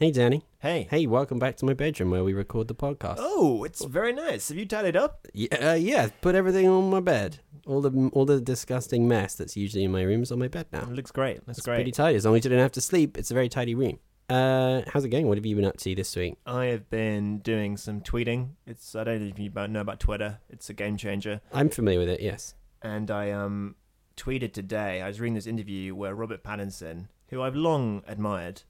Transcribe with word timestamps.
Hey, 0.00 0.10
Danny. 0.10 0.42
Hey. 0.58 0.88
Hey, 0.90 1.06
welcome 1.06 1.38
back 1.38 1.56
to 1.58 1.64
my 1.64 1.72
bedroom 1.72 2.10
where 2.10 2.24
we 2.24 2.32
record 2.32 2.66
the 2.66 2.74
podcast. 2.74 3.14
Oh, 3.20 3.62
it's 3.62 3.84
very 3.84 4.12
nice. 4.12 4.48
Have 4.48 4.58
you 4.58 4.66
tidied 4.66 4.96
up? 4.96 5.28
Yeah, 5.32 5.70
uh, 5.70 5.74
yeah. 5.74 6.08
Put 6.20 6.34
everything 6.34 6.68
on 6.68 6.90
my 6.90 6.98
bed. 6.98 7.38
All 7.64 7.80
the 7.80 8.10
all 8.12 8.24
the 8.24 8.40
disgusting 8.40 9.06
mess 9.06 9.36
that's 9.36 9.56
usually 9.56 9.84
in 9.84 9.92
my 9.92 10.02
room 10.02 10.24
is 10.24 10.32
on 10.32 10.40
my 10.40 10.48
bed 10.48 10.66
now. 10.72 10.80
It 10.82 10.88
looks 10.94 11.12
great. 11.12 11.46
Looks 11.46 11.58
It's 11.58 11.64
great. 11.64 11.76
pretty 11.76 11.92
tidy. 11.92 12.16
As 12.16 12.26
long 12.26 12.34
as 12.34 12.44
you 12.44 12.50
don't 12.50 12.58
have 12.58 12.72
to 12.72 12.80
sleep, 12.80 13.16
it's 13.16 13.30
a 13.30 13.34
very 13.34 13.48
tidy 13.48 13.76
room. 13.76 14.00
Uh, 14.28 14.82
how's 14.92 15.04
it 15.04 15.10
going? 15.10 15.28
What 15.28 15.38
have 15.38 15.46
you 15.46 15.54
been 15.54 15.64
up 15.64 15.76
to 15.76 15.94
this 15.94 16.16
week? 16.16 16.38
I 16.44 16.64
have 16.66 16.90
been 16.90 17.38
doing 17.38 17.76
some 17.76 18.00
tweeting. 18.00 18.48
It's 18.66 18.96
I 18.96 19.04
don't 19.04 19.20
know 19.20 19.26
if 19.28 19.38
you 19.38 19.48
know 19.68 19.80
about 19.80 20.00
Twitter. 20.00 20.40
It's 20.50 20.68
a 20.68 20.74
game 20.74 20.96
changer. 20.96 21.40
I'm 21.52 21.68
familiar 21.68 22.00
with 22.00 22.08
it. 22.08 22.20
Yes. 22.20 22.56
And 22.82 23.12
I 23.12 23.30
um 23.30 23.76
tweeted 24.16 24.54
today. 24.54 25.02
I 25.02 25.06
was 25.06 25.20
reading 25.20 25.34
this 25.34 25.46
interview 25.46 25.94
where 25.94 26.16
Robert 26.16 26.42
Pattinson, 26.42 27.06
who 27.28 27.42
I've 27.42 27.54
long 27.54 28.02
admired 28.08 28.62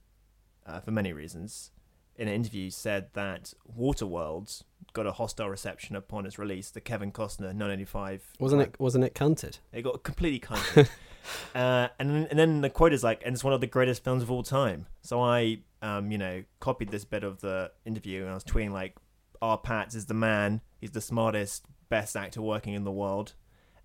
uh, 0.65 0.79
for 0.79 0.91
many 0.91 1.13
reasons, 1.13 1.71
in 2.15 2.27
an 2.27 2.33
interview 2.33 2.69
said 2.69 3.07
that 3.13 3.53
Waterworld 3.77 4.63
got 4.93 5.05
a 5.05 5.11
hostile 5.11 5.49
reception 5.49 5.95
upon 5.95 6.25
its 6.25 6.39
release. 6.39 6.71
The 6.71 6.81
Kevin 6.81 7.11
Costner 7.11 7.53
985 7.53 8.33
Wasn't 8.39 8.61
it? 8.61 8.75
Wasn't 8.79 9.03
it 9.03 9.13
cunted? 9.13 9.59
It 9.73 9.81
got 9.81 10.03
completely 10.03 10.39
counted. 10.47 10.89
uh, 11.53 11.89
and 11.99 12.09
then, 12.09 12.27
and 12.29 12.39
then 12.39 12.61
the 12.61 12.69
quote 12.69 12.93
is 12.93 13.03
like, 13.03 13.21
and 13.25 13.33
it's 13.33 13.43
one 13.43 13.53
of 13.53 13.61
the 13.61 13.67
greatest 13.67 14.03
films 14.03 14.23
of 14.23 14.31
all 14.31 14.43
time. 14.43 14.87
So 15.01 15.21
I, 15.21 15.59
um, 15.81 16.11
you 16.11 16.17
know, 16.17 16.43
copied 16.59 16.89
this 16.89 17.05
bit 17.05 17.23
of 17.23 17.41
the 17.41 17.71
interview 17.85 18.21
and 18.21 18.31
I 18.31 18.33
was 18.33 18.43
tweeting 18.43 18.71
like, 18.71 18.95
"R. 19.41 19.57
Pats 19.57 19.95
is 19.95 20.05
the 20.05 20.13
man. 20.13 20.61
He's 20.79 20.91
the 20.91 21.01
smartest, 21.01 21.65
best 21.89 22.15
actor 22.15 22.41
working 22.41 22.73
in 22.73 22.83
the 22.83 22.91
world." 22.91 23.33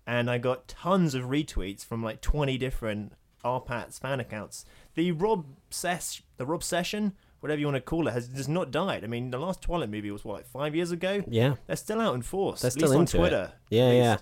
And 0.07 0.31
I 0.31 0.39
got 0.39 0.67
tons 0.67 1.13
of 1.13 1.25
retweets 1.25 1.85
from 1.85 2.01
like 2.03 2.21
twenty 2.21 2.57
different 2.57 3.13
R. 3.43 3.59
Pats 3.61 3.99
fan 3.99 4.19
accounts. 4.19 4.65
The 4.95 5.11
Rob 5.11 5.45
Ses, 5.69 6.21
the 6.37 6.45
Rob 6.45 6.63
Session, 6.63 7.13
whatever 7.39 7.59
you 7.59 7.65
want 7.65 7.75
to 7.75 7.81
call 7.81 8.07
it, 8.07 8.11
has 8.11 8.27
just 8.27 8.49
not 8.49 8.71
died. 8.71 9.03
I 9.03 9.07
mean, 9.07 9.31
the 9.31 9.39
last 9.39 9.61
Twilight 9.61 9.89
movie 9.89 10.11
was 10.11 10.25
what, 10.25 10.35
like 10.35 10.45
five 10.47 10.75
years 10.75 10.91
ago. 10.91 11.23
Yeah. 11.27 11.55
They're 11.67 11.75
still 11.75 12.01
out 12.01 12.15
in 12.15 12.21
force. 12.21 12.61
They're 12.61 12.69
at 12.69 12.73
still 12.73 12.89
least 12.89 13.15
on 13.15 13.19
Twitter. 13.19 13.53
it. 13.69 13.75
Yeah, 13.75 13.91
yeah. 13.91 14.17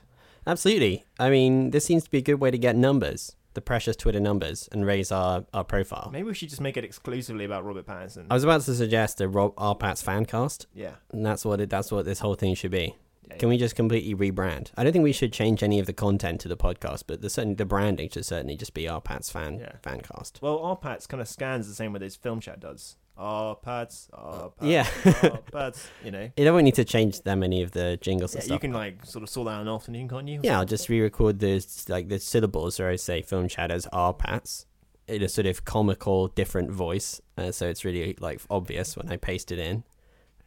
Absolutely. 0.48 1.04
I 1.20 1.30
mean, 1.30 1.72
this 1.72 1.86
seems 1.86 2.04
to 2.06 2.12
be 2.12 2.20
a 2.20 2.22
good 2.22 2.36
way 2.36 2.52
to 2.52 2.58
get 2.58 2.76
numbers, 2.76 3.36
the 3.54 3.62
precious 3.62 3.96
Twitter 3.96 4.20
numbers, 4.20 4.70
and 4.72 4.86
raise 4.86 5.12
our, 5.12 5.46
our 5.54 5.64
profile. 5.64 6.10
Maybe 6.12 6.28
we 6.28 6.34
should 6.34 6.50
just 6.50 6.62
make 6.62 6.78
it 6.78 6.84
exclusively 6.84 7.46
about 7.46 7.66
Robert 7.66 7.86
Pattinson. 7.86 8.28
I 8.30 8.34
was 8.34 8.44
about 8.44 8.62
to 8.62 8.74
suggest 8.74 9.22
a 9.22 9.28
Rob 9.28 9.54
R. 9.58 9.76
Pat's 9.76 10.02
fan 10.02 10.26
cast, 10.26 10.68
yeah. 10.74 10.96
and 11.12 11.26
that's 11.26 11.46
what 11.46 11.60
it. 11.62 11.70
That's 11.70 11.92
what 11.92 12.06
this 12.06 12.20
whole 12.20 12.36
thing 12.36 12.56
should 12.56 12.72
be. 12.72 12.96
Can 13.38 13.48
we 13.50 13.58
just 13.58 13.76
completely 13.76 14.16
rebrand? 14.16 14.72
I 14.76 14.84
don't 14.84 14.92
think 14.92 15.04
we 15.04 15.14
should 15.14 15.32
change 15.32 15.62
any 15.62 15.80
of 15.80 15.86
the 15.86 15.94
content 15.94 16.42
to 16.42 16.48
the 16.48 16.58
podcast, 16.58 17.04
but 17.08 17.22
the 17.22 17.30
certain 17.30 17.56
the 17.56 17.66
branding 17.66 18.10
should 18.10 18.26
certainly 18.26 18.58
just 18.58 18.74
be 18.74 18.88
our 18.88 19.00
Pat's 19.02 19.30
fan 19.30 19.60
Yeah. 19.60 19.74
fan 19.84 20.02
cast. 20.02 20.40
Well, 20.42 20.58
Arpats 20.60 21.08
kind 21.08 21.22
of 21.22 21.28
scans 21.28 21.68
the 21.68 21.76
same 21.76 21.94
way 21.94 22.00
this 22.00 22.16
film 22.16 22.40
chat 22.40 22.60
does. 22.60 22.98
Arpats, 23.18 24.10
Arpats, 24.12 24.52
Yeah. 24.62 24.84
Arpats. 24.86 25.88
You 26.04 26.12
know, 26.12 26.30
You 26.36 26.46
don't 26.46 26.64
need 26.64 26.76
to 26.76 26.86
change 26.86 27.22
that 27.22 27.36
many 27.36 27.62
of 27.62 27.72
the 27.72 27.98
jingles 28.02 28.34
yeah, 28.34 28.38
and 28.40 28.44
stuff. 28.46 28.56
you 28.56 28.60
can 28.60 28.74
like 28.74 29.06
sort 29.06 29.24
of 29.24 29.30
sort 29.30 29.46
that 29.48 29.60
out 29.60 29.68
often, 29.68 29.94
you 29.94 30.08
can't 30.08 30.28
you? 30.28 30.40
Yeah, 30.44 30.58
I'll 30.60 30.66
just 30.66 30.90
re-record 30.90 31.40
the 31.40 31.64
like 31.88 32.10
the 32.10 32.20
syllables 32.20 32.80
where 32.80 32.90
I 32.90 32.96
say 32.96 33.22
film 33.22 33.48
chat 33.48 33.70
as 33.72 33.86
R 33.94 34.14
Pats 34.14 34.66
in 35.08 35.22
a 35.22 35.30
sort 35.30 35.48
of 35.48 35.66
comical 35.66 36.28
different 36.30 36.72
voice, 36.72 37.22
uh, 37.38 37.52
so 37.52 37.68
it's 37.68 37.84
really 37.86 38.16
like 38.20 38.42
obvious 38.50 38.96
when 38.98 39.10
I 39.12 39.18
paste 39.18 39.52
it 39.52 39.60
in, 39.60 39.84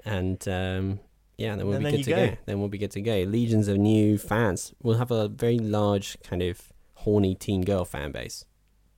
and 0.04 0.46
um, 0.48 1.00
yeah, 1.38 1.56
then 1.56 1.66
we'll 1.66 1.76
And 1.76 1.84
be 1.84 1.90
then 1.90 1.96
good 1.98 2.04
to 2.04 2.10
go. 2.10 2.26
go. 2.28 2.36
Then 2.46 2.58
we'll 2.60 2.68
be 2.68 2.78
good 2.78 2.90
to 2.92 3.00
go. 3.00 3.16
Legions 3.22 3.68
of 3.68 3.78
new 3.78 4.18
fans. 4.18 4.74
We'll 4.82 4.98
have 4.98 5.10
a 5.10 5.28
very 5.28 5.58
large 5.58 6.16
kind 6.22 6.42
of 6.42 6.72
horny 6.94 7.34
teen 7.34 7.62
girl 7.62 7.84
fan 7.84 8.12
base. 8.12 8.44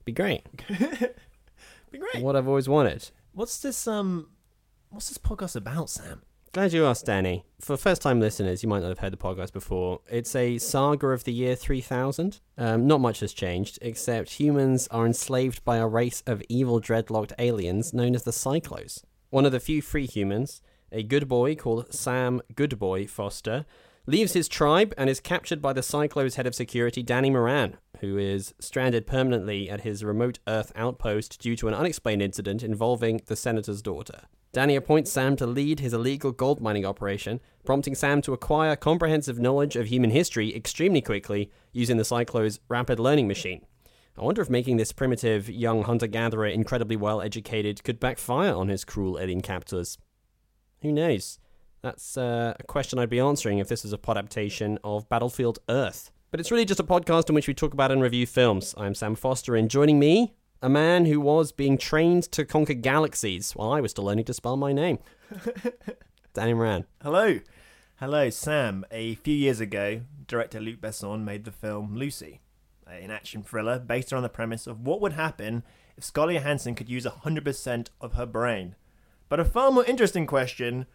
Be 0.03 0.11
great. 0.11 0.43
Be 1.91 1.97
great. 1.99 2.21
What 2.23 2.35
I've 2.35 2.47
always 2.47 2.67
wanted. 2.69 3.09
What's 3.33 3.59
this 3.61 3.87
um? 3.87 4.29
What's 4.89 5.09
this 5.09 5.17
podcast 5.17 5.55
about, 5.55 5.89
Sam? 5.89 6.21
Glad 6.51 6.71
you 6.71 6.85
asked, 6.85 7.05
Danny. 7.05 7.43
For 7.59 7.75
first 7.75 8.01
time 8.01 8.21
listeners, 8.21 8.63
you 8.63 8.69
might 8.69 8.81
not 8.81 8.87
have 8.89 8.99
heard 8.99 9.11
the 9.11 9.17
podcast 9.17 9.51
before. 9.51 9.99
It's 10.09 10.33
a 10.35 10.57
saga 10.57 11.07
of 11.07 11.25
the 11.25 11.33
year 11.33 11.53
3000. 11.55 12.39
Um, 12.57 12.87
not 12.87 13.01
much 13.01 13.19
has 13.19 13.33
changed, 13.33 13.77
except 13.81 14.39
humans 14.39 14.87
are 14.89 15.05
enslaved 15.05 15.65
by 15.65 15.77
a 15.77 15.87
race 15.87 16.23
of 16.25 16.41
evil 16.47 16.79
dreadlocked 16.79 17.33
aliens 17.39 17.93
known 17.93 18.15
as 18.15 18.23
the 18.23 18.31
Psychlos. 18.31 19.03
One 19.31 19.45
of 19.45 19.51
the 19.51 19.59
few 19.59 19.81
free 19.81 20.05
humans, 20.05 20.61
a 20.95 21.03
good 21.03 21.27
boy 21.27 21.55
called 21.55 21.93
Sam 21.93 22.41
Goodboy 22.55 23.09
Foster, 23.09 23.65
leaves 24.07 24.31
his 24.31 24.47
tribe 24.47 24.93
and 24.97 25.09
is 25.09 25.19
captured 25.19 25.61
by 25.61 25.73
the 25.73 25.81
Psychlos 25.81 26.35
head 26.35 26.47
of 26.47 26.55
security, 26.55 27.03
Danny 27.03 27.29
Moran, 27.29 27.75
who 27.99 28.17
is 28.17 28.53
stranded 28.59 29.05
permanently 29.05 29.69
at 29.69 29.81
his 29.81 30.05
remote 30.05 30.39
Earth 30.47 30.71
outpost 30.73 31.41
due 31.41 31.57
to 31.57 31.67
an 31.67 31.73
unexplained 31.73 32.21
incident 32.21 32.63
involving 32.63 33.19
the 33.25 33.35
senator's 33.35 33.81
daughter. 33.81 34.21
Danny 34.53 34.77
appoints 34.77 35.11
Sam 35.11 35.35
to 35.35 35.45
lead 35.45 35.81
his 35.81 35.93
illegal 35.93 36.31
gold 36.31 36.61
mining 36.61 36.85
operation, 36.85 37.41
prompting 37.65 37.93
Sam 37.93 38.21
to 38.21 38.31
acquire 38.31 38.77
comprehensive 38.77 39.37
knowledge 39.37 39.75
of 39.75 39.87
human 39.87 40.11
history 40.11 40.55
extremely 40.55 41.01
quickly 41.01 41.51
using 41.73 41.97
the 41.97 42.03
Psychlo's 42.03 42.61
rapid 42.69 43.01
learning 43.01 43.27
machine. 43.27 43.65
I 44.17 44.21
wonder 44.21 44.41
if 44.41 44.49
making 44.49 44.77
this 44.77 44.93
primitive 44.93 45.49
young 45.49 45.83
hunter 45.83 46.07
gatherer 46.07 46.47
incredibly 46.47 46.95
well 46.95 47.21
educated 47.21 47.83
could 47.83 47.99
backfire 47.99 48.55
on 48.55 48.69
his 48.69 48.85
cruel 48.85 49.19
alien 49.19 49.41
captors. 49.41 49.97
Who 50.81 50.91
knows? 50.91 51.39
That's 51.81 52.17
uh, 52.17 52.55
a 52.59 52.63
question 52.63 52.97
I'd 52.99 53.09
be 53.09 53.19
answering 53.19 53.59
if 53.59 53.67
this 53.67 53.83
was 53.83 53.93
a 53.93 53.97
pod 53.97 54.17
adaptation 54.17 54.79
of 54.83 55.07
Battlefield 55.07 55.59
Earth. 55.69 56.11
But 56.31 56.39
it's 56.39 56.51
really 56.51 56.65
just 56.65 56.79
a 56.79 56.83
podcast 56.83 57.29
in 57.29 57.35
which 57.35 57.47
we 57.47 57.53
talk 57.53 57.73
about 57.73 57.91
and 57.91 58.01
review 58.01 58.25
films. 58.25 58.73
I'm 58.77 58.95
Sam 58.95 59.15
Foster, 59.15 59.55
and 59.55 59.69
joining 59.69 59.99
me, 59.99 60.33
a 60.61 60.69
man 60.69 61.05
who 61.05 61.21
was 61.21 61.51
being 61.51 61.77
trained 61.77 62.23
to 62.31 62.43
conquer 62.43 62.73
galaxies 62.73 63.51
while 63.51 63.71
I 63.71 63.81
was 63.81 63.91
still 63.91 64.03
learning 64.05 64.25
to 64.25 64.33
spell 64.33 64.57
my 64.57 64.73
name. 64.73 64.99
Danny 66.33 66.53
Moran. 66.53 66.85
Hello, 67.01 67.39
hello, 67.97 68.29
Sam. 68.29 68.83
A 68.91 69.15
few 69.15 69.35
years 69.35 69.59
ago, 69.59 70.01
director 70.27 70.59
Luc 70.59 70.81
Besson 70.81 71.23
made 71.23 71.45
the 71.45 71.51
film 71.51 71.95
Lucy, 71.95 72.41
an 72.87 73.11
action 73.11 73.43
thriller 73.43 73.79
based 73.79 74.11
on 74.11 74.23
the 74.23 74.29
premise 74.29 74.67
of 74.67 74.81
what 74.81 75.01
would 75.01 75.13
happen 75.13 75.63
if 75.95 76.03
Scarlett 76.03 76.37
Johansson 76.37 76.75
could 76.75 76.89
use 76.89 77.05
100% 77.05 77.87
of 78.01 78.13
her 78.13 78.25
brain. 78.25 78.75
But 79.29 79.39
a 79.39 79.45
far 79.45 79.71
more 79.71 79.85
interesting 79.85 80.27
question 80.27 80.85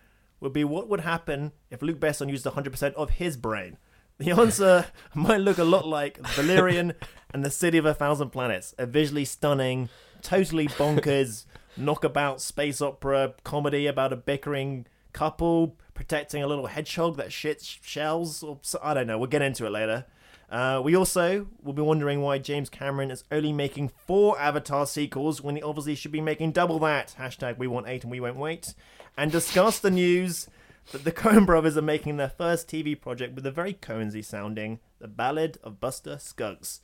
would 0.41 0.53
be 0.53 0.65
what 0.65 0.88
would 0.88 1.00
happen 1.00 1.53
if 1.71 1.82
Luc 1.82 1.99
Besson 1.99 2.31
used 2.31 2.47
100% 2.47 2.94
of 2.94 3.11
his 3.11 3.37
brain? 3.37 3.77
The 4.19 4.31
answer 4.38 4.87
might 5.15 5.41
look 5.41 5.59
a 5.59 5.65
lot 5.65 5.87
like 5.87 6.19
Valerian 6.35 6.94
and 7.32 7.44
the 7.44 7.50
City 7.50 7.79
of 7.79 7.87
a 7.87 7.94
Thousand 7.94 8.31
Planets, 8.31 8.75
a 8.79 8.87
visually 8.87 9.25
stunning, 9.25 9.88
totally 10.23 10.69
bonkers, 10.69 11.47
knockabout 11.77 12.41
space 12.41 12.81
opera 12.81 13.35
comedy 13.44 13.87
about 13.87 14.12
a 14.12 14.17
bickering 14.17 14.87
couple 15.12 15.76
protecting 15.94 16.43
a 16.43 16.47
little 16.47 16.67
hedgehog 16.67 17.17
that 17.17 17.29
shits 17.29 17.79
shells. 17.83 18.43
Or 18.43 18.59
I 18.83 18.94
don't 18.94 19.06
know. 19.06 19.19
We'll 19.19 19.29
get 19.29 19.43
into 19.43 19.67
it 19.67 19.71
later. 19.71 20.06
Uh, 20.50 20.81
we 20.82 20.97
also 20.97 21.47
will 21.62 21.73
be 21.73 21.82
wondering 21.82 22.20
why 22.20 22.37
James 22.37 22.69
Cameron 22.69 23.12
is 23.12 23.23
only 23.31 23.52
making 23.52 23.88
four 23.88 24.38
Avatar 24.38 24.85
sequels 24.85 25.41
when 25.41 25.55
he 25.55 25.62
obviously 25.62 25.94
should 25.94 26.11
be 26.11 26.20
making 26.20 26.50
double 26.50 26.81
that. 26.81 27.14
Hashtag 27.19 27.56
we 27.56 27.69
want 27.69 27.87
eight 27.87 28.02
and 28.02 28.11
we 28.11 28.19
won't 28.19 28.37
wait. 28.37 28.75
And 29.17 29.31
discuss 29.31 29.79
the 29.79 29.93
news 29.93 30.49
that 30.91 31.05
the 31.05 31.12
Coen 31.20 31.47
brothers 31.47 31.76
are 31.76 31.82
making 31.82 32.17
their 32.17 32.29
first 32.29 32.69
TV 32.69 33.00
project 33.00 33.35
with 33.37 33.47
a 33.47 33.52
very 33.52 33.75
Coensy 33.75 34.25
sounding 34.25 34.81
The 34.99 35.06
Ballad 35.06 35.58
of 35.62 35.79
Buster 35.79 36.19
Scruggs. 36.19 36.81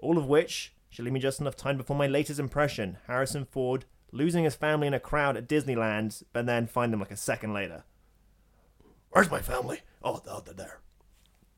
All 0.00 0.18
of 0.18 0.26
which 0.26 0.74
Should 0.90 1.04
leave 1.04 1.14
me 1.14 1.20
just 1.20 1.40
enough 1.40 1.56
time 1.56 1.76
before 1.76 1.96
my 1.96 2.08
latest 2.08 2.40
impression. 2.40 2.98
Harrison 3.06 3.44
Ford 3.44 3.84
losing 4.10 4.44
his 4.44 4.54
family 4.56 4.88
in 4.88 4.94
a 4.94 5.00
crowd 5.00 5.36
at 5.36 5.48
Disneyland, 5.48 6.22
but 6.32 6.46
then 6.46 6.66
find 6.66 6.92
them 6.92 7.00
like 7.00 7.10
a 7.10 7.16
second 7.16 7.52
later. 7.52 7.84
Where's 9.10 9.30
my 9.30 9.40
family? 9.40 9.82
Oh, 10.02 10.20
oh 10.28 10.40
they're 10.44 10.54
there. 10.54 10.80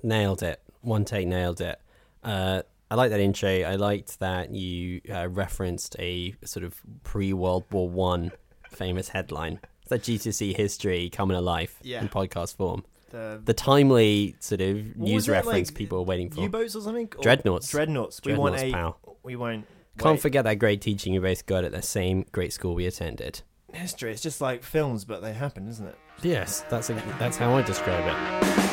Nailed 0.02 0.42
it. 0.42 0.60
One 0.82 1.04
take, 1.04 1.26
nailed 1.26 1.60
it. 1.60 1.80
Uh, 2.22 2.62
I 2.90 2.94
like 2.94 3.10
that 3.10 3.20
intro. 3.20 3.48
I 3.62 3.74
liked 3.76 4.20
that 4.20 4.50
you 4.50 5.00
uh, 5.12 5.28
referenced 5.28 5.96
a 5.98 6.34
sort 6.44 6.64
of 6.64 6.80
pre 7.02 7.32
World 7.32 7.64
War 7.72 7.88
One 7.88 8.30
famous 8.70 9.08
headline. 9.08 9.60
It's 9.82 9.90
that 9.90 10.02
GTC 10.02 10.56
history 10.56 11.10
coming 11.10 11.36
to 11.36 11.40
life 11.40 11.78
Yeah. 11.82 12.00
in 12.00 12.08
podcast 12.08 12.56
form. 12.56 12.84
The, 13.10 13.40
The 13.44 13.54
timely 13.54 14.34
sort 14.40 14.60
of 14.60 14.96
news 14.96 15.28
reference 15.28 15.70
like, 15.70 15.76
people 15.76 15.98
are 15.98 16.02
waiting 16.02 16.30
for. 16.30 16.40
U-boats 16.42 16.74
or 16.76 16.82
something? 16.82 17.08
Or- 17.16 17.22
Dreadnoughts. 17.22 17.68
Dreadnoughts. 17.70 18.20
We 18.24 18.34
want 18.34 18.56
Dreadnoughts, 18.56 18.74
a. 18.74 19.02
pal. 19.04 19.16
We 19.22 19.36
won't. 19.36 19.64
Can't 19.98 20.14
wait. 20.16 20.20
forget 20.22 20.44
that 20.44 20.56
great 20.58 20.80
teaching 20.80 21.14
you 21.14 21.20
both 21.20 21.46
got 21.46 21.64
at 21.64 21.72
the 21.72 21.82
same 21.82 22.26
great 22.32 22.52
school 22.52 22.74
we 22.74 22.86
attended. 22.86 23.42
history. 23.72 24.10
It's 24.12 24.22
just 24.22 24.40
like 24.40 24.62
films, 24.62 25.04
but 25.04 25.22
they 25.22 25.32
happen, 25.32 25.68
isn't 25.68 25.86
it? 25.86 25.96
Yes, 26.22 26.64
that's 26.68 26.90
a, 26.90 26.94
that's 27.18 27.36
how 27.36 27.54
I 27.54 27.62
describe 27.62 28.04
it. 28.06 28.65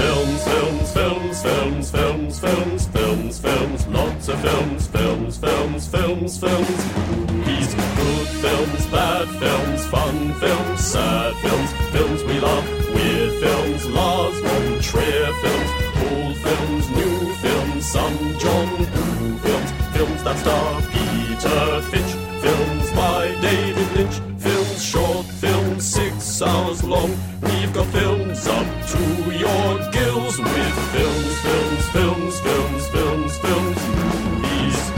Films, 0.00 0.44
films, 0.44 0.92
films, 0.92 1.42
films, 1.42 1.90
films, 1.90 2.40
films, 2.40 2.86
films, 2.88 3.38
films, 3.38 3.86
lots 3.88 4.28
of 4.28 4.40
films, 4.40 4.86
films, 4.86 5.36
films, 5.36 5.88
films, 5.88 6.38
films. 6.38 6.80
Movies, 7.28 7.74
good 7.74 8.28
films, 8.44 8.86
bad 8.86 9.28
films, 9.28 9.86
fun 9.86 10.32
films, 10.34 10.80
sad 10.80 11.34
films, 11.36 11.70
films 11.92 12.24
we 12.24 12.40
love, 12.40 12.66
weird 12.94 13.32
films, 13.42 13.86
Lars 13.90 14.40
von 14.40 14.80
Trier 14.80 15.32
films, 15.42 15.70
old 16.08 16.36
films, 16.46 16.90
new 16.98 17.34
films, 17.44 17.84
some 17.84 18.38
John 18.38 18.68
Woo 18.78 19.38
films, 19.44 19.70
films 19.94 20.22
that 20.24 20.38
star 20.38 20.80
Peter 20.92 21.82
Finch, 21.90 22.12
films 22.40 22.90
by 22.92 23.36
David 23.42 23.92
Lynch, 23.96 24.16
films 24.38 24.82
short, 24.82 25.26
films 25.26 25.84
six 25.84 26.40
hours 26.40 26.82
long. 26.82 27.10
We've 27.42 27.72
got 27.74 27.86
films 27.88 28.46
up 28.46 28.79
to 28.90 28.98
your 29.32 29.90
gills 29.92 30.38
with 30.38 30.74
films, 30.92 31.40
films, 31.40 31.90
films, 31.90 32.40
films, 32.40 32.88
films, 32.88 33.38
films, 33.38 33.78
movies. 33.88 34.90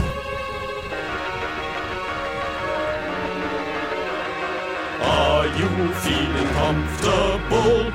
Are 5.01 5.45
you 5.45 5.93
feeling 5.93 6.47
comfortable? 6.53 7.91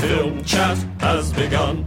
Film 0.00 0.44
chat 0.44 0.78
has 1.00 1.32
begun. 1.34 1.84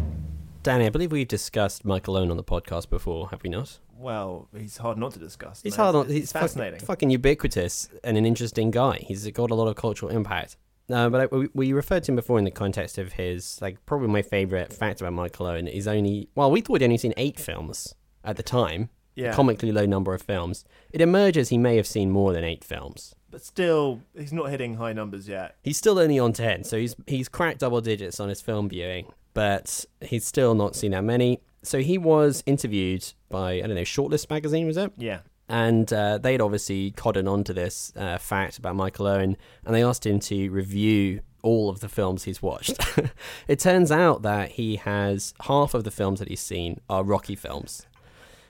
Danny, 0.62 0.86
I 0.86 0.90
believe 0.90 1.12
we've 1.12 1.28
discussed 1.28 1.86
Michael 1.86 2.18
Owen 2.18 2.30
on 2.30 2.38
the 2.38 2.44
podcast 2.44 2.90
before, 2.90 3.30
have 3.30 3.42
we 3.42 3.50
not? 3.50 3.80
Well, 3.98 4.48
he's 4.56 4.78
hard 4.78 4.98
not 4.98 5.14
to 5.14 5.20
discuss. 5.20 5.62
He's 5.64 5.78
man. 5.78 5.86
hard 5.86 5.96
on. 5.96 6.06
It's 6.06 6.14
He's 6.14 6.32
fascinating. 6.32 6.80
Fucking, 6.82 6.86
fucking 6.86 7.10
ubiquitous 7.10 7.90
and 8.04 8.18
an 8.18 8.26
interesting 8.26 8.70
guy. 8.70 8.98
He's 9.08 9.28
got 9.32 9.50
a 9.50 9.56
lot 9.56 9.68
of 9.68 9.76
cultural 9.76 10.12
impact. 10.12 10.58
No, 10.90 11.10
but 11.10 11.22
I, 11.22 11.26
we, 11.36 11.50
we 11.54 11.74
referred 11.74 12.04
to 12.06 12.12
him 12.12 12.16
before 12.16 12.40
in 12.40 12.46
the 12.46 12.52
context 12.52 12.98
of 12.98 13.14
his 13.14 13.62
like 13.62 13.86
probably 13.86 14.08
my 14.08 14.22
favorite 14.24 14.74
fact 14.74 15.00
about 15.02 15.14
Michael 15.14 15.46
Owen 15.46 15.68
is 15.68 15.88
only 15.88 16.30
well 16.36 16.50
we 16.52 16.62
thought 16.62 16.82
he'd 16.82 16.86
only 16.86 16.98
seen 16.98 17.14
eight 17.16 17.40
films 17.40 17.96
at 18.24 18.36
the 18.38 18.44
time. 18.44 18.90
Yeah. 19.16 19.34
comically 19.34 19.74
low 19.74 19.86
number 19.86 20.14
of 20.14 20.22
films. 20.22 20.64
It 20.94 21.02
emerges 21.02 21.50
he 21.50 21.58
may 21.58 21.76
have 21.76 21.86
seen 21.88 22.10
more 22.10 22.32
than 22.32 22.46
eight 22.46 22.64
films. 22.64 23.16
But 23.30 23.44
still, 23.44 24.00
he's 24.18 24.32
not 24.32 24.50
hitting 24.50 24.76
high 24.76 24.94
numbers 24.94 25.28
yet. 25.28 25.58
He's 25.62 25.78
still 25.78 26.00
only 26.00 26.18
on 26.20 26.32
ten, 26.32 26.64
so 26.64 26.78
he's 26.78 26.96
he's 27.06 27.28
cracked 27.28 27.60
double 27.60 27.82
digits 27.82 28.22
on 28.22 28.30
his 28.30 28.40
film 28.40 28.70
viewing, 28.70 29.08
but 29.34 29.84
he's 30.00 30.26
still 30.26 30.56
not 30.56 30.74
seen 30.76 30.92
that 30.92 31.04
many. 31.04 31.42
So 31.64 31.80
he 31.80 31.98
was 31.98 32.44
interviewed 32.46 33.12
by 33.28 33.56
I 33.56 33.62
don't 33.62 33.76
know 33.76 33.82
Shortlist 33.82 34.30
magazine 34.30 34.66
was 34.66 34.78
it? 34.78 34.94
Yeah. 34.98 35.20
And 35.50 35.92
uh, 35.92 36.20
they'd 36.20 36.42
obviously 36.42 36.92
cottoned 36.92 37.28
onto 37.28 37.54
this 37.54 37.92
uh, 37.98 38.20
fact 38.20 38.60
about 38.60 38.76
Michael 38.76 39.08
Owen, 39.08 39.36
and 39.66 39.76
they 39.76 39.84
asked 39.84 40.06
him 40.06 40.20
to 40.22 40.50
review 40.50 41.22
all 41.42 41.70
of 41.70 41.80
the 41.80 41.90
films 41.90 42.24
he's 42.24 42.42
watched. 42.42 42.78
it 43.48 43.60
turns 43.60 43.92
out 43.92 44.22
that 44.22 44.52
he 44.52 44.76
has 44.76 45.34
half 45.42 45.74
of 45.74 45.84
the 45.84 45.92
films 45.92 46.20
that 46.20 46.28
he's 46.28 46.40
seen 46.40 46.80
are 46.90 47.04
Rocky 47.04 47.36
films. 47.36 47.88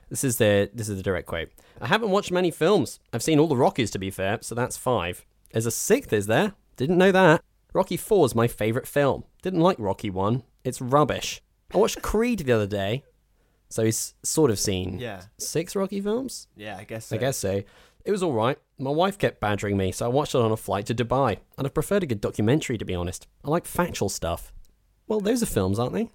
This 0.09 0.23
is 0.23 0.37
the 0.37 0.69
this 0.73 0.89
is 0.89 0.97
the 0.97 1.03
direct 1.03 1.27
quote. 1.27 1.49
I 1.79 1.87
haven't 1.87 2.09
watched 2.09 2.31
many 2.31 2.51
films. 2.51 2.99
I've 3.13 3.23
seen 3.23 3.39
all 3.39 3.47
the 3.47 3.55
Rockies 3.55 3.91
to 3.91 3.99
be 3.99 4.09
fair, 4.09 4.39
so 4.41 4.53
that's 4.53 4.75
five. 4.75 5.25
There's 5.53 5.65
a 5.65 5.71
sixth, 5.71 6.11
is 6.11 6.27
there? 6.27 6.53
Didn't 6.75 6.97
know 6.97 7.11
that. 7.11 7.41
Rocky 7.73 7.97
Four 7.97 8.25
is 8.25 8.35
my 8.35 8.47
favorite 8.47 8.87
film. 8.87 9.23
Didn't 9.41 9.61
like 9.61 9.77
Rocky 9.79 10.09
One. 10.09 10.43
It's 10.63 10.81
rubbish. 10.81 11.41
I 11.73 11.77
watched 11.77 12.01
Creed 12.01 12.39
the 12.39 12.51
other 12.51 12.67
day, 12.67 13.03
so 13.69 13.83
he's 13.83 14.13
sort 14.23 14.51
of 14.51 14.59
seen 14.59 14.99
Yeah. 14.99 15.21
six 15.37 15.75
Rocky 15.75 16.01
films. 16.01 16.47
Yeah, 16.55 16.77
I 16.77 16.83
guess 16.83 17.05
so. 17.07 17.15
I 17.15 17.19
guess 17.19 17.37
so. 17.37 17.63
It 18.05 18.11
was 18.11 18.23
all 18.23 18.33
right. 18.33 18.57
My 18.79 18.89
wife 18.91 19.17
kept 19.17 19.39
badgering 19.39 19.77
me, 19.77 19.91
so 19.91 20.05
I 20.05 20.09
watched 20.09 20.33
it 20.33 20.41
on 20.41 20.51
a 20.51 20.57
flight 20.57 20.85
to 20.87 20.95
Dubai. 20.95 21.37
And 21.57 21.67
I 21.67 21.69
preferred 21.69 22.01
a 22.01 22.05
good 22.07 22.21
documentary, 22.21 22.77
to 22.77 22.85
be 22.85 22.95
honest. 22.95 23.27
I 23.43 23.49
like 23.49 23.65
factual 23.65 24.09
stuff. 24.09 24.51
Well, 25.07 25.19
those 25.19 25.43
are 25.43 25.47
films, 25.47 25.77
aren't 25.79 25.93
they? 25.93 26.09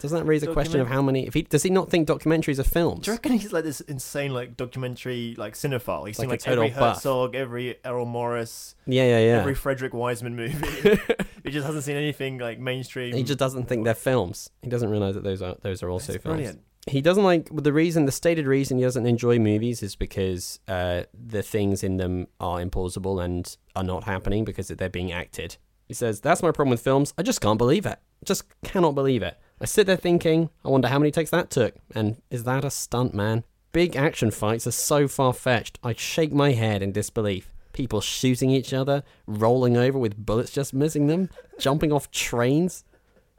Doesn't 0.00 0.16
that 0.16 0.24
raise 0.26 0.42
a 0.44 0.52
question 0.52 0.80
of 0.80 0.86
how 0.86 1.02
many? 1.02 1.26
If 1.26 1.34
he 1.34 1.42
does 1.42 1.64
he 1.64 1.70
not 1.70 1.90
think 1.90 2.06
documentaries 2.06 2.60
are 2.60 2.64
films? 2.64 3.04
Do 3.04 3.10
you 3.10 3.14
reckon 3.16 3.32
he's 3.32 3.52
like 3.52 3.64
this 3.64 3.80
insane, 3.80 4.32
like 4.32 4.56
documentary, 4.56 5.34
like 5.36 5.54
cinephile? 5.54 6.06
He's 6.06 6.18
Like 6.20 6.26
seen 6.26 6.30
like 6.30 6.46
every 6.48 6.70
buff. 6.70 6.96
Herzog, 6.98 7.34
every 7.34 7.78
Errol 7.84 8.06
Morris, 8.06 8.76
yeah, 8.86 9.02
yeah, 9.04 9.18
yeah. 9.18 9.38
every 9.40 9.56
Frederick 9.56 9.92
Wiseman 9.94 10.36
movie. 10.36 10.54
he 11.44 11.50
just 11.50 11.66
hasn't 11.66 11.82
seen 11.82 11.96
anything 11.96 12.38
like 12.38 12.60
mainstream. 12.60 13.12
he 13.14 13.24
just 13.24 13.40
doesn't 13.40 13.64
think 13.68 13.84
they're 13.84 13.92
films. 13.94 14.50
He 14.62 14.68
doesn't 14.68 14.88
realize 14.88 15.14
that 15.16 15.24
those 15.24 15.42
are 15.42 15.56
those 15.62 15.82
are 15.82 15.90
also 15.90 16.12
That's 16.12 16.22
films. 16.22 16.36
brilliant. 16.36 16.60
He 16.86 17.00
doesn't 17.00 17.24
like 17.24 17.48
the 17.52 17.72
reason. 17.72 18.06
The 18.06 18.12
stated 18.12 18.46
reason 18.46 18.78
he 18.78 18.84
doesn't 18.84 19.06
enjoy 19.06 19.38
movies 19.38 19.82
is 19.82 19.94
because 19.96 20.60
uh, 20.68 21.02
the 21.12 21.42
things 21.42 21.82
in 21.82 21.98
them 21.98 22.28
are 22.40 22.60
implausible 22.60 23.22
and 23.22 23.56
are 23.76 23.84
not 23.84 24.04
happening 24.04 24.44
because 24.44 24.68
they're 24.68 24.88
being 24.88 25.12
acted. 25.12 25.56
He 25.86 25.94
says 25.94 26.20
that's 26.20 26.42
my 26.42 26.52
problem 26.52 26.70
with 26.70 26.82
films. 26.82 27.12
I 27.18 27.22
just 27.22 27.40
can't 27.40 27.58
believe 27.58 27.86
it. 27.86 27.98
Just 28.24 28.44
cannot 28.62 28.94
believe 28.94 29.22
it. 29.22 29.38
I 29.60 29.64
sit 29.64 29.86
there 29.86 29.96
thinking, 29.96 30.50
I 30.64 30.68
wonder 30.68 30.88
how 30.88 30.98
many 30.98 31.10
takes 31.10 31.30
that 31.30 31.50
took, 31.50 31.74
and 31.94 32.22
is 32.30 32.44
that 32.44 32.64
a 32.64 32.70
stunt, 32.70 33.12
man? 33.12 33.44
Big 33.72 33.96
action 33.96 34.30
fights 34.30 34.66
are 34.66 34.72
so 34.72 35.08
far 35.08 35.32
fetched. 35.32 35.78
I 35.82 35.94
shake 35.94 36.32
my 36.32 36.52
head 36.52 36.82
in 36.82 36.92
disbelief. 36.92 37.52
People 37.72 38.00
shooting 38.00 38.50
each 38.50 38.72
other, 38.72 39.02
rolling 39.26 39.76
over 39.76 39.98
with 39.98 40.16
bullets 40.16 40.50
just 40.50 40.72
missing 40.72 41.06
them, 41.06 41.28
jumping 41.58 41.92
off 41.92 42.10
trains. 42.10 42.84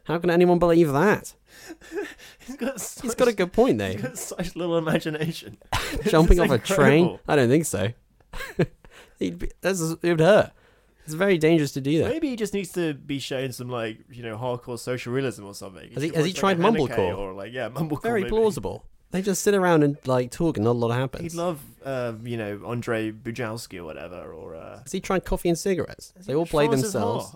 How 0.10 0.18
can 0.18 0.32
anyone 0.32 0.58
believe 0.58 0.92
that? 0.92 1.36
he's 2.48 2.56
got 2.56 2.82
such, 2.82 3.04
He's 3.04 3.14
got 3.14 3.28
a 3.28 3.34
good 3.34 3.54
point 3.54 3.78
there. 3.78 3.92
he's 3.92 4.02
got 4.02 4.18
such 4.18 4.56
little 4.56 4.76
imagination. 4.76 5.60
Jumping 6.08 6.40
off 6.40 6.48
is 6.48 6.54
a 6.54 6.58
train? 6.58 7.20
I 7.28 7.36
don't 7.36 7.48
think 7.48 7.66
so. 7.66 7.90
He'd 9.20 9.38
be, 9.38 9.52
that's, 9.62 9.82
it 9.82 10.02
would 10.04 10.20
hurt. 10.20 10.52
It's 11.06 11.14
very 11.14 11.38
dangerous 11.38 11.74
to 11.74 11.82
do 11.82 12.00
that. 12.00 12.10
Maybe 12.10 12.30
he 12.30 12.36
just 12.36 12.56
needs 12.56 12.72
to 12.72 12.96
be 12.96 13.20
shown 13.20 13.52
some 13.52 13.70
like 13.70 14.00
you 14.12 14.24
know 14.24 14.36
hardcore 14.38 14.80
social 14.80 15.14
realism 15.14 15.46
or 15.46 15.54
something. 15.54 15.92
Has 15.92 16.04
he- 16.04 16.10
has 16.10 16.26
he 16.26 16.34
tried 16.34 16.60
like, 16.60 16.74
mumblecore? 16.74 17.18
Or 17.18 17.34
like 17.34 17.54
yeah, 17.54 17.70
mumblecore. 17.70 18.04
Very 18.04 18.22
maybe. 18.22 18.30
plausible. 18.30 18.86
They 19.12 19.24
just 19.24 19.42
sit 19.42 19.56
around 19.56 19.84
and 19.84 19.98
like 20.06 20.30
talk, 20.30 20.58
and 20.58 20.64
not 20.64 20.72
a 20.72 20.74
lot 20.74 20.92
happens. 20.92 21.34
He'd 21.34 21.38
love, 21.38 21.62
uh, 21.84 22.14
you 22.24 22.38
know, 22.38 22.62
Andrew 22.68 23.12
Bujalski 23.12 23.80
or 23.80 23.84
whatever, 23.84 24.32
or 24.32 24.56
uh, 24.56 24.82
Has 24.84 24.92
he 24.92 25.00
tried 25.00 25.26
coffee 25.26 25.50
and 25.50 25.58
cigarettes? 25.58 26.14
They 26.28 26.36
all 26.36 26.46
play 26.46 26.68
themselves. 26.68 27.36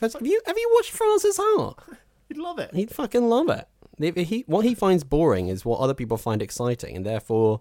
Ha? 0.00 0.08
Have 0.12 0.26
you 0.26 0.40
have 0.46 0.56
you 0.58 0.70
watched 0.74 0.90
Frances 0.90 1.38
Ha? 1.40 1.74
He'd 2.28 2.38
love 2.38 2.58
it. 2.58 2.74
He'd 2.74 2.90
fucking 2.90 3.28
love 3.28 3.48
it. 3.48 3.68
If 3.98 4.16
he, 4.28 4.44
what 4.48 4.64
he 4.64 4.74
finds 4.74 5.04
boring 5.04 5.46
is 5.48 5.64
what 5.64 5.78
other 5.78 5.94
people 5.94 6.16
find 6.16 6.42
exciting, 6.42 6.96
and 6.96 7.06
therefore, 7.06 7.60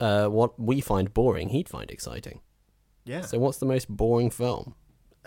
uh, 0.00 0.26
what 0.26 0.58
we 0.58 0.80
find 0.80 1.14
boring, 1.14 1.50
he'd 1.50 1.68
find 1.68 1.88
exciting. 1.90 2.40
Yeah. 3.04 3.20
So, 3.20 3.38
what's 3.38 3.58
the 3.58 3.66
most 3.66 3.88
boring 3.88 4.30
film? 4.30 4.74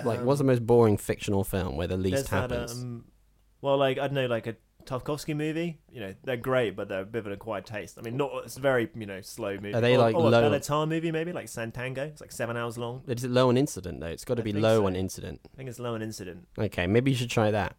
Like, 0.04 0.22
what's 0.24 0.40
the 0.40 0.44
most 0.44 0.66
boring 0.66 0.98
fictional 0.98 1.46
film 1.46 1.78
where 1.78 1.88
the 1.88 1.96
least 1.96 2.16
There's 2.16 2.30
that, 2.30 2.52
happens? 2.52 2.72
um, 2.74 3.06
well, 3.62 3.78
like 3.78 3.98
I 3.98 4.08
don't 4.08 4.16
know, 4.16 4.26
like 4.26 4.48
a 4.48 4.56
Tarkovsky 4.86 5.36
movie. 5.36 5.80
You 5.92 6.00
know, 6.02 6.14
they're 6.24 6.38
great, 6.38 6.76
but 6.76 6.88
they're 6.90 7.02
a 7.02 7.06
bit 7.06 7.20
of 7.20 7.28
an 7.28 7.34
acquired 7.34 7.66
taste. 7.66 7.98
I 7.98 8.02
mean, 8.02 8.18
not 8.18 8.32
it's 8.46 8.58
a 8.58 8.62
very 8.62 8.90
you 8.96 9.06
know 9.06 9.22
slow 9.22 9.56
movie. 9.56 9.74
Are 9.74 9.82
they, 9.82 9.96
or, 9.96 10.00
like, 10.00 10.16
or 10.16 10.30
low- 10.30 10.48
a 10.48 10.50
Béla 10.50 10.66
Tarr 10.66 10.86
movie? 10.88 11.12
Maybe 11.12 11.32
like 11.32 11.48
Satantango. 11.48 11.98
It's 12.08 12.22
like 12.22 12.32
seven 12.32 12.58
hours 12.58 12.78
long. 12.78 13.04
Is 13.08 13.24
it 13.24 13.32
low 13.32 13.50
on 13.50 13.58
incident 13.58 14.00
though? 14.00 14.08
It's 14.08 14.26
got 14.26 14.38
to 14.38 14.44
be 14.44 14.54
low 14.54 14.80
so. 14.82 14.86
on 14.88 14.96
incident. 14.96 15.42
I 15.54 15.58
think 15.58 15.70
it's 15.70 15.80
low 15.80 15.96
on 15.96 16.02
incident. 16.02 16.48
Okay, 16.58 16.88
maybe 16.88 17.12
you 17.12 17.18
should 17.18 17.30
try 17.30 17.52
that 17.52 17.76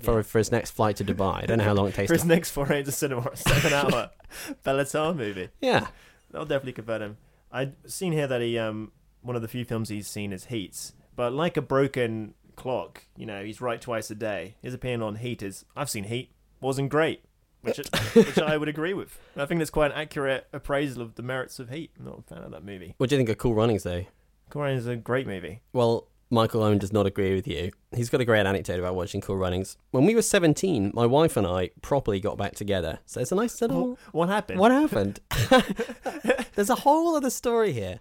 for 0.00 0.16
Yeah. 0.16 0.22
for 0.22 0.38
his 0.38 0.50
next 0.52 0.70
flight 0.72 0.96
to 0.96 1.04
Dubai. 1.04 1.42
I 1.42 1.46
don't 1.46 1.58
know 1.58 1.64
how 1.64 1.74
long 1.74 1.88
it 1.88 1.94
takes. 1.94 2.08
For 2.08 2.14
his 2.14 2.24
next 2.24 2.50
foray 2.50 2.80
into 2.80 2.92
cinema, 2.92 3.30
a 3.32 3.36
seven-hour 3.36 4.10
Béla 4.64 4.90
Tarr 4.90 5.14
movie. 5.14 5.48
Yeah, 5.60 5.88
That'll 6.30 6.46
definitely 6.46 6.72
convert 6.74 7.02
him. 7.02 7.16
I've 7.52 7.72
seen 7.86 8.12
here 8.12 8.26
that 8.26 8.40
he 8.40 8.58
um 8.58 8.92
one 9.22 9.36
of 9.36 9.42
the 9.42 9.48
few 9.48 9.64
films 9.64 9.88
he's 9.88 10.08
seen 10.08 10.32
is 10.32 10.46
Heat, 10.46 10.92
but 11.16 11.32
like 11.32 11.56
a 11.56 11.62
broken 11.62 12.34
clock, 12.56 13.04
you 13.16 13.26
know, 13.26 13.42
he's 13.44 13.60
right 13.60 13.80
twice 13.80 14.10
a 14.10 14.14
day. 14.14 14.54
His 14.62 14.72
opinion 14.74 15.02
on 15.02 15.16
Heat 15.16 15.42
is 15.42 15.64
I've 15.76 15.90
seen 15.90 16.04
Heat, 16.04 16.30
wasn't 16.60 16.88
great, 16.90 17.22
which 17.62 17.78
which 18.14 18.38
I 18.38 18.56
would 18.56 18.68
agree 18.74 18.94
with. 18.94 19.18
And 19.34 19.42
I 19.42 19.46
think 19.46 19.58
that's 19.58 19.70
quite 19.70 19.92
an 19.92 19.98
accurate 19.98 20.46
appraisal 20.52 21.02
of 21.02 21.14
the 21.14 21.22
merits 21.22 21.58
of 21.58 21.70
Heat. 21.70 21.90
I'm 21.98 22.04
not 22.06 22.18
a 22.20 22.22
fan 22.22 22.42
of 22.42 22.50
that 22.52 22.64
movie. 22.64 22.94
what 22.98 23.08
do 23.10 23.16
you 23.16 23.18
think 23.18 23.28
of 23.30 23.38
Cool 23.38 23.54
Runnings 23.54 23.82
though? 23.82 24.04
Cool 24.50 24.62
Runnings 24.62 24.82
is 24.82 24.86
a 24.88 24.96
great 24.96 25.26
movie. 25.26 25.60
Well, 25.72 26.06
Michael 26.32 26.62
Owen 26.62 26.78
does 26.78 26.92
not 26.92 27.06
agree 27.06 27.34
with 27.34 27.48
you. 27.48 27.72
He's 27.92 28.08
got 28.08 28.20
a 28.20 28.24
great 28.24 28.46
anecdote 28.46 28.78
about 28.78 28.94
watching 28.94 29.20
Cool 29.20 29.36
Runnings. 29.36 29.76
When 29.90 30.04
we 30.06 30.14
were 30.14 30.22
17, 30.22 30.92
my 30.94 31.04
wife 31.06 31.36
and 31.36 31.44
I 31.46 31.70
properly 31.82 32.20
got 32.20 32.36
back 32.38 32.54
together. 32.54 33.00
So 33.04 33.20
it's 33.20 33.32
a 33.32 33.34
nice 33.34 33.60
little. 33.60 33.98
What 34.12 34.28
happened? 34.28 34.60
What 34.60 34.70
happened? 34.70 35.18
There's 36.54 36.70
a 36.70 36.76
whole 36.76 37.16
other 37.16 37.30
story 37.30 37.72
here. 37.72 37.98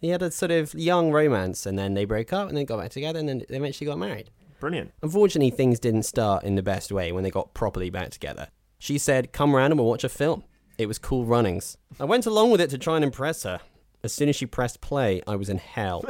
He 0.00 0.08
had 0.08 0.22
a 0.22 0.30
sort 0.30 0.50
of 0.50 0.72
young 0.74 1.12
romance, 1.12 1.64
and 1.66 1.78
then 1.78 1.94
they 1.94 2.04
broke 2.06 2.32
up, 2.32 2.48
and 2.48 2.56
then 2.56 2.64
got 2.64 2.78
back 2.80 2.90
together, 2.90 3.18
and 3.20 3.28
then 3.28 3.44
they 3.48 3.56
eventually 3.56 3.86
got 3.86 3.98
married. 3.98 4.30
Brilliant. 4.62 4.92
Unfortunately, 5.02 5.50
things 5.50 5.80
didn't 5.80 6.04
start 6.04 6.44
in 6.44 6.54
the 6.54 6.62
best 6.62 6.92
way 6.92 7.10
when 7.10 7.24
they 7.24 7.32
got 7.32 7.52
properly 7.52 7.90
back 7.90 8.10
together. 8.10 8.46
She 8.78 8.96
said, 8.96 9.32
Come 9.32 9.56
round 9.56 9.72
and 9.72 9.80
we'll 9.80 9.88
watch 9.88 10.04
a 10.04 10.08
film. 10.08 10.44
It 10.78 10.86
was 10.86 11.00
Cool 11.00 11.24
Runnings. 11.24 11.76
I 11.98 12.04
went 12.04 12.26
along 12.26 12.52
with 12.52 12.60
it 12.60 12.70
to 12.70 12.78
try 12.78 12.94
and 12.94 13.04
impress 13.04 13.42
her. 13.42 13.58
As 14.04 14.12
soon 14.12 14.28
as 14.28 14.36
she 14.36 14.46
pressed 14.46 14.80
play, 14.80 15.20
I 15.26 15.34
was 15.34 15.48
in 15.48 15.58
hell, 15.58 16.04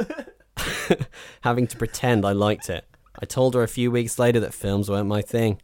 having 1.41 1.65
to 1.65 1.77
pretend 1.77 2.27
I 2.27 2.33
liked 2.33 2.69
it. 2.69 2.85
I 3.19 3.25
told 3.25 3.55
her 3.55 3.63
a 3.63 3.67
few 3.67 3.89
weeks 3.89 4.19
later 4.19 4.39
that 4.41 4.53
films 4.53 4.87
weren't 4.87 5.07
my 5.07 5.23
thing. 5.23 5.59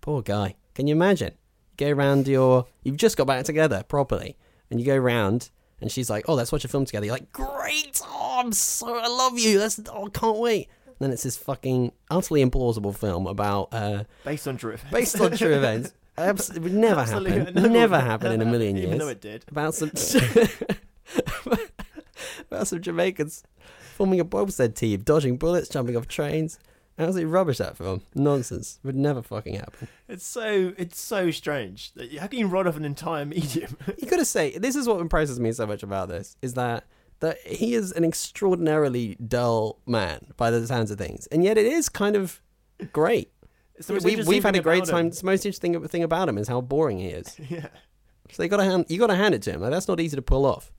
Poor 0.00 0.22
guy. 0.22 0.54
Can 0.74 0.86
you 0.86 0.94
imagine? 0.94 1.34
You 1.72 1.86
go 1.86 1.92
round 1.92 2.26
your. 2.26 2.64
You've 2.82 2.96
just 2.96 3.18
got 3.18 3.26
back 3.26 3.44
together 3.44 3.82
properly, 3.86 4.38
and 4.70 4.80
you 4.80 4.86
go 4.86 4.96
round, 4.96 5.50
and 5.82 5.92
she's 5.92 6.08
like, 6.08 6.24
"Oh, 6.30 6.34
let's 6.34 6.50
watch 6.50 6.64
a 6.64 6.68
film 6.68 6.86
together." 6.86 7.04
You're 7.04 7.14
like, 7.14 7.30
"Great! 7.30 8.00
Oh, 8.02 8.40
I'm 8.42 8.52
so 8.52 8.96
I 8.96 9.08
love 9.08 9.38
you. 9.38 9.58
Let's. 9.58 9.78
Oh, 9.92 10.06
I 10.06 10.08
can't 10.08 10.38
wait." 10.38 10.70
And 11.02 11.08
then 11.08 11.14
it's 11.14 11.24
this 11.24 11.36
fucking 11.36 11.90
utterly 12.12 12.44
implausible 12.44 12.94
film 12.96 13.26
about 13.26 13.70
uh, 13.72 14.04
Based 14.24 14.46
on 14.46 14.56
true 14.56 14.70
events. 14.74 14.92
based 14.92 15.20
on 15.20 15.36
true 15.36 15.52
events. 15.52 15.92
Abs- 16.16 16.50
it 16.50 16.62
would 16.62 16.72
never 16.72 17.00
Absolutely 17.00 17.32
happen. 17.38 17.54
never 17.54 17.68
Never 17.70 17.98
happen 17.98 18.30
in 18.30 18.40
a 18.40 18.44
million 18.52 18.76
years. 18.76 18.86
Even 18.86 18.98
though 18.98 19.08
it 19.08 19.20
did. 19.20 19.44
About 19.48 19.74
some 19.74 19.90
about 22.50 22.68
some 22.68 22.80
Jamaicans 22.80 23.42
forming 23.96 24.20
a 24.20 24.24
bobsled 24.24 24.76
team, 24.76 25.00
dodging 25.02 25.38
bullets, 25.38 25.68
jumping 25.68 25.96
off 25.96 26.06
trains. 26.06 26.60
Absolutely 26.98 27.24
rubbish 27.24 27.58
that 27.58 27.76
film. 27.76 28.02
Nonsense. 28.14 28.78
Would 28.84 28.94
never 28.94 29.22
fucking 29.22 29.54
happen. 29.54 29.88
It's 30.08 30.24
so 30.24 30.72
it's 30.78 31.00
so 31.00 31.32
strange. 31.32 31.92
that- 31.94 32.12
How 32.18 32.28
can 32.28 32.38
you 32.38 32.46
run 32.46 32.68
off 32.68 32.76
an 32.76 32.84
entire 32.84 33.24
medium? 33.24 33.76
You 33.98 34.08
gotta 34.08 34.24
say, 34.24 34.56
this 34.56 34.76
is 34.76 34.86
what 34.86 35.00
impresses 35.00 35.40
me 35.40 35.50
so 35.52 35.66
much 35.66 35.82
about 35.82 36.08
this, 36.10 36.36
is 36.42 36.54
that 36.54 36.84
that 37.22 37.38
he 37.46 37.74
is 37.74 37.92
an 37.92 38.02
extraordinarily 38.04 39.14
dull 39.14 39.78
man 39.86 40.26
by 40.36 40.50
the 40.50 40.66
sounds 40.66 40.90
of 40.90 40.98
things. 40.98 41.28
And 41.28 41.44
yet 41.44 41.56
it 41.56 41.66
is 41.66 41.88
kind 41.88 42.16
of 42.16 42.42
great. 42.92 43.30
It's 43.76 43.86
the 43.86 43.94
most 43.94 44.04
we, 44.04 44.16
we've 44.24 44.42
had 44.42 44.56
a 44.56 44.60
great 44.60 44.84
time. 44.84 45.02
him. 45.02 45.06
It's 45.06 45.20
the 45.20 45.26
most 45.26 45.46
interesting 45.46 45.80
thing 45.86 46.02
about 46.02 46.28
him 46.28 46.36
is 46.36 46.48
how 46.48 46.60
boring 46.60 46.98
he 46.98 47.06
is. 47.08 47.38
Yeah. 47.48 47.68
So 48.30 48.42
you 48.42 48.48
gotta 48.48 48.64
hand 48.64 48.86
you 48.88 48.98
gotta 48.98 49.14
hand 49.14 49.34
it 49.34 49.42
to 49.42 49.52
him. 49.52 49.60
Like 49.60 49.72
that's 49.72 49.88
not 49.88 50.00
easy 50.00 50.16
to 50.16 50.22
pull 50.22 50.46
off. 50.46 50.72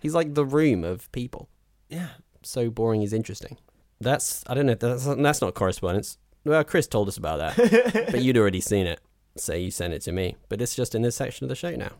He's 0.00 0.14
like 0.14 0.34
the 0.34 0.44
room 0.44 0.84
of 0.84 1.10
people. 1.10 1.48
Yeah. 1.88 2.10
So 2.42 2.70
boring 2.70 3.02
is 3.02 3.12
interesting. 3.12 3.58
That's 4.00 4.44
I 4.46 4.54
don't 4.54 4.66
know. 4.66 4.74
That's 4.74 5.06
that's 5.06 5.40
not 5.40 5.54
correspondence. 5.54 6.18
Well, 6.44 6.62
Chris 6.62 6.86
told 6.86 7.08
us 7.08 7.16
about 7.16 7.56
that, 7.56 8.06
but 8.12 8.22
you'd 8.22 8.38
already 8.38 8.60
seen 8.60 8.86
it, 8.86 9.00
so 9.36 9.54
you 9.54 9.72
sent 9.72 9.92
it 9.92 10.02
to 10.02 10.12
me. 10.12 10.36
But 10.48 10.62
it's 10.62 10.76
just 10.76 10.94
in 10.94 11.02
this 11.02 11.16
section 11.16 11.44
of 11.44 11.48
the 11.48 11.56
show 11.56 11.74
now. 11.74 11.92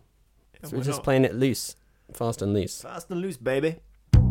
So 0.62 0.76
we're 0.76 0.85
just 0.85 0.99
not? 0.99 1.04
playing 1.04 1.25
it 1.25 1.35
loose, 1.35 1.75
fast 2.12 2.40
and 2.40 2.54
loose. 2.54 2.80
Fast 2.80 3.11
and 3.11 3.21
loose, 3.21 3.37
baby. 3.37 3.80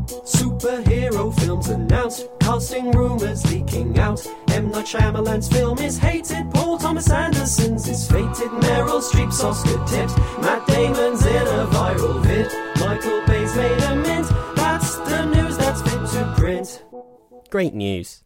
Superhero 0.09 1.33
films 1.39 1.69
announced, 1.69 2.27
casting 2.39 2.91
rumors 2.91 3.45
leaking 3.51 3.97
out. 3.99 4.25
M. 4.49 4.71
Night 4.71 4.85
Shyamalan's 4.85 5.47
film 5.47 5.77
is 5.79 5.97
hated, 5.97 6.49
Paul 6.51 6.77
Thomas 6.77 7.09
Anderson's 7.11 7.87
is 7.87 8.09
fated, 8.09 8.49
Meryl 8.63 9.01
Streep's 9.01 9.43
Oscar 9.43 9.77
tipped, 9.85 10.17
Matt 10.41 10.65
Damon's 10.67 11.25
in 11.25 11.47
a 11.47 11.67
viral 11.67 12.23
vid, 12.23 12.51
Michael 12.79 13.21
Bay's 13.27 13.55
made 13.55 13.83
a 13.83 13.95
mint. 13.95 14.27
That's 14.55 14.95
the 14.97 15.25
news 15.25 15.57
that's 15.57 15.81
fit 15.83 16.19
to 16.19 16.33
print. 16.37 16.83
Great 17.49 17.73
news. 17.73 18.23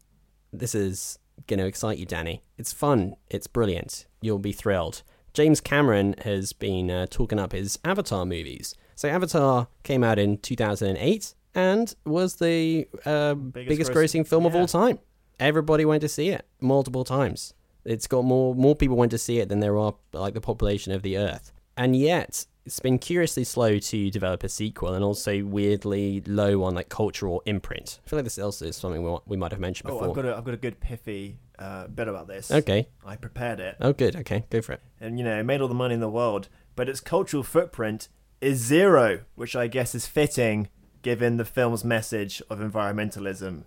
This 0.52 0.74
is 0.74 1.18
going 1.46 1.58
to 1.58 1.66
excite 1.66 1.98
you, 1.98 2.06
Danny. 2.06 2.42
It's 2.56 2.72
fun. 2.72 3.16
It's 3.28 3.46
brilliant. 3.46 4.06
You'll 4.22 4.38
be 4.38 4.52
thrilled. 4.52 5.02
James 5.34 5.60
Cameron 5.60 6.14
has 6.22 6.52
been 6.52 6.90
uh, 6.90 7.06
talking 7.10 7.38
up 7.38 7.52
his 7.52 7.78
Avatar 7.84 8.24
movies. 8.24 8.74
So 8.94 9.08
Avatar 9.08 9.68
came 9.82 10.04
out 10.04 10.18
in 10.18 10.38
2008 10.38 11.34
and 11.54 11.94
was 12.04 12.36
the 12.36 12.86
uh, 13.04 13.34
biggest, 13.34 13.68
Biggest 13.68 13.92
grossing 13.92 14.20
grossing- 14.22 14.28
film 14.28 14.46
of 14.46 14.54
all 14.54 14.66
time. 14.66 14.98
Everybody 15.40 15.84
went 15.84 16.00
to 16.02 16.08
see 16.08 16.28
it 16.28 16.46
multiple 16.60 17.04
times. 17.04 17.54
It's 17.84 18.06
got 18.06 18.24
more 18.24 18.54
more 18.54 18.74
people 18.74 18.96
went 18.96 19.10
to 19.10 19.18
see 19.18 19.38
it 19.40 19.48
than 19.48 19.60
there 19.60 19.76
are 19.76 19.94
like 20.12 20.34
the 20.34 20.40
population 20.40 20.92
of 20.92 21.02
the 21.02 21.18
Earth. 21.18 21.52
And 21.76 21.96
yet, 21.96 22.46
it's 22.64 22.78
been 22.78 22.98
curiously 22.98 23.42
slow 23.44 23.78
to 23.78 24.10
develop 24.10 24.44
a 24.44 24.48
sequel, 24.48 24.94
and 24.94 25.04
also 25.04 25.44
weirdly 25.44 26.22
low 26.24 26.62
on 26.62 26.74
like 26.76 26.88
cultural 26.88 27.42
imprint. 27.46 27.98
I 28.06 28.08
feel 28.08 28.18
like 28.18 28.24
this 28.24 28.38
also 28.38 28.66
is 28.66 28.76
something 28.76 29.02
we, 29.04 29.18
we 29.26 29.36
might 29.36 29.50
have 29.50 29.60
mentioned 29.60 29.88
before. 29.88 30.04
Oh. 30.06 30.10
I've 30.10 30.14
got 30.16 30.24
a 30.24 30.36
I've 30.36 30.44
got 30.44 30.54
a 30.54 30.58
good 30.58 30.78
pithy 30.80 31.36
uh, 31.58 31.88
bit 31.88 32.06
about 32.08 32.28
this. 32.28 32.50
Okay. 32.50 32.88
I 33.04 33.16
prepared 33.16 33.58
it, 33.60 33.76
Oh, 33.80 33.92
good. 33.92 34.16
Okay, 34.16 34.44
go 34.50 34.62
for 34.62 34.72
it. 34.74 34.80
and 35.00 35.18
you 35.18 35.24
know, 35.24 35.38
it 35.38 35.42
made 35.44 35.60
all 35.60 35.68
the 35.68 35.74
money 35.74 35.94
in 35.94 36.00
the 36.00 36.08
world, 36.08 36.48
but 36.76 36.88
its 36.88 37.00
cultural 37.00 37.42
footprint 37.42 38.08
is 38.40 38.58
zero, 38.60 39.20
which 39.34 39.54
I 39.56 39.66
guess 39.66 39.94
is 39.94 40.06
fitting 40.06 40.68
given 41.04 41.36
the 41.36 41.44
film's 41.44 41.84
message 41.84 42.42
of 42.50 42.58
environmentalism. 42.58 43.62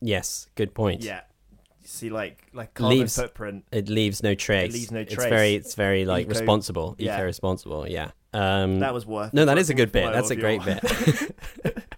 Yes, 0.00 0.48
good 0.56 0.74
point. 0.74 1.04
Yeah. 1.04 1.20
You 1.82 1.86
see, 1.86 2.10
like 2.10 2.48
like 2.52 2.74
carbon 2.74 2.98
Leaves- 2.98 3.14
footprint. 3.16 3.64
It 3.70 3.88
leaves 3.88 4.22
no 4.22 4.34
trace. 4.34 4.72
leaves 4.72 4.90
no 4.90 5.00
It's 5.00 5.14
very, 5.14 5.54
it's 5.54 5.74
very 5.76 6.04
like 6.04 6.26
Eco- 6.26 6.30
responsible, 6.38 6.96
yeah. 6.98 7.14
eco-responsible. 7.16 7.88
Yeah. 7.88 8.10
Um, 8.32 8.80
That 8.80 8.92
was 8.94 9.06
worth. 9.06 9.32
no, 9.32 9.44
that 9.44 9.58
is 9.58 9.70
a 9.70 9.74
good 9.74 9.92
bit. 9.92 10.12
That's 10.12 10.30
a 10.30 10.36
great 10.36 10.64
your- 10.64 10.76
bit. 10.80 11.36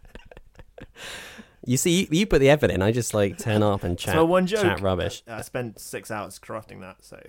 you 1.67 1.77
see, 1.77 2.01
you, 2.03 2.07
you 2.11 2.27
put 2.27 2.41
the 2.41 2.51
effort 2.51 2.71
in. 2.71 2.83
I 2.83 2.91
just 2.93 3.15
like 3.15 3.39
turn 3.39 3.63
up 3.63 3.83
and 3.85 3.99
chat, 3.99 4.17
my 4.17 4.23
one 4.23 4.47
joke. 4.47 4.63
chat 4.63 4.81
rubbish. 4.81 5.23
I 5.29 5.43
spent 5.43 5.79
six 5.79 6.11
hours 6.11 6.39
crafting 6.39 6.81
that, 6.81 7.05
so 7.05 7.21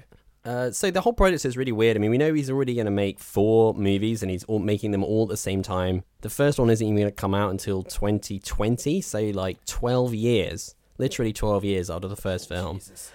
Uh, 0.45 0.71
so 0.71 0.91
the 0.91 1.01
whole 1.01 1.13
project 1.13 1.45
is 1.45 1.55
really 1.55 1.71
weird. 1.71 1.95
I 1.95 1.99
mean, 1.99 2.11
we 2.11 2.17
know 2.17 2.33
he's 2.33 2.49
already 2.49 2.75
going 2.75 2.85
to 2.85 2.91
make 2.91 3.19
four 3.19 3.73
movies, 3.73 4.21
and 4.21 4.29
he's 4.29 4.43
all 4.45 4.59
making 4.59 4.91
them 4.91 5.03
all 5.03 5.23
at 5.23 5.29
the 5.29 5.37
same 5.37 5.61
time. 5.61 6.03
The 6.21 6.29
first 6.29 6.59
one 6.59 6.69
isn't 6.69 6.85
even 6.85 6.97
going 6.97 7.07
to 7.07 7.15
come 7.15 7.33
out 7.33 7.51
until 7.51 7.83
2020, 7.83 9.01
so 9.01 9.21
like 9.21 9.63
12 9.65 10.13
years, 10.13 10.75
literally 10.97 11.31
12 11.31 11.63
years 11.63 11.89
after 11.89 12.07
the 12.07 12.17
first 12.17 12.49
film. 12.49 12.79
Jesus. 12.79 13.11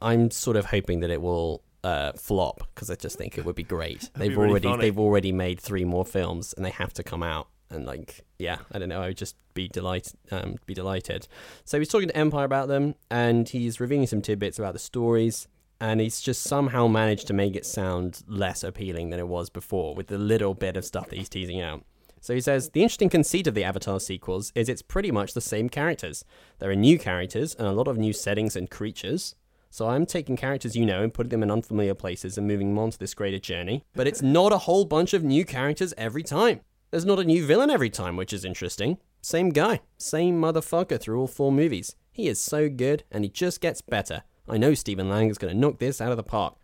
I'm 0.00 0.30
sort 0.32 0.56
of 0.56 0.66
hoping 0.66 1.00
that 1.00 1.10
it 1.10 1.22
will 1.22 1.62
uh, 1.84 2.12
flop 2.12 2.68
because 2.74 2.90
I 2.90 2.96
just 2.96 3.16
think 3.16 3.38
it 3.38 3.44
would 3.44 3.54
be 3.54 3.62
great. 3.62 4.10
they've 4.16 4.36
really 4.36 4.50
already 4.50 4.68
funny. 4.68 4.80
they've 4.82 4.98
already 4.98 5.32
made 5.32 5.60
three 5.60 5.84
more 5.84 6.04
films, 6.04 6.52
and 6.54 6.64
they 6.64 6.70
have 6.70 6.92
to 6.94 7.04
come 7.04 7.22
out. 7.22 7.48
And 7.70 7.86
like, 7.86 8.20
yeah, 8.38 8.58
I 8.70 8.78
don't 8.78 8.88
know. 8.90 9.00
I 9.00 9.08
would 9.08 9.16
just 9.16 9.36
be 9.54 9.68
delighted. 9.68 10.14
Um, 10.30 10.56
be 10.66 10.74
delighted. 10.74 11.28
So 11.64 11.78
he's 11.78 11.88
talking 11.88 12.08
to 12.08 12.16
Empire 12.16 12.44
about 12.44 12.66
them, 12.68 12.96
and 13.10 13.48
he's 13.48 13.78
revealing 13.78 14.08
some 14.08 14.20
tidbits 14.20 14.58
about 14.58 14.72
the 14.72 14.78
stories. 14.80 15.46
And 15.82 16.00
he's 16.00 16.20
just 16.20 16.44
somehow 16.44 16.86
managed 16.86 17.26
to 17.26 17.32
make 17.32 17.56
it 17.56 17.66
sound 17.66 18.22
less 18.28 18.62
appealing 18.62 19.10
than 19.10 19.18
it 19.18 19.26
was 19.26 19.50
before, 19.50 19.96
with 19.96 20.06
the 20.06 20.16
little 20.16 20.54
bit 20.54 20.76
of 20.76 20.84
stuff 20.84 21.08
that 21.08 21.18
he's 21.18 21.28
teasing 21.28 21.60
out. 21.60 21.82
So 22.20 22.34
he 22.34 22.40
says 22.40 22.70
the 22.70 22.84
interesting 22.84 23.08
conceit 23.08 23.48
of 23.48 23.54
the 23.54 23.64
Avatar 23.64 23.98
sequels 23.98 24.52
is 24.54 24.68
it's 24.68 24.80
pretty 24.80 25.10
much 25.10 25.34
the 25.34 25.40
same 25.40 25.68
characters. 25.68 26.24
There 26.60 26.70
are 26.70 26.76
new 26.76 27.00
characters 27.00 27.56
and 27.56 27.66
a 27.66 27.72
lot 27.72 27.88
of 27.88 27.98
new 27.98 28.12
settings 28.12 28.54
and 28.54 28.70
creatures. 28.70 29.34
So 29.70 29.88
I'm 29.88 30.06
taking 30.06 30.36
characters 30.36 30.76
you 30.76 30.86
know 30.86 31.02
and 31.02 31.12
putting 31.12 31.30
them 31.30 31.42
in 31.42 31.50
unfamiliar 31.50 31.94
places 31.94 32.38
and 32.38 32.46
moving 32.46 32.68
them 32.68 32.78
on 32.78 32.92
to 32.92 32.98
this 32.98 33.12
greater 33.12 33.40
journey. 33.40 33.84
But 33.96 34.06
it's 34.06 34.22
not 34.22 34.52
a 34.52 34.58
whole 34.58 34.84
bunch 34.84 35.12
of 35.14 35.24
new 35.24 35.44
characters 35.44 35.92
every 35.98 36.22
time. 36.22 36.60
There's 36.92 37.04
not 37.04 37.18
a 37.18 37.24
new 37.24 37.44
villain 37.44 37.70
every 37.70 37.90
time, 37.90 38.16
which 38.16 38.32
is 38.32 38.44
interesting. 38.44 38.98
Same 39.20 39.50
guy, 39.50 39.80
same 39.98 40.40
motherfucker 40.40 41.00
through 41.00 41.18
all 41.18 41.26
four 41.26 41.50
movies. 41.50 41.96
He 42.12 42.28
is 42.28 42.40
so 42.40 42.68
good 42.68 43.02
and 43.10 43.24
he 43.24 43.30
just 43.30 43.60
gets 43.60 43.80
better. 43.80 44.22
I 44.52 44.58
know 44.58 44.74
Stephen 44.74 45.08
Lang 45.08 45.28
is 45.30 45.38
going 45.38 45.52
to 45.52 45.58
knock 45.58 45.78
this 45.78 46.00
out 46.00 46.10
of 46.10 46.16
the 46.16 46.22
park. 46.22 46.54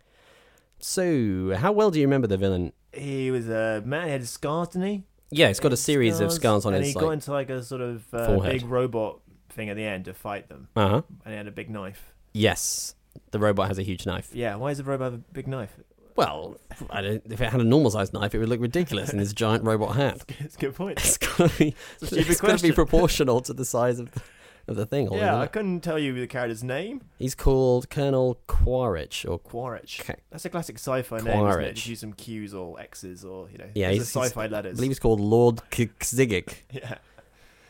So, 0.79 1.55
how 1.57 1.71
well 1.71 1.91
do 1.91 1.99
you 1.99 2.05
remember 2.05 2.27
the 2.27 2.37
villain? 2.37 2.71
He 2.93 3.31
was 3.31 3.49
a 3.49 3.81
man. 3.85 4.05
He 4.05 4.11
had 4.11 4.27
scars, 4.27 4.69
didn't 4.69 4.87
he? 4.87 5.03
Yeah, 5.31 5.47
he's 5.47 5.59
got 5.59 5.73
a 5.73 5.77
series 5.77 6.19
of 6.19 6.31
scars 6.31 6.65
on 6.65 6.73
and 6.73 6.83
his 6.83 6.95
And 6.95 6.99
he 7.01 7.05
got 7.05 7.07
like. 7.07 7.13
into 7.13 7.31
like 7.31 7.49
a 7.49 7.63
sort 7.63 7.81
of 7.81 8.03
uh, 8.13 8.39
big 8.39 8.65
robot 8.65 9.19
thing 9.49 9.69
at 9.69 9.75
the 9.75 9.83
end 9.83 10.05
to 10.05 10.13
fight 10.13 10.49
them, 10.49 10.69
Uh 10.75 10.87
huh. 10.89 11.01
and 11.25 11.33
he 11.33 11.37
had 11.37 11.47
a 11.47 11.51
big 11.51 11.69
knife. 11.69 12.13
Yes, 12.33 12.95
the 13.31 13.39
robot 13.39 13.67
has 13.67 13.77
a 13.77 13.83
huge 13.83 14.05
knife. 14.05 14.29
Yeah, 14.33 14.55
why 14.55 14.69
does 14.71 14.79
the 14.79 14.83
robot 14.85 15.05
have 15.11 15.13
a 15.15 15.17
big 15.33 15.47
knife? 15.47 15.73
Well, 16.15 16.57
I 16.89 17.01
don't, 17.01 17.23
if 17.31 17.39
it 17.41 17.49
had 17.51 17.61
a 17.61 17.63
normal 17.63 17.91
sized 17.91 18.11
knife, 18.13 18.33
it 18.33 18.39
would 18.39 18.49
look 18.49 18.59
ridiculous 18.59 19.11
in 19.11 19.19
this 19.19 19.33
giant 19.43 19.63
robot 19.63 19.95
hat. 19.95 20.23
It's 20.39 20.55
a 20.55 20.59
good 20.59 20.75
point. 20.75 20.99
It's 20.99 21.17
gotta 21.17 21.49
be, 21.57 21.75
It's 22.01 22.11
it's 22.11 22.41
gotta 22.41 22.61
be 22.61 22.71
proportional 22.71 23.39
to 23.41 23.53
the 23.53 23.65
size 23.65 23.99
of 23.99 24.11
the, 24.11 24.21
of 24.69 24.75
the 24.77 24.85
thing. 24.85 25.11
Yeah, 25.11 25.37
I 25.37 25.47
couldn't 25.47 25.81
tell 25.81 25.99
you 25.99 26.13
the 26.13 26.27
character's 26.27 26.63
name. 26.63 27.01
he's 27.17 27.35
called 27.35 27.89
Colonel 27.89 28.39
Quaritch, 28.47 29.25
or 29.25 29.37
Quaritch. 29.39 29.99
Okay. 30.01 30.15
That's 30.31 30.45
a 30.45 30.49
classic 30.49 30.77
sci-fi 30.77 31.17
name, 31.17 31.27
isn't 31.27 31.39
it? 31.39 31.41
Quaritch. 31.41 31.75
Just 31.75 31.87
use 31.87 31.99
some 31.99 32.13
Q's 32.13 32.53
or 32.53 32.79
X's 32.79 33.25
or 33.25 33.49
you 33.51 33.57
know. 33.57 33.69
Yeah, 33.75 33.91
he's- 33.91 34.07
sci-fi 34.15 34.43
I 34.43 34.47
letters. 34.47 34.75
believe 34.77 34.91
he's 34.91 34.99
called 34.99 35.19
Lord 35.19 35.57
Kzigik, 35.71 36.53
yeah, 36.71 36.97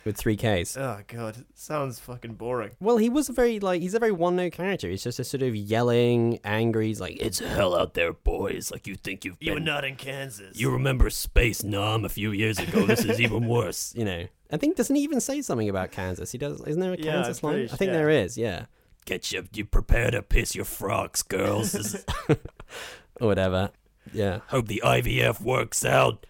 with 0.09 0.17
three 0.17 0.35
Ks. 0.35 0.75
Oh 0.75 1.01
god, 1.07 1.45
sounds 1.53 1.99
fucking 1.99 2.33
boring. 2.33 2.71
Well, 2.79 2.97
he 2.97 3.09
was 3.09 3.29
a 3.29 3.33
very 3.33 3.59
like 3.59 3.81
he's 3.81 3.93
a 3.93 3.99
very 3.99 4.11
one 4.11 4.35
note 4.35 4.53
character. 4.53 4.89
He's 4.89 5.03
just 5.03 5.19
a 5.19 5.23
sort 5.23 5.43
of 5.43 5.55
yelling, 5.55 6.39
angry. 6.43 6.87
He's 6.87 6.99
like, 6.99 7.17
"It's 7.21 7.37
hell 7.39 7.75
out 7.75 7.93
there, 7.93 8.11
boys! 8.13 8.71
Like 8.71 8.87
you 8.87 8.95
think 8.95 9.23
you've 9.23 9.37
You 9.39 9.51
were 9.51 9.57
been. 9.57 9.65
not 9.65 9.85
in 9.85 9.95
Kansas. 9.95 10.59
You 10.59 10.71
remember 10.71 11.09
Space 11.09 11.63
Nam 11.63 12.03
a 12.05 12.09
few 12.09 12.31
years 12.31 12.57
ago? 12.59 12.85
This 12.85 13.05
is 13.05 13.21
even 13.21 13.47
worse." 13.47 13.93
You 13.95 14.05
know, 14.05 14.25
I 14.51 14.57
think 14.57 14.75
doesn't 14.75 14.95
he 14.95 15.03
even 15.03 15.21
say 15.21 15.41
something 15.43 15.69
about 15.69 15.91
Kansas? 15.91 16.31
He 16.31 16.37
does. 16.37 16.59
Isn't 16.65 16.79
there 16.81 16.93
a 16.93 16.97
Yeah, 16.97 17.11
Kansas 17.13 17.43
line? 17.43 17.53
pretty 17.53 17.71
I 17.71 17.75
think 17.75 17.89
sure. 17.89 17.93
there 17.97 18.09
is. 18.09 18.37
Yeah. 18.37 18.65
Get 19.05 19.31
you. 19.31 19.47
You 19.53 19.65
prepare 19.65 20.11
to 20.11 20.21
piss 20.21 20.55
your 20.55 20.65
frocks, 20.65 21.21
girls. 21.23 21.95
or 22.29 23.27
whatever. 23.27 23.71
Yeah. 24.13 24.39
Hope 24.47 24.67
the 24.67 24.81
IVF 24.83 25.41
works 25.41 25.85
out. 25.85 26.25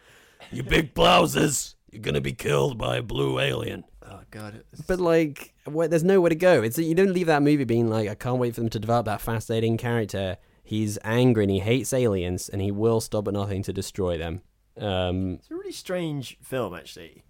You 0.52 0.64
big 0.64 0.94
blouses. 0.94 1.76
You're 1.92 2.02
gonna 2.02 2.22
be 2.22 2.34
killed 2.34 2.78
by 2.78 2.98
a 2.98 3.02
blue 3.02 3.40
alien. 3.40 3.84
oh 4.06 4.22
god. 4.32 4.56
it's- 4.56 4.82
But 4.88 5.00
like, 5.00 5.54
where, 5.66 5.88
there's 5.88 6.04
nowhere 6.04 6.30
to 6.30 6.36
go. 6.36 6.62
It's 6.62 6.78
you 6.78 6.96
don't 6.96 7.14
leave 7.14 7.28
that 7.28 7.42
movie 7.44 7.64
being 7.64 7.90
like, 7.90 8.08
I 8.10 8.16
can't 8.16 8.38
wait 8.40 8.56
for 8.56 8.62
them 8.62 8.70
to 8.70 8.80
develop 8.80 9.06
that 9.06 9.22
fascinating 9.22 9.78
character. 9.78 10.38
He's 10.64 11.00
angry 11.04 11.46
and 11.46 11.52
he 11.52 11.60
hates 11.60 11.92
aliens, 11.94 12.48
and 12.48 12.62
he 12.62 12.70
will 12.72 13.02
stop 13.02 13.28
at 13.28 13.34
nothing 13.34 13.64
to 13.64 13.74
destroy 13.74 14.18
them. 14.18 14.42
Um, 14.78 15.34
It's 15.36 15.50
a 15.52 15.56
really 15.56 15.72
strange 15.72 16.38
film 16.42 16.74
actually, 16.76 17.24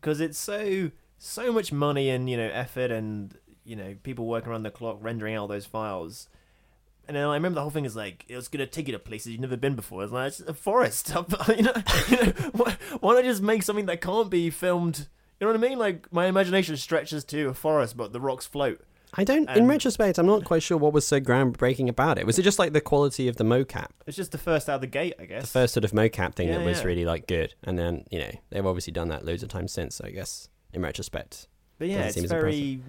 because 0.00 0.20
it's 0.20 0.38
so 0.38 0.90
so 1.18 1.52
much 1.52 1.72
money 1.72 2.10
and 2.10 2.28
you 2.28 2.36
know 2.36 2.50
effort 2.52 2.90
and 2.90 3.36
you 3.64 3.76
know 3.76 3.96
people 4.02 4.26
working 4.26 4.50
around 4.50 4.62
the 4.64 4.70
clock 4.70 4.98
rendering 5.00 5.34
out 5.34 5.48
those 5.48 5.66
files. 5.66 6.28
And 7.08 7.16
then 7.16 7.24
I 7.24 7.34
remember 7.34 7.56
the 7.56 7.60
whole 7.62 7.70
thing 7.70 7.84
is 7.84 7.96
like 7.96 8.24
it 8.28 8.36
was 8.36 8.48
gonna 8.48 8.66
take 8.66 8.88
you 8.88 8.92
to 8.92 8.98
places 8.98 9.32
you've 9.32 9.40
never 9.40 9.56
been 9.56 9.76
before. 9.76 10.02
It's 10.02 10.12
like 10.12 10.28
it's 10.28 10.40
a 10.40 10.54
forest. 10.54 11.08
you 11.48 11.62
know, 11.62 11.72
you 12.08 12.16
know 12.16 12.32
why, 12.52 12.76
why 13.00 13.14
not 13.14 13.24
just 13.24 13.42
make 13.42 13.62
something 13.62 13.86
that 13.86 14.00
can't 14.00 14.30
be 14.30 14.50
filmed? 14.50 15.06
You 15.40 15.46
know 15.46 15.52
what 15.52 15.64
I 15.64 15.68
mean? 15.68 15.78
Like 15.78 16.12
my 16.12 16.26
imagination 16.26 16.76
stretches 16.76 17.24
to 17.24 17.48
a 17.48 17.54
forest, 17.54 17.96
but 17.96 18.12
the 18.12 18.20
rocks 18.20 18.46
float. 18.46 18.80
I 19.14 19.24
don't. 19.24 19.48
in 19.50 19.66
retrospect, 19.66 20.18
I'm 20.18 20.26
not 20.26 20.44
quite 20.44 20.62
sure 20.62 20.76
what 20.76 20.92
was 20.92 21.06
so 21.06 21.20
groundbreaking 21.20 21.88
about 21.88 22.18
it. 22.18 22.26
Was 22.26 22.38
it 22.38 22.42
just 22.42 22.58
like 22.58 22.72
the 22.72 22.80
quality 22.80 23.28
of 23.28 23.36
the 23.36 23.44
mocap, 23.44 23.88
It's 24.06 24.16
just 24.16 24.32
the 24.32 24.38
first 24.38 24.68
out 24.68 24.76
of 24.76 24.80
the 24.82 24.86
gate, 24.86 25.14
I 25.18 25.24
guess. 25.24 25.42
the 25.42 25.48
first 25.60 25.74
sort 25.74 25.84
of 25.84 25.92
mocap 25.92 26.34
thing 26.34 26.48
Yeah, 26.48 26.58
that 26.58 26.66
was 26.66 26.80
yeah. 26.80 26.86
really 26.86 27.04
like 27.04 27.26
good? 27.26 27.54
And 27.62 27.78
then 27.78 28.04
you 28.10 28.18
know 28.18 28.30
they've 28.50 28.66
obviously 28.66 28.92
done 28.92 29.08
that 29.08 29.24
loads 29.24 29.42
of 29.42 29.48
times 29.48 29.72
since. 29.72 29.96
So 29.96 30.04
I 30.06 30.10
guess 30.10 30.48
in 30.74 30.82
retrospect, 30.82 31.46
But 31.78 31.88
yeah, 31.88 32.02
it's 32.02 32.18
very 32.18 32.80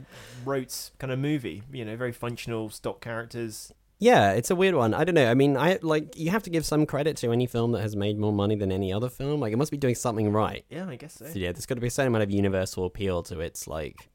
rote 0.43 0.91
kind 1.00 1.13
of 1.13 1.19
movie. 1.19 1.63
You 1.71 1.86
know, 1.86 1.95
very 1.95 2.12
functional 2.12 2.69
stock 2.69 3.00
characters. 3.00 3.71
Yeah, 3.99 4.33
it's 4.33 4.51
a 4.51 4.55
weird 4.55 4.75
one. 4.75 4.93
I 4.93 5.03
don't 5.03 5.15
know. 5.15 5.29
I 5.29 5.33
mean, 5.33 5.57
I 5.57 5.79
like 5.81 6.17
you 6.17 6.29
have 6.29 6.43
to 6.43 6.49
give 6.49 6.65
some 6.65 6.85
credit 6.85 7.17
to 7.17 7.31
any 7.31 7.47
film 7.47 7.71
that 7.71 7.81
has 7.81 7.95
made 7.95 8.17
more 8.19 8.31
money 8.33 8.55
than 8.55 8.71
any 8.71 8.93
other 8.93 9.09
film. 9.09 9.39
Like 9.39 9.53
it 9.53 9.57
must 9.57 9.71
be 9.71 9.77
doing 9.77 9.95
something 9.95 10.31
right. 10.31 10.65
Yeah, 10.69 10.87
I 10.87 10.95
guess 10.97 11.15
so. 11.15 11.25
So 11.25 11.39
yeah, 11.39 11.51
there's 11.51 11.65
got 11.65 11.75
to 11.75 11.81
be 11.81 11.87
a 11.87 11.91
certain 11.91 12.09
amount 12.09 12.23
of 12.23 12.31
universal 12.31 12.85
appeal 12.85 13.23
to 13.23 13.39
its 13.39 13.67
like 13.67 14.09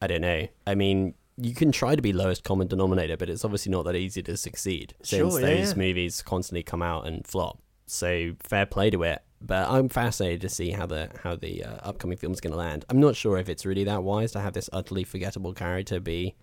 I 0.00 0.06
don't 0.06 0.20
know. 0.20 0.46
I 0.66 0.74
mean, 0.76 1.14
you 1.36 1.54
can 1.54 1.72
try 1.72 1.96
to 1.96 2.02
be 2.02 2.12
lowest 2.12 2.44
common 2.44 2.68
denominator, 2.68 3.16
but 3.16 3.28
it's 3.28 3.44
obviously 3.44 3.72
not 3.72 3.84
that 3.86 3.96
easy 3.96 4.22
to 4.22 4.36
succeed 4.36 4.94
since 5.02 5.32
Sure, 5.32 5.40
yeah, 5.40 5.46
those 5.46 5.70
yeah. 5.70 5.76
movies 5.76 6.22
constantly 6.22 6.62
come 6.62 6.82
out 6.82 7.06
and 7.06 7.26
flop. 7.26 7.60
So 7.86 8.32
fair 8.40 8.66
play 8.66 8.90
to 8.90 9.02
it. 9.02 9.22
But 9.40 9.68
I'm 9.68 9.88
fascinated 9.88 10.40
to 10.42 10.48
see 10.48 10.70
how 10.70 10.86
the 10.86 11.10
how 11.22 11.36
the 11.36 11.64
uh, 11.64 11.76
upcoming 11.82 12.16
film's 12.16 12.40
going 12.40 12.52
to 12.52 12.56
land. 12.58 12.84
I'm 12.88 13.00
not 13.00 13.16
sure 13.16 13.38
if 13.38 13.48
it's 13.48 13.66
really 13.66 13.84
that 13.84 14.02
wise 14.02 14.32
to 14.32 14.40
have 14.40 14.54
this 14.54 14.70
utterly 14.72 15.04
forgettable 15.04 15.52
character 15.52 16.00
be 16.00 16.36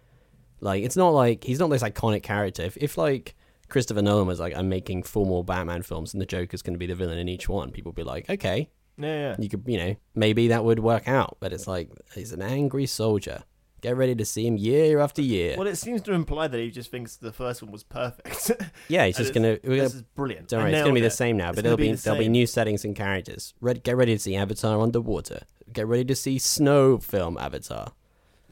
like 0.63 0.83
it's 0.83 0.95
not 0.97 1.09
like 1.09 1.43
he's 1.43 1.59
not 1.59 1.69
this 1.69 1.83
iconic 1.83 2.23
character. 2.23 2.63
If 2.63 2.77
if 2.77 2.97
like 2.97 3.35
Christopher 3.69 4.01
Nolan 4.01 4.27
was 4.27 4.39
like, 4.39 4.55
I'm 4.55 4.69
making 4.69 5.03
four 5.03 5.25
more 5.25 5.43
Batman 5.43 5.81
films 5.83 6.13
and 6.13 6.21
the 6.21 6.25
Joker's 6.25 6.61
going 6.61 6.73
to 6.75 6.79
be 6.79 6.85
the 6.87 6.95
villain 6.95 7.17
in 7.17 7.27
each 7.27 7.49
one, 7.49 7.71
people 7.71 7.91
would 7.91 7.95
be 7.95 8.03
like, 8.03 8.29
okay, 8.29 8.69
Yeah, 8.97 9.07
yeah. 9.07 9.35
you 9.39 9.49
could, 9.49 9.63
you 9.65 9.77
know, 9.77 9.95
maybe 10.13 10.49
that 10.49 10.63
would 10.63 10.79
work 10.79 11.07
out. 11.07 11.37
But 11.39 11.53
it's 11.53 11.67
like 11.67 11.89
he's 12.13 12.31
an 12.31 12.41
angry 12.41 12.85
soldier. 12.85 13.43
Get 13.81 13.97
ready 13.97 14.15
to 14.15 14.23
see 14.23 14.47
him 14.47 14.55
year 14.55 14.99
after 14.99 15.21
year. 15.21 15.55
Well, 15.57 15.67
it 15.67 15.75
seems 15.75 16.01
to 16.03 16.13
imply 16.13 16.47
that 16.47 16.57
he 16.57 16.71
just 16.71 16.89
thinks 16.89 17.17
the 17.17 17.33
first 17.33 17.61
one 17.61 17.69
was 17.71 17.83
perfect. 17.83 18.51
yeah, 18.87 19.05
he's 19.07 19.17
just 19.17 19.33
gonna. 19.33 19.57
We're 19.61 19.75
This 19.81 19.91
gonna 19.91 19.95
is 19.99 20.01
brilliant. 20.15 20.47
don't 20.47 20.61
worry, 20.61 20.71
it's 20.71 20.81
gonna 20.81 20.93
be 20.93 21.01
nailed 21.01 21.11
the 21.11 21.15
same 21.15 21.35
now. 21.35 21.49
It's 21.49 21.57
But 21.57 21.63
there'll 21.63 21.77
be, 21.77 21.91
the 21.91 22.01
there'll 22.01 22.19
be 22.19 22.29
new 22.29 22.45
settings 22.47 22.85
and 22.85 22.95
characters. 22.95 23.53
Red, 23.59 23.83
get 23.83 23.97
ready 23.97 24.13
to 24.13 24.19
see 24.19 24.37
Avatar 24.37 24.79
underwater. 24.79 25.41
Get 25.73 25.85
ready 25.87 26.05
to 26.05 26.15
see 26.15 26.37
snow 26.39 26.97
film 26.99 27.37
Avatar. 27.37 27.91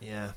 Yeah. 0.01 0.31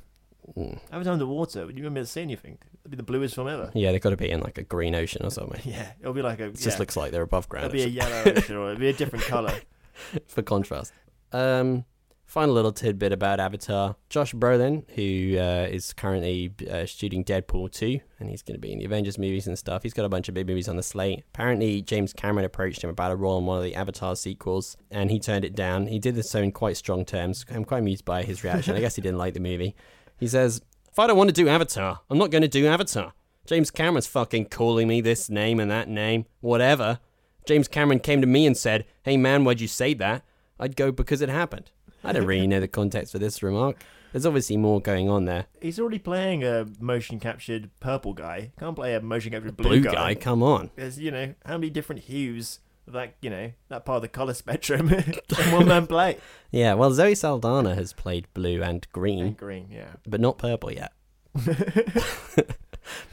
Mm. 0.57 0.79
Avatar 0.93 1.13
Underwater. 1.15 1.67
Would 1.67 1.77
you 1.77 1.85
remember 1.85 2.01
to 2.01 2.07
see 2.07 2.23
anything? 2.23 2.59
It'd 2.83 2.91
be 2.91 2.97
the 2.97 3.03
bluest 3.03 3.35
film 3.35 3.49
ever. 3.49 3.71
Yeah, 3.75 3.93
they've 3.93 4.01
got 4.01 4.11
to 4.11 4.17
be 4.17 4.31
in 4.31 4.41
like 4.41 4.59
a 4.59 4.63
green 4.63 4.95
ocean 4.95 5.25
or 5.25 5.31
something. 5.31 5.61
Yeah, 5.65 5.93
it'll 6.01 6.13
be 6.13 6.23
like 6.23 6.41
a. 6.41 6.47
It 6.47 6.59
just 6.59 6.79
looks 6.79 6.97
like 6.97 7.13
they're 7.13 7.23
above 7.23 7.49
ground. 7.49 7.67
It'll 7.67 7.75
be 7.75 7.83
a 7.83 7.87
yellow 7.87 8.23
ocean 8.27 8.57
or 8.57 8.71
it'll 8.71 8.81
be 8.81 8.89
a 8.89 8.93
different 8.93 9.25
color. 9.25 9.55
for 10.27 10.43
contrast. 10.43 10.93
Um, 11.33 11.85
final 12.27 12.55
little 12.55 12.73
tidbit 12.73 13.13
about 13.13 13.41
Avatar: 13.41 13.97
Josh 14.11 14.35
Brolin, 14.35 14.85
who 14.91 15.39
uh, 15.39 15.67
is 15.71 15.93
currently 15.93 16.53
uh, 16.71 16.85
shooting 16.85 17.25
Deadpool 17.25 17.73
2, 17.73 18.01
and 18.21 18.29
he's 18.29 18.43
going 18.43 18.55
to 18.55 18.61
be 18.61 18.73
in 18.73 18.79
the 18.79 18.85
Avengers 18.85 19.19
movies 19.19 19.47
and 19.47 19.59
stuff. 19.59 19.83
He's 19.83 19.95
got 19.95 20.05
a 20.05 20.09
bunch 20.09 20.29
of 20.29 20.35
big 20.35 20.47
movies 20.47 20.69
on 20.69 20.77
the 20.77 20.83
slate. 20.83 21.25
Apparently, 21.33 21.81
James 21.81 22.13
Cameron 22.13 22.45
approached 22.45 22.85
him 22.85 22.91
about 22.91 23.13
a 23.13 23.17
role 23.17 23.39
in 23.39 23.47
one 23.47 23.59
of 23.59 23.65
the 23.65 23.75
Avatar 23.75 24.15
sequels, 24.17 24.77
and 24.91 25.11
he 25.11 25.19
turned 25.19 25.45
it 25.45 25.55
down. 25.55 25.87
He 25.87 25.99
did 25.99 26.15
this 26.15 26.31
so 26.31 26.41
in 26.41 26.53
quite 26.53 26.77
strong 26.77 27.05
terms. 27.05 27.45
I'm 27.51 27.65
quite 27.65 27.79
amused 27.79 28.05
by 28.05 28.23
his 28.23 28.45
reaction. 28.45 28.77
I 28.77 28.81
guess 28.81 28.97
he 28.97 29.03
didn't 29.03 29.19
like 29.19 29.35
the 29.35 29.41
movie. 29.41 29.75
He 30.19 30.27
says, 30.27 30.61
"If 30.91 30.99
I 30.99 31.07
don't 31.07 31.17
want 31.17 31.29
to 31.29 31.35
do 31.35 31.49
Avatar, 31.49 32.01
I'm 32.11 32.19
not 32.19 32.31
going 32.31 32.43
to 32.43 32.49
do 32.49 32.67
Avatar. 32.67 33.13
James 33.47 33.71
Cameron's 33.71 34.07
fucking 34.07 34.47
calling 34.47 34.89
me 34.89 35.01
this 35.01 35.29
name 35.29 35.61
and 35.61 35.71
that 35.71 35.89
name, 35.89 36.27
whatever." 36.41 36.99
James 37.47 37.69
Cameron 37.69 38.01
came 38.01 38.21
to 38.21 38.27
me 38.27 38.47
and 38.47 38.57
said, 38.57 38.87
Hey 39.03 39.17
man, 39.17 39.45
why'd 39.45 39.61
you 39.61 39.69
say 39.69 39.95
that? 39.95 40.23
I'd 40.59 40.77
go 40.77 40.91
because 40.91 41.21
it 41.21 41.29
happened. 41.29 41.71
I 42.03 42.13
don't 42.13 42.27
really 42.27 42.47
know 42.47 42.61
the 42.61 42.69
context 42.69 43.13
for 43.13 43.19
this 43.19 43.43
remark. 43.43 43.83
There's 44.13 44.27
obviously 44.27 44.57
more 44.57 44.81
going 44.81 45.11
on 45.11 45.25
there. 45.25 45.47
He's 45.61 45.81
already 45.81 45.99
playing 45.99 46.45
a 46.45 46.67
motion 46.79 47.19
captured 47.19 47.71
purple 47.81 48.13
guy. 48.13 48.53
Can't 48.59 48.77
play 48.77 48.95
a 48.95 49.01
motion 49.01 49.33
captured 49.33 49.57
Blue, 49.57 49.81
blue, 49.81 49.91
guy, 49.91 50.15
come 50.15 50.43
on. 50.43 50.71
There's, 50.77 50.99
you 50.99 51.11
know, 51.11 51.35
how 51.45 51.59
many 51.59 51.71
different 51.71 52.03
hues 52.03 52.61
that, 52.87 53.15
you 53.21 53.31
know, 53.31 53.53
that 53.69 53.85
part 53.85 53.97
of 53.97 54.03
the 54.03 54.09
color 54.09 54.35
spectrum 54.43 54.89
can 54.89 55.53
one 55.53 55.67
man 55.69 55.87
play? 55.87 56.19
Yeah, 56.51 56.75
well, 56.75 56.91
Zoe 56.93 57.15
Saldana 57.15 57.75
has 57.75 57.93
played 57.93 58.27
blue 58.35 58.63
and 58.63 58.87
green, 58.93 59.27
And 59.27 59.37
green, 59.37 59.69
yeah. 59.71 59.95
but 60.07 60.21
not 60.21 60.39
purple 60.39 60.73
yet. 60.73 60.93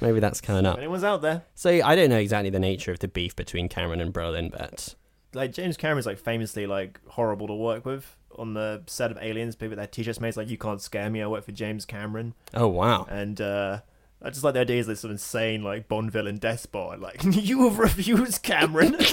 Maybe 0.01 0.19
that's 0.19 0.41
coming 0.41 0.65
up. 0.65 0.77
anyone's 0.77 1.03
out 1.03 1.21
there, 1.21 1.43
So 1.55 1.69
I 1.69 1.95
don't 1.95 2.09
know 2.09 2.17
exactly 2.17 2.49
the 2.49 2.59
nature 2.59 2.91
of 2.91 2.99
the 2.99 3.07
beef 3.07 3.35
between 3.35 3.69
Cameron 3.69 4.01
and 4.01 4.13
Brolin, 4.13 4.51
but 4.51 4.95
like 5.33 5.53
James 5.53 5.77
Cameron's 5.77 6.05
like 6.05 6.19
famously 6.19 6.67
like 6.67 6.99
horrible 7.07 7.47
to 7.47 7.53
work 7.55 7.85
with 7.85 8.17
on 8.35 8.53
the 8.53 8.83
set 8.87 9.11
of 9.11 9.17
Aliens. 9.21 9.55
People 9.55 9.69
with 9.69 9.77
their 9.77 9.87
t-shirts 9.87 10.19
made 10.19 10.35
like 10.35 10.49
you 10.49 10.57
can't 10.57 10.81
scare 10.81 11.09
me. 11.09 11.21
I 11.21 11.27
work 11.27 11.45
for 11.45 11.51
James 11.53 11.85
Cameron, 11.85 12.33
oh 12.53 12.67
wow. 12.67 13.05
and 13.09 13.39
uh, 13.39 13.79
I 14.23 14.29
just 14.29 14.43
like 14.43 14.53
the 14.53 14.59
idea 14.59 14.79
is 14.79 14.87
this 14.87 14.99
sort 14.99 15.09
of 15.09 15.15
insane 15.15 15.63
like 15.63 15.87
Bond 15.87 16.11
villain 16.11 16.37
despot. 16.37 16.99
Like 16.99 17.23
you 17.23 17.67
have 17.67 17.79
refused 17.79 18.43
Cameron. 18.43 18.97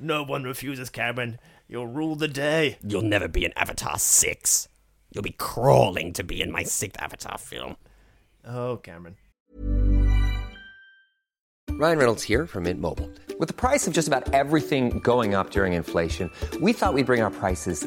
no 0.00 0.22
one 0.22 0.44
refuses 0.44 0.88
Cameron. 0.88 1.38
You'll 1.66 1.88
rule 1.88 2.14
the 2.14 2.28
day. 2.28 2.78
You'll 2.82 3.02
never 3.02 3.28
be 3.28 3.44
in 3.44 3.52
Avatar 3.56 3.98
6. 3.98 4.68
You'll 5.10 5.22
be 5.22 5.32
crawling 5.32 6.12
to 6.14 6.22
be 6.22 6.40
in 6.40 6.50
my 6.50 6.62
sixth 6.62 7.00
Avatar 7.00 7.38
film. 7.38 7.76
Oh, 8.46 8.76
Cameron. 8.76 9.16
Ryan 11.70 11.98
Reynolds 11.98 12.22
here 12.22 12.46
from 12.46 12.64
Mint 12.64 12.80
Mobile. 12.80 13.10
With 13.38 13.48
the 13.48 13.54
price 13.54 13.86
of 13.86 13.92
just 13.92 14.08
about 14.08 14.32
everything 14.34 14.98
going 15.00 15.34
up 15.34 15.50
during 15.50 15.74
inflation, 15.74 16.30
we 16.60 16.72
thought 16.72 16.94
we'd 16.94 17.06
bring 17.06 17.22
our 17.22 17.30
prices 17.30 17.86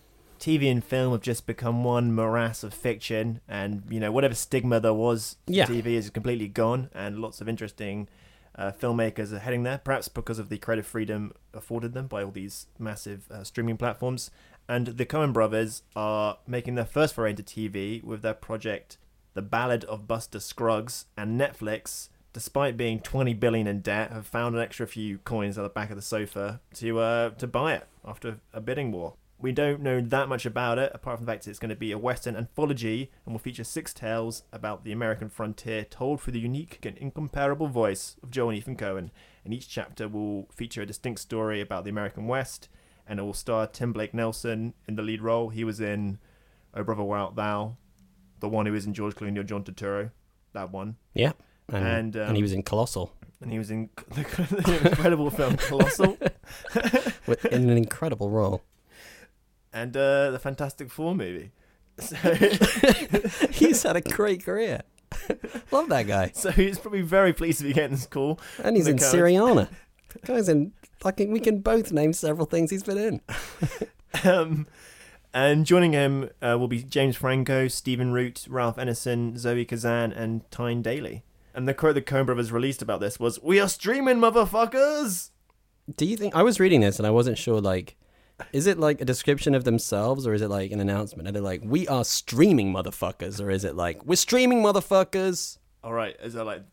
TV 0.41 0.71
and 0.71 0.83
film 0.83 1.11
have 1.11 1.21
just 1.21 1.45
become 1.45 1.83
one 1.83 2.13
morass 2.13 2.63
of 2.63 2.73
fiction, 2.73 3.39
and 3.47 3.83
you 3.89 3.99
know 3.99 4.11
whatever 4.11 4.33
stigma 4.33 4.79
there 4.79 4.93
was 4.93 5.37
Yeah. 5.45 5.67
TV 5.67 5.93
is 5.95 6.09
completely 6.09 6.47
gone, 6.47 6.89
and 6.93 7.19
lots 7.19 7.41
of 7.41 7.47
interesting 7.47 8.09
uh, 8.55 8.71
filmmakers 8.71 9.31
are 9.31 9.39
heading 9.39 9.61
there. 9.63 9.77
Perhaps 9.77 10.07
because 10.07 10.39
of 10.39 10.49
the 10.49 10.57
creative 10.57 10.87
freedom 10.87 11.31
afforded 11.53 11.93
them 11.93 12.07
by 12.07 12.23
all 12.23 12.31
these 12.31 12.65
massive 12.79 13.29
uh, 13.31 13.43
streaming 13.43 13.77
platforms. 13.77 14.31
And 14.67 14.87
the 14.87 15.05
Coen 15.05 15.31
Brothers 15.31 15.83
are 15.95 16.37
making 16.47 16.75
their 16.75 16.85
first 16.85 17.13
foray 17.13 17.29
into 17.29 17.43
TV 17.43 18.03
with 18.03 18.21
their 18.23 18.33
project, 18.33 18.97
The 19.35 19.41
Ballad 19.43 19.83
of 19.85 20.07
Buster 20.07 20.39
Scruggs, 20.39 21.05
and 21.15 21.39
Netflix 21.39 22.09
despite 22.33 22.77
being 22.77 22.99
20 22.99 23.33
billion 23.33 23.67
in 23.67 23.81
debt, 23.81 24.09
have 24.11 24.25
found 24.25 24.55
an 24.55 24.61
extra 24.61 24.87
few 24.87 25.17
coins 25.19 25.57
at 25.57 25.63
the 25.63 25.69
back 25.69 25.89
of 25.89 25.95
the 25.97 26.01
sofa 26.01 26.61
to 26.73 26.99
uh, 26.99 27.29
to 27.31 27.45
buy 27.45 27.73
it 27.73 27.87
after 28.05 28.39
a 28.53 28.61
bidding 28.61 28.91
war. 28.91 29.15
We 29.41 29.51
don't 29.51 29.81
know 29.81 30.01
that 30.01 30.29
much 30.29 30.45
about 30.45 30.77
it, 30.77 30.91
apart 30.93 31.17
from 31.17 31.25
the 31.25 31.31
fact 31.31 31.45
that 31.45 31.49
it's 31.49 31.59
going 31.59 31.69
to 31.69 31.75
be 31.75 31.91
a 31.91 31.97
Western 31.97 32.35
anthology 32.35 33.09
and 33.25 33.33
will 33.33 33.39
feature 33.39 33.63
six 33.63 33.91
tales 33.91 34.43
about 34.53 34.83
the 34.83 34.91
American 34.91 35.29
frontier 35.29 35.83
told 35.83 36.21
through 36.21 36.33
the 36.33 36.39
unique 36.39 36.85
and 36.85 36.95
incomparable 36.97 37.67
voice 37.67 38.17
of 38.21 38.29
Joel 38.29 38.49
and 38.49 38.59
Ethan 38.59 38.77
Coen. 38.77 39.09
And 39.43 39.51
each 39.51 39.67
chapter 39.67 40.07
will 40.07 40.47
feature 40.53 40.83
a 40.83 40.85
distinct 40.85 41.21
story 41.21 41.59
about 41.59 41.85
the 41.85 41.89
American 41.89 42.27
West, 42.27 42.69
and 43.07 43.19
it 43.19 43.23
will 43.23 43.33
star 43.33 43.65
Tim 43.65 43.91
Blake 43.91 44.13
Nelson 44.13 44.75
in 44.87 44.95
the 44.95 45.01
lead 45.01 45.23
role. 45.23 45.49
He 45.49 45.63
was 45.63 45.81
in 45.81 46.19
Oh 46.75 46.83
Brother 46.83 47.03
Where 47.03 47.19
Art 47.19 47.35
Thou, 47.35 47.77
the 48.41 48.49
one 48.49 48.67
who 48.67 48.75
is 48.75 48.85
in 48.85 48.93
George 48.93 49.15
Clooney 49.15 49.39
or 49.39 49.43
John 49.43 49.63
Turturro, 49.63 50.11
that 50.53 50.71
one. 50.71 50.97
Yeah. 51.15 51.31
And, 51.67 51.87
And, 51.87 52.17
um, 52.17 52.27
and 52.27 52.35
he 52.35 52.43
was 52.43 52.53
in 52.53 52.61
Colossal 52.61 53.13
And 53.41 53.51
he 53.51 53.57
was 53.57 53.71
in 53.71 53.89
the, 54.09 54.21
the 54.67 54.89
incredible 54.89 55.31
film 55.31 55.57
Colossal 55.57 56.17
in 57.51 57.69
an 57.69 57.77
incredible 57.77 58.29
role. 58.29 58.61
And 59.73 59.95
uh, 59.95 60.31
the 60.31 60.39
Fantastic 60.39 60.89
Four 60.91 61.15
movie. 61.15 61.51
So, 61.99 62.15
He's 63.51 63.83
had 63.83 63.95
a 63.95 64.01
great 64.01 64.43
career. 64.43 64.81
Love 65.71 65.89
that 65.89 66.07
guy. 66.07 66.31
so 66.33 66.49
he's 66.49 66.79
probably 66.79 67.01
very 67.01 67.33
pleased 67.33 67.59
to 67.59 67.65
be 67.65 67.73
getting 67.73 67.91
this 67.91 68.07
call. 68.07 68.39
And 68.63 68.75
he's 68.75 68.87
in. 68.87 68.97
Syriana. 68.97 69.69
Guy's 70.25 70.49
in. 70.49 70.71
Like 71.03 71.19
we 71.19 71.39
can 71.39 71.59
both 71.59 71.91
name 71.91 72.13
several 72.13 72.45
things 72.45 72.71
he's 72.71 72.81
been 72.83 72.97
in. 72.97 73.21
Um, 74.23 74.67
and 75.33 75.65
joining 75.65 75.93
him 75.93 76.29
uh, 76.41 76.57
will 76.59 76.67
be 76.67 76.83
James 76.83 77.15
Franco, 77.15 77.67
Stephen 77.67 78.11
Root, 78.11 78.45
Ralph 78.49 78.77
Ineson, 78.77 79.37
Zoe 79.37 79.65
Kazan, 79.65 80.11
and 80.11 80.49
Tyne 80.51 80.81
Daly. 80.81 81.23
And 81.53 81.67
the 81.67 81.73
quote 81.73 81.95
the 81.95 82.01
Coen 82.01 82.25
brothers 82.25 82.51
released 82.51 82.81
about 82.81 82.99
this 83.01 83.19
was, 83.19 83.41
"We 83.41 83.59
are 83.59 83.67
streaming, 83.69 84.17
motherfuckers." 84.17 85.29
Do 85.95 86.05
you 86.05 86.15
think 86.17 86.35
I 86.35 86.43
was 86.43 86.59
reading 86.59 86.81
this 86.81 86.97
and 86.97 87.05
I 87.07 87.11
wasn't 87.11 87.37
sure? 87.37 87.59
Like, 87.59 87.97
is 88.51 88.67
it 88.67 88.77
like 88.77 89.01
a 89.01 89.05
description 89.05 89.55
of 89.55 89.63
themselves 89.63 90.27
or 90.27 90.33
is 90.33 90.41
it 90.41 90.49
like 90.49 90.71
an 90.71 90.79
announcement? 90.79 91.27
Are 91.27 91.31
they 91.31 91.39
like, 91.39 91.61
"We 91.63 91.87
are 91.87 92.03
streaming, 92.03 92.73
motherfuckers," 92.73 93.41
or 93.41 93.49
is 93.49 93.63
it 93.63 93.75
like, 93.75 94.05
"We're 94.05 94.15
streaming, 94.15 94.61
motherfuckers"? 94.61 95.57
All 95.83 95.93
right, 95.93 96.15
is 96.21 96.33
that 96.33 96.45
like 96.45 96.63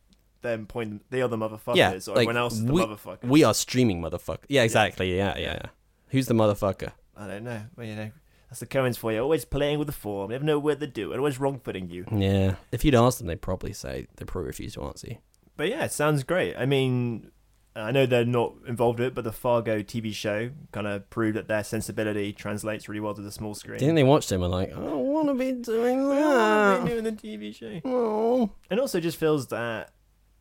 them 0.43 0.67
pointing? 0.67 1.01
They 1.11 1.23
are 1.23 1.29
the 1.29 1.37
motherfuckers, 1.37 1.77
yeah, 1.77 1.93
or 1.93 1.93
like 1.93 2.09
everyone 2.09 2.37
else 2.37 2.55
is 2.55 2.65
the 2.65 2.73
we, 2.73 2.83
motherfucker. 2.83 3.25
We 3.25 3.45
are 3.45 3.55
streaming, 3.55 4.01
motherfucker. 4.01 4.45
Yeah, 4.49 4.63
exactly. 4.63 5.17
Yeah, 5.17 5.37
yeah, 5.37 5.55
yeah. 5.55 5.67
Who's 6.09 6.27
the 6.27 6.35
motherfucker? 6.35 6.93
I 7.17 7.27
don't 7.27 7.45
know. 7.45 7.63
Well, 7.77 7.87
you 7.87 7.97
know, 7.97 8.11
that's 8.49 8.61
the 8.61 8.67
Coens 8.67 8.97
for 8.97 9.13
you. 9.13 9.21
Always 9.21 9.45
playing 9.45 9.79
with 9.79 9.87
the 9.87 9.93
form. 9.93 10.31
Never 10.31 10.45
know 10.45 10.59
what 10.59 10.81
they 10.81 10.87
do. 10.87 11.13
And 11.13 11.19
always 11.19 11.39
wrong 11.39 11.59
footing 11.59 11.91
you. 11.91 12.07
Yeah. 12.11 12.55
If 12.73 12.85
you'd 12.85 12.95
ask 12.95 13.19
them, 13.19 13.27
they'd 13.27 13.43
probably 13.43 13.73
say 13.73 14.07
they'd 14.17 14.27
probably 14.27 14.47
refuse 14.47 14.75
to 14.75 14.85
answer 14.85 15.09
you. 15.09 15.17
But 15.57 15.69
yeah, 15.69 15.85
it 15.85 15.93
sounds 15.93 16.23
great. 16.23 16.57
I 16.57 16.65
mean, 16.65 17.31
I 17.79 17.91
know 17.91 18.07
they're 18.07 18.25
not 18.25 18.55
involved 18.67 18.99
with 18.99 19.09
it, 19.09 19.15
but 19.15 19.25
the 19.25 19.33
Fargo 19.33 19.81
TV 19.83 20.13
show 20.13 20.51
kind 20.73 20.87
of 20.87 21.09
proved 21.11 21.37
that 21.37 21.49
their 21.49 21.63
sensibility 21.65 22.33
translates 22.33 22.89
really 22.89 23.01
well 23.01 23.15
to 23.15 23.23
the 23.23 23.31
small 23.33 23.55
screen. 23.55 23.79
Didn't 23.79 23.95
they 23.95 24.05
watch 24.05 24.29
them 24.29 24.43
and 24.43 24.53
like, 24.53 24.71
I 24.73 24.75
don't 24.81 25.07
want 25.07 25.29
to 25.29 25.35
be 25.35 25.53
doing 25.53 26.09
that. 26.09 26.87
doing 26.87 27.05
the 27.05 27.13
TV 27.13 27.55
show. 27.55 27.81
Oh. 27.85 28.51
And 28.71 28.81
also 28.81 29.01
just 29.01 29.19
feels 29.19 29.49
that, 29.49 29.93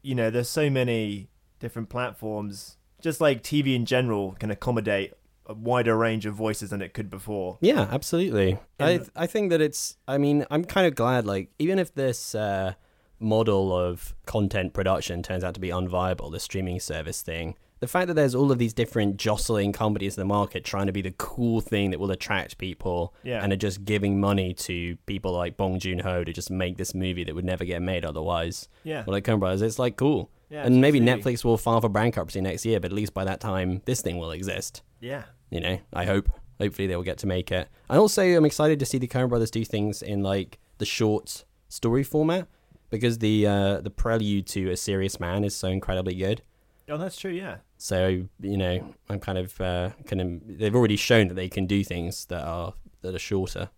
you 0.01 0.15
know, 0.15 0.29
there's 0.29 0.49
so 0.49 0.69
many 0.69 1.29
different 1.59 1.89
platforms. 1.89 2.77
Just 3.01 3.21
like 3.21 3.43
TV 3.43 3.75
in 3.75 3.85
general 3.85 4.31
can 4.39 4.49
accommodate 4.49 5.13
a 5.45 5.53
wider 5.53 5.95
range 5.95 6.25
of 6.25 6.33
voices 6.33 6.71
than 6.71 6.81
it 6.81 6.93
could 6.93 7.09
before. 7.09 7.57
Yeah, 7.61 7.87
absolutely. 7.91 8.57
I 8.79 8.91
And- 8.91 9.09
I 9.15 9.27
think 9.27 9.51
that 9.51 9.61
it's. 9.61 9.97
I 10.07 10.17
mean, 10.17 10.45
I'm 10.49 10.65
kind 10.65 10.87
of 10.87 10.95
glad. 10.95 11.25
Like, 11.25 11.51
even 11.59 11.79
if 11.79 11.93
this 11.93 12.33
uh, 12.35 12.73
model 13.19 13.75
of 13.77 14.15
content 14.25 14.73
production 14.73 15.23
turns 15.23 15.43
out 15.43 15.53
to 15.55 15.59
be 15.59 15.69
unviable, 15.69 16.31
the 16.31 16.39
streaming 16.39 16.79
service 16.79 17.21
thing, 17.21 17.55
the 17.79 17.87
fact 17.87 18.07
that 18.07 18.15
there's 18.15 18.33
all 18.33 18.51
of 18.51 18.57
these 18.57 18.73
different 18.73 19.17
jostling 19.17 19.71
companies 19.71 20.17
in 20.17 20.21
the 20.21 20.25
market 20.25 20.63
trying 20.65 20.87
to 20.87 20.91
be 20.91 21.01
the 21.01 21.13
cool 21.17 21.61
thing 21.61 21.91
that 21.91 21.99
will 21.99 22.09
attract 22.11 22.57
people, 22.57 23.13
Yeah. 23.23 23.43
and 23.43 23.53
are 23.53 23.57
just 23.57 23.85
giving 23.85 24.19
money 24.19 24.53
to 24.55 24.95
people 25.05 25.31
like 25.31 25.57
Bong 25.57 25.77
Joon 25.79 25.99
Ho 25.99 26.23
to 26.23 26.33
just 26.33 26.49
make 26.49 26.77
this 26.77 26.95
movie 26.95 27.23
that 27.23 27.35
would 27.35 27.45
never 27.45 27.65
get 27.65 27.81
made 27.81 28.03
otherwise. 28.03 28.67
Yeah. 28.83 29.03
Well, 29.05 29.13
like 29.13 29.25
Coen 29.25 29.39
Brothers, 29.39 29.61
it's 29.61 29.77
like 29.79 29.95
cool. 29.95 30.31
Yeah, 30.49 30.65
and 30.65 30.79
maybe 30.81 30.99
absolutely. 30.99 31.33
Netflix 31.33 31.43
will 31.43 31.57
file 31.57 31.81
for 31.81 31.89
bankruptcy 31.89 32.39
next 32.41 32.65
year, 32.65 32.79
but 32.79 32.91
at 32.91 32.95
least 32.95 33.13
by 33.13 33.25
that 33.25 33.39
time, 33.41 33.81
this 33.85 34.01
thing 34.01 34.17
will 34.17 34.31
exist 34.31 34.81
Yeah. 35.01 35.23
you 35.51 35.59
know 35.59 35.77
i 35.93 36.03
hope 36.05 36.29
hopefully 36.59 36.87
they'll 36.87 37.03
get 37.03 37.17
to 37.19 37.27
make 37.27 37.51
it 37.53 37.69
i 37.89 37.95
also 37.95 38.21
am 38.23 38.43
excited 38.45 38.79
to 38.79 38.85
see 38.85 38.97
the 38.97 39.07
Coen 39.07 39.29
brothers 39.29 39.49
do 39.51 39.63
things 39.63 40.01
in 40.01 40.23
like 40.23 40.57
the 40.79 40.85
short 40.85 41.45
story 41.69 42.03
format 42.03 42.47
because 42.89 43.19
the 43.19 43.45
uh 43.47 43.81
the 43.81 43.89
prelude 43.89 44.45
to 44.47 44.69
a 44.71 44.77
serious 44.77 45.19
man 45.19 45.43
is 45.43 45.55
so 45.55 45.67
incredibly 45.67 46.15
good 46.15 46.41
Oh, 46.89 46.97
that's 46.97 47.17
true, 47.17 47.31
yeah. 47.31 47.57
so 47.77 48.23
you 48.39 48.57
know 48.57 48.93
i'm 49.09 49.19
kind 49.19 49.37
of 49.37 49.59
uh 49.59 49.89
kind 50.05 50.21
of 50.21 50.57
they've 50.59 50.75
already 50.75 50.95
shown 50.95 51.27
that 51.27 51.33
they 51.33 51.49
can 51.49 51.65
do 51.65 51.83
things 51.83 52.25
that 52.25 52.43
are 52.45 52.73
that 53.01 53.13
are 53.13 53.19
shorter 53.19 53.69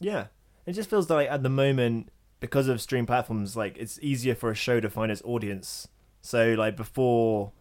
Yeah. 0.00 0.26
It 0.66 0.72
just 0.72 0.90
feels 0.90 1.08
like 1.08 1.28
at 1.30 1.44
the 1.44 1.48
moment, 1.48 2.08
because 2.40 2.66
of 2.66 2.80
stream 2.80 3.06
platforms, 3.06 3.56
like 3.56 3.78
it's 3.78 4.00
easier 4.02 4.34
for 4.34 4.50
a 4.50 4.54
show 4.56 4.80
to 4.80 4.90
find 4.90 5.12
its 5.12 5.22
audience. 5.24 5.86
So 6.22 6.54
like 6.58 6.76
before 6.76 7.52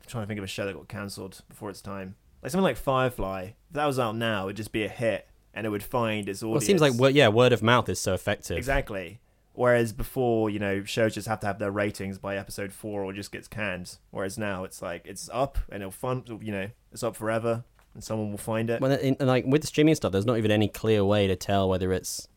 I'm 0.00 0.06
trying 0.08 0.24
to 0.24 0.26
think 0.26 0.38
of 0.38 0.44
a 0.44 0.48
show 0.48 0.66
that 0.66 0.74
got 0.74 0.88
cancelled 0.88 1.40
before 1.48 1.70
its 1.70 1.80
time. 1.80 2.16
Like 2.42 2.50
something 2.50 2.64
like 2.64 2.76
Firefly, 2.76 3.42
if 3.44 3.54
that 3.74 3.86
was 3.86 4.00
out 4.00 4.16
now, 4.16 4.46
it'd 4.46 4.56
just 4.56 4.72
be 4.72 4.82
a 4.82 4.88
hit 4.88 5.28
and 5.54 5.66
it 5.66 5.70
would 5.70 5.84
find 5.84 6.28
its 6.28 6.42
audience. 6.42 6.50
well 6.52 6.58
it 6.62 6.64
seems 6.66 6.80
like 6.80 7.14
yeah 7.14 7.28
word 7.28 7.52
of 7.52 7.62
mouth 7.62 7.88
is 7.88 8.00
so 8.00 8.12
effective 8.12 8.56
Exactly. 8.58 9.20
Whereas 9.58 9.92
before, 9.92 10.50
you 10.50 10.60
know, 10.60 10.84
shows 10.84 11.14
just 11.14 11.26
have 11.26 11.40
to 11.40 11.48
have 11.48 11.58
their 11.58 11.72
ratings 11.72 12.16
by 12.16 12.36
episode 12.36 12.72
four 12.72 13.02
or 13.02 13.12
just 13.12 13.32
gets 13.32 13.48
canned. 13.48 13.98
Whereas 14.12 14.38
now 14.38 14.62
it's 14.62 14.80
like 14.80 15.02
it's 15.04 15.28
up 15.32 15.58
and 15.68 15.82
it'll 15.82 15.90
fun 15.90 16.22
you 16.40 16.52
know, 16.52 16.70
it's 16.92 17.02
up 17.02 17.16
forever 17.16 17.64
and 17.92 18.04
someone 18.04 18.30
will 18.30 18.38
find 18.38 18.70
it. 18.70 18.80
Well, 18.80 18.92
in, 18.92 19.16
like 19.18 19.46
with 19.46 19.62
the 19.62 19.66
streaming 19.66 19.96
stuff, 19.96 20.12
there's 20.12 20.26
not 20.26 20.38
even 20.38 20.52
any 20.52 20.68
clear 20.68 21.04
way 21.04 21.26
to 21.26 21.34
tell 21.34 21.68
whether 21.68 21.92
it's 21.92 22.28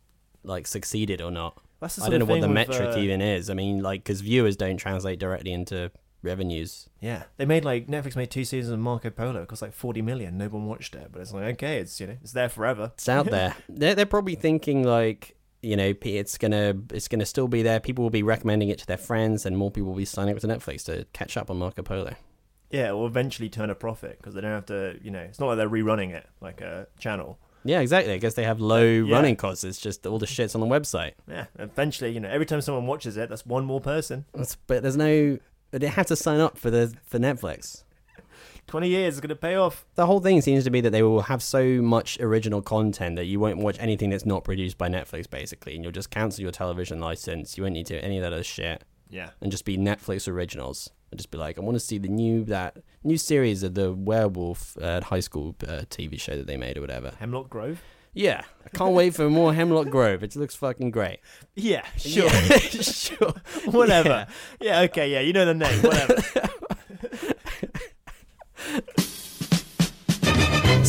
like 0.44 0.66
succeeded 0.66 1.22
or 1.22 1.30
not. 1.30 1.62
That's 1.80 1.98
the 1.98 2.06
I 2.06 2.10
don't 2.10 2.22
know 2.22 2.26
what 2.26 2.42
the 2.42 2.48
with, 2.48 2.56
metric 2.56 2.96
uh, 2.96 2.98
even 2.98 3.22
is. 3.22 3.52
I 3.52 3.54
mean, 3.54 3.84
like 3.84 4.04
because 4.04 4.22
viewers 4.22 4.56
don't 4.56 4.78
translate 4.78 5.20
directly 5.20 5.54
into 5.54 5.92
revenues. 6.24 6.90
Yeah, 7.02 7.26
they 7.38 7.46
made 7.46 7.64
like 7.64 7.86
Netflix 7.86 8.16
made 8.16 8.32
two 8.32 8.46
seasons 8.46 8.74
of 8.74 8.80
Marco 8.80 9.12
Polo. 9.12 9.44
It 9.44 9.48
cost 9.48 9.62
like 9.62 9.74
forty 9.74 10.02
million. 10.02 10.40
No 10.40 10.48
one 10.48 10.66
watched 10.66 10.96
it, 10.96 11.10
but 11.12 11.22
it's 11.22 11.32
like 11.32 11.44
okay, 11.54 11.78
it's 11.78 12.00
you 12.00 12.08
know 12.08 12.18
it's 12.24 12.32
there 12.32 12.50
forever. 12.50 12.94
It's 12.96 13.08
out 13.08 13.28
there. 13.28 13.56
they're 13.70 13.94
they're 13.94 14.08
probably 14.08 14.34
thinking 14.34 14.82
like 14.82 15.36
you 15.62 15.76
know 15.76 15.94
it's 16.02 16.38
gonna 16.38 16.74
it's 16.92 17.08
gonna 17.08 17.26
still 17.26 17.48
be 17.48 17.62
there. 17.62 17.80
People 17.80 18.04
will 18.04 18.10
be 18.10 18.24
recommending 18.24 18.70
it 18.70 18.80
to 18.80 18.86
their 18.88 18.98
friends, 18.98 19.46
and 19.46 19.58
more 19.58 19.72
people 19.72 19.90
will 19.90 19.98
be 19.98 20.06
signing 20.06 20.36
up 20.36 20.42
to 20.42 20.48
Netflix 20.48 20.84
to 20.86 21.06
catch 21.14 21.38
up 21.38 21.50
on 21.50 21.58
Marco 21.58 21.82
Polo. 21.84 22.16
Yeah, 22.72 22.90
it 22.90 22.94
will 22.94 23.08
eventually 23.08 23.50
turn 23.50 23.70
a 23.70 23.76
profit 23.76 24.18
because 24.18 24.34
they 24.34 24.42
don't 24.42 24.52
have 24.52 24.66
to. 24.68 24.98
You 25.04 25.12
know, 25.12 25.20
it's 25.20 25.40
not 25.40 25.48
like 25.48 25.58
they're 25.58 25.70
rerunning 25.70 26.12
it 26.12 26.26
like 26.40 26.62
a 26.62 26.88
channel. 27.00 27.38
Yeah, 27.64 27.82
exactly. 27.82 28.14
I 28.14 28.18
guess 28.18 28.34
they 28.34 28.44
have 28.44 28.60
low 28.60 28.84
Yeah. 28.84 29.14
running 29.16 29.36
costs. 29.36 29.64
It's 29.64 29.80
just 29.80 30.08
all 30.08 30.18
the 30.18 30.26
shit's 30.26 30.56
on 30.56 30.62
the 30.62 30.68
website. 30.68 31.12
Yeah, 31.28 31.46
eventually, 31.60 32.12
you 32.12 32.20
know, 32.20 32.30
every 32.30 32.46
time 32.48 32.60
someone 32.62 32.88
watches 32.88 33.18
it, 33.18 33.30
that's 33.30 33.46
one 33.46 33.66
more 33.66 33.80
person. 33.80 34.26
That's, 34.34 34.56
but 34.68 34.82
there's 34.82 34.98
no. 34.98 35.38
They 35.72 35.88
have 35.88 36.08
to 36.08 36.16
sign 36.16 36.40
up 36.40 36.58
for 36.58 36.72
the 36.72 36.94
for 37.06 37.20
Netflix. 37.20 37.84
Twenty 38.72 38.88
years 38.88 39.16
is 39.16 39.20
gonna 39.20 39.36
pay 39.36 39.56
off. 39.56 39.86
The 39.96 40.06
whole 40.06 40.22
thing 40.22 40.40
seems 40.40 40.64
to 40.64 40.70
be 40.70 40.80
that 40.80 40.92
they 40.92 41.04
will 41.04 41.24
have 41.24 41.44
so 41.44 41.82
much 41.82 42.18
original 42.22 42.62
content 42.62 43.18
that 43.18 43.26
you 43.26 43.38
won't 43.38 43.58
watch 43.58 43.76
anything 43.82 44.10
that's 44.12 44.26
not 44.26 44.46
produced 44.46 44.78
by 44.78 44.88
Netflix, 44.88 45.30
basically, 45.30 45.76
and 45.76 45.84
you'll 45.84 45.92
just 45.92 46.10
cancel 46.10 46.42
your 46.42 46.54
television 46.54 47.02
license. 47.02 47.58
You 47.58 47.64
won't 47.64 47.74
need 47.74 47.88
to 47.88 48.02
any 48.02 48.18
of 48.18 48.24
that 48.24 48.32
other 48.32 48.44
shit, 48.46 48.86
Yeah, 49.10 49.32
and 49.42 49.52
just 49.52 49.66
be 49.66 49.78
Netflix 49.78 50.26
originals. 50.26 50.90
And 51.12 51.20
just 51.20 51.32
be 51.32 51.38
like, 51.38 51.58
I 51.58 51.62
want 51.62 51.76
to 51.76 51.80
see 51.82 51.98
the 51.98 52.08
new 52.08 52.46
that 52.46 52.78
new 53.04 53.18
series 53.18 53.62
of 53.64 53.74
the 53.74 53.92
werewolf 53.92 54.78
uh, 54.82 55.02
high 55.02 55.20
school 55.20 55.54
uh, 55.68 55.82
TV 55.90 56.18
show 56.18 56.38
that 56.38 56.48
they 56.48 56.56
made 56.56 56.78
or 56.78 56.82
whatever. 56.82 57.12
Hemlock 57.20 57.50
Grove. 57.50 57.82
Yeah, 58.14 58.44
I 58.66 58.70
can't 58.70 58.94
wait 58.94 59.16
for 59.16 59.30
more 59.30 59.54
Hemlock 59.54 59.90
Grove. 59.90 60.24
It 60.24 60.36
looks 60.38 60.56
fucking 60.56 60.92
great. 60.92 61.20
Yeah, 61.56 61.86
sure, 61.98 62.26
Yeah, 62.26 62.58
sure, 62.60 63.34
whatever. 63.66 64.28
Yeah. 64.62 64.82
okay, 64.82 65.12
yeah, 65.12 65.20
you 65.20 65.34
know 65.34 65.46
the 65.46 65.54
name, 65.54 65.82
whatever. 65.82 66.16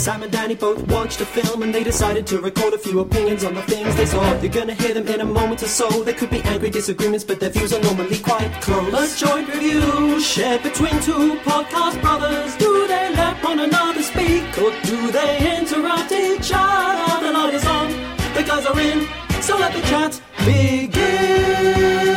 Sam 0.03 0.23
and 0.25 0.33
Danny 0.33 0.57
both 0.57 0.83
watched 0.89 1.21
a 1.21 1.25
film 1.25 1.63
and 1.63 1.73
they 1.73 1.85
decided 1.85 2.27
to 2.27 2.41
record 2.41 2.75
a 2.75 2.79
few 2.79 2.99
opinions 3.01 3.45
on 3.45 3.55
the 3.55 3.63
things 3.63 3.95
they 3.95 4.07
saw. 4.07 4.41
You're 4.41 4.51
gonna 4.51 4.75
hear 4.75 4.95
them 4.95 5.07
in 5.07 5.21
a 5.21 5.25
moment 5.25 5.63
or 5.63 5.69
so. 5.69 6.03
There 6.03 6.15
could 6.15 6.31
be 6.31 6.41
angry 6.43 6.71
disagreements, 6.71 7.25
but 7.25 7.39
their 7.39 7.51
views 7.51 7.73
are 7.73 7.81
normally 7.83 8.19
quite 8.19 8.51
close. 8.61 9.23
A 9.23 9.27
joint 9.27 9.49
review 9.49 10.21
shared 10.21 10.63
between 10.65 11.01
two 11.03 11.39
podcast 11.45 12.01
brothers. 12.01 12.57
Do 12.57 12.89
they 12.89 13.15
let 13.15 13.45
one 13.45 13.61
another 13.61 14.03
speak 14.03 14.43
or 14.59 14.73
do 14.83 15.13
they 15.13 15.59
interrupt 15.61 16.11
each 16.11 16.51
other? 16.53 17.27
The 17.27 17.33
light 17.33 17.55
is 17.55 17.65
on, 17.67 17.89
the 18.35 18.43
guys 18.43 18.67
are 18.67 18.81
in, 18.81 19.07
so 19.41 19.57
let 19.57 19.73
the 19.73 19.83
chat 19.83 20.21
begin. 20.45 22.12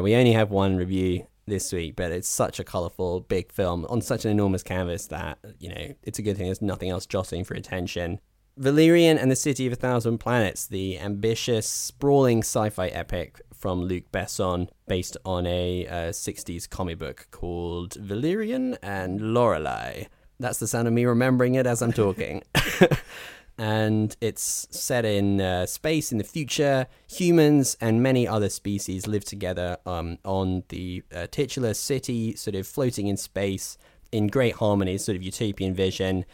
We 0.00 0.14
only 0.14 0.32
have 0.32 0.50
one 0.50 0.76
review 0.76 1.26
this 1.46 1.72
week, 1.72 1.96
but 1.96 2.12
it's 2.12 2.28
such 2.28 2.58
a 2.58 2.64
colorful, 2.64 3.20
big 3.20 3.52
film 3.52 3.86
on 3.88 4.00
such 4.00 4.24
an 4.24 4.30
enormous 4.30 4.62
canvas 4.62 5.06
that, 5.08 5.38
you 5.58 5.68
know, 5.68 5.94
it's 6.02 6.18
a 6.18 6.22
good 6.22 6.36
thing 6.36 6.46
there's 6.46 6.62
nothing 6.62 6.90
else 6.90 7.06
jostling 7.06 7.44
for 7.44 7.54
attention. 7.54 8.20
Valerian 8.56 9.16
and 9.18 9.30
the 9.30 9.36
City 9.36 9.66
of 9.66 9.72
a 9.72 9.76
Thousand 9.76 10.18
Planets, 10.18 10.66
the 10.66 10.98
ambitious, 10.98 11.66
sprawling 11.66 12.40
sci 12.40 12.70
fi 12.70 12.88
epic 12.88 13.40
from 13.54 13.82
Luc 13.82 14.10
Besson 14.12 14.68
based 14.86 15.16
on 15.24 15.46
a 15.46 15.86
uh, 15.86 15.92
60s 16.10 16.68
comic 16.68 16.98
book 16.98 17.28
called 17.30 17.94
Valerian 17.94 18.76
and 18.82 19.20
Laureline. 19.20 20.08
That's 20.38 20.58
the 20.58 20.66
sound 20.66 20.88
of 20.88 20.94
me 20.94 21.04
remembering 21.04 21.54
it 21.54 21.66
as 21.66 21.82
I'm 21.82 21.92
talking. 21.92 22.42
and 23.60 24.16
it's 24.22 24.66
set 24.70 25.04
in 25.04 25.38
uh, 25.38 25.66
space 25.66 26.10
in 26.10 26.16
the 26.16 26.24
future. 26.24 26.86
Humans 27.08 27.76
and 27.78 28.02
many 28.02 28.26
other 28.26 28.48
species 28.48 29.06
live 29.06 29.22
together 29.22 29.76
um, 29.84 30.16
on 30.24 30.62
the 30.70 31.02
uh, 31.14 31.26
titular 31.30 31.74
city, 31.74 32.34
sort 32.36 32.54
of 32.54 32.66
floating 32.66 33.06
in 33.06 33.18
space 33.18 33.76
in 34.12 34.28
great 34.28 34.54
harmony, 34.54 34.96
sort 34.96 35.14
of 35.14 35.22
utopian 35.22 35.74
vision. 35.74 36.24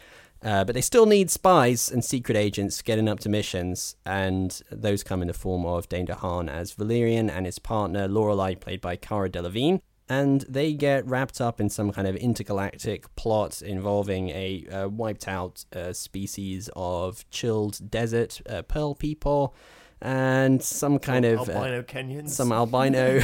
Uh, 0.41 0.63
but 0.63 0.73
they 0.73 0.79
still 0.79 1.05
need 1.05 1.29
spies 1.29 1.91
and 1.91 2.05
secret 2.05 2.37
agents 2.37 2.81
getting 2.81 3.09
up 3.09 3.19
to 3.19 3.27
missions, 3.27 3.97
and 4.05 4.61
those 4.71 5.03
come 5.03 5.21
in 5.21 5.27
the 5.27 5.33
form 5.33 5.65
of 5.65 5.89
Dane 5.89 6.07
DeHaan 6.07 6.49
as 6.49 6.71
Valerian 6.71 7.29
and 7.29 7.45
his 7.45 7.59
partner 7.59 8.07
Laureline, 8.07 8.61
played 8.61 8.79
by 8.79 8.95
Cara 8.95 9.29
Delevingne. 9.29 9.81
And 10.09 10.41
they 10.47 10.73
get 10.73 11.05
wrapped 11.05 11.41
up 11.41 11.59
in 11.59 11.69
some 11.69 11.91
kind 11.91 12.07
of 12.07 12.15
intergalactic 12.15 13.13
plot 13.15 13.61
involving 13.61 14.29
a 14.29 14.65
uh, 14.71 14.87
wiped 14.87 15.27
out 15.27 15.65
uh, 15.75 15.91
species 15.91 16.69
of 16.75 17.29
chilled 17.29 17.91
desert 17.91 18.41
uh, 18.49 18.61
pearl 18.61 18.95
people 18.95 19.53
and 20.01 20.63
some 20.63 20.99
kind 20.99 21.25
of 21.25 21.49
uh, 21.49 21.53
albino 21.53 21.81
Kenyans. 21.83 22.29
some 22.29 22.51
albino 22.51 23.21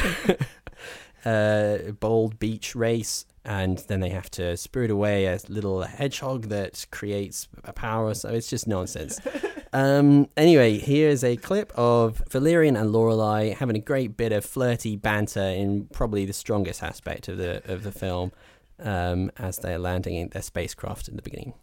uh, 1.24 1.92
bold 2.00 2.38
beach 2.38 2.74
race, 2.74 3.26
and 3.44 3.78
then 3.88 4.00
they 4.00 4.10
have 4.10 4.30
to 4.32 4.56
spirit 4.56 4.90
away 4.90 5.26
a 5.26 5.38
little 5.48 5.82
hedgehog 5.82 6.48
that 6.48 6.86
creates 6.90 7.48
a 7.64 7.72
power. 7.72 8.14
So 8.14 8.30
it's 8.30 8.48
just 8.48 8.66
nonsense. 8.66 9.20
um, 9.74 10.28
anyway, 10.36 10.78
here's 10.78 11.24
a 11.24 11.36
clip 11.36 11.72
of 11.74 12.22
Valerian 12.30 12.76
and 12.76 12.94
Laureline 12.94 13.54
having 13.54 13.74
a 13.74 13.80
great 13.80 14.16
bit 14.16 14.30
of 14.30 14.44
flirty 14.44 14.94
banter 14.94 15.42
in 15.42 15.86
probably 15.92 16.24
the 16.24 16.32
strongest 16.32 16.80
aspect 16.80 17.26
of 17.26 17.38
the 17.38 17.60
of 17.70 17.82
the 17.82 17.90
film 17.90 18.30
um, 18.78 19.32
as 19.36 19.58
they're 19.58 19.80
landing 19.80 20.14
in 20.14 20.28
their 20.28 20.42
spacecraft 20.42 21.08
in 21.08 21.16
the 21.16 21.22
beginning. 21.22 21.54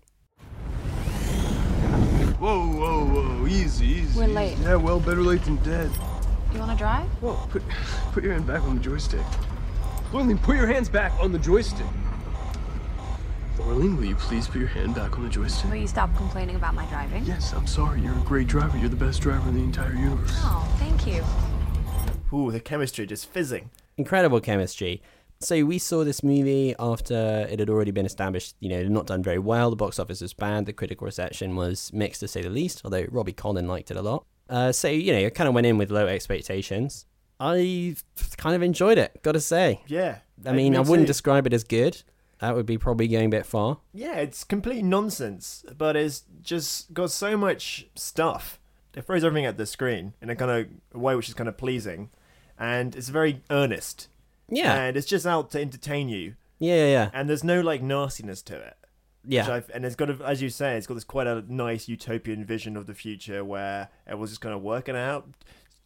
Whoa, 2.38 2.68
whoa, 2.68 3.06
whoa, 3.06 3.48
easy, 3.48 3.86
easy. 3.86 4.20
We're 4.20 4.28
late. 4.28 4.58
Yeah, 4.60 4.76
well, 4.76 5.00
better 5.00 5.22
late 5.22 5.44
than 5.44 5.56
dead. 5.58 5.90
You 6.52 6.60
want 6.60 6.72
to 6.72 6.78
drive? 6.78 7.08
Whoa, 7.22 7.36
put, 7.50 7.64
put 8.12 8.26
your 8.26 8.34
hand 8.34 8.46
back 8.46 8.62
on 8.64 8.76
the 8.76 8.82
joystick. 8.82 9.26
Laureline, 10.12 10.42
put 10.42 10.58
your 10.58 10.68
hands 10.68 10.90
back 10.90 11.14
on 11.22 11.32
the 11.32 11.40
joystick. 11.40 11.86
Laureline, 13.62 13.98
will 13.98 14.06
you 14.06 14.16
please 14.16 14.48
put 14.48 14.58
your 14.60 14.68
hand 14.68 14.96
back 14.96 15.18
on 15.18 15.24
the 15.24 15.30
joystick? 15.30 15.70
Will 15.70 15.78
you 15.78 15.88
stop 15.88 16.16
complaining 16.16 16.56
about 16.56 16.74
my 16.74 16.86
driving? 16.88 17.24
Yes, 17.26 17.54
I'm 17.54 17.68
sorry. 17.68 18.02
You're 18.02 18.18
a 18.18 18.22
great 18.22 18.48
driver. 18.48 18.78
You're 18.78 18.90
the 18.90 18.96
best 18.96 19.22
driver 19.22 19.48
in 19.50 19.56
the 19.56 19.62
entire 19.64 19.94
universe. 19.94 20.32
Oh, 20.38 20.68
thank 20.80 21.06
you. 21.06 21.24
Ooh, 22.36 22.52
the 22.52 22.60
chemistry 22.60 23.06
just 23.06 23.30
fizzing. 23.30 23.70
incredible 23.98 24.40
chemistry. 24.42 25.02
So 25.40 25.64
we 25.66 25.80
saw 25.80 26.04
this 26.04 26.24
movie 26.24 26.76
after 26.80 27.48
it 27.50 27.60
had 27.60 27.70
already 27.70 27.92
been 27.92 28.06
established, 28.06 28.56
you 28.60 28.70
know, 28.70 28.78
it 28.78 28.84
had 28.84 28.92
not 28.92 29.08
done 29.08 29.24
very 29.24 29.40
well. 29.40 29.70
The 29.70 29.76
box 29.76 30.00
office 30.00 30.22
was 30.22 30.34
bad. 30.34 30.66
The 30.66 30.74
critical 30.74 31.06
reception 31.06 31.56
was 31.56 31.92
mixed, 31.94 32.20
to 32.22 32.28
say 32.28 32.42
the 32.42 32.50
least, 32.50 32.82
although 32.84 33.06
Robbie 33.10 33.34
Collin 33.34 33.68
liked 33.68 33.90
it 33.92 33.98
a 33.98 34.02
lot. 34.02 34.26
Uh, 34.50 34.72
so, 34.72 34.88
you 34.88 35.12
know, 35.14 35.26
I 35.26 35.30
kind 35.30 35.48
of 35.48 35.56
went 35.56 35.66
in 35.68 35.78
with 35.78 35.90
low 35.92 36.08
expectations. 36.08 37.06
I 37.40 37.96
kind 38.38 38.56
of 38.56 38.62
enjoyed 38.62 39.00
it, 39.00 39.22
got 39.24 39.32
to 39.32 39.40
say. 39.40 39.82
Yeah. 39.88 40.20
I 40.46 40.52
mean, 40.52 40.76
I 40.76 40.80
wouldn't 40.80 41.08
too. 41.08 41.14
describe 41.14 41.48
it 41.48 41.54
as 41.54 41.64
good. 41.64 42.04
That 42.42 42.56
would 42.56 42.66
be 42.66 42.78
probably 42.78 43.08
going 43.08 43.28
a 43.28 43.30
bit 43.30 43.46
far. 43.46 43.78
Yeah, 43.94 44.16
it's 44.16 44.44
complete 44.44 44.84
nonsense, 44.84 45.64
but 45.78 45.96
it's 45.96 46.24
just 46.42 46.94
got 46.94 47.12
so 47.12 47.38
much 47.38 47.88
stuff. 47.96 48.60
It 48.96 49.06
throws 49.06 49.24
everything 49.24 49.46
at 49.46 49.58
the 49.58 49.66
screen 49.66 50.14
in 50.22 50.30
a 50.30 50.36
kind 50.36 50.52
of 50.92 51.00
way 51.02 51.16
which 51.16 51.30
is 51.30 51.34
kind 51.36 51.48
of 51.48 51.56
pleasing, 51.58 52.10
and 52.60 52.96
it's 52.96 53.10
very 53.10 53.42
earnest. 53.50 54.08
Yeah. 54.54 54.76
and 54.76 54.98
it's 54.98 55.08
just 55.08 55.26
out 55.26 55.50
to 55.52 55.62
entertain 55.62 56.10
you, 56.10 56.36
Yeah, 56.60 56.76
yeah, 56.76 56.88
yeah. 56.88 57.10
and 57.14 57.30
there's 57.30 57.44
no 57.44 57.62
like 57.62 57.82
nastiness 57.82 58.42
to 58.42 58.58
it. 58.60 58.76
Yeah. 59.26 59.62
And 59.74 59.86
it's 59.86 59.96
got, 59.96 60.10
a, 60.10 60.18
as 60.26 60.42
you 60.42 60.50
say, 60.50 60.76
it's 60.76 60.88
got 60.88 60.96
this 60.96 61.04
quite 61.06 61.28
a 61.28 61.46
nice 61.48 61.88
utopian 61.88 62.44
vision 62.44 62.76
of 62.76 62.86
the 62.88 62.94
future 62.96 63.46
where 63.46 63.88
everyone's 64.08 64.32
just 64.32 64.42
kind 64.42 64.54
of 64.54 64.62
working 64.62 64.96
out, 64.98 65.30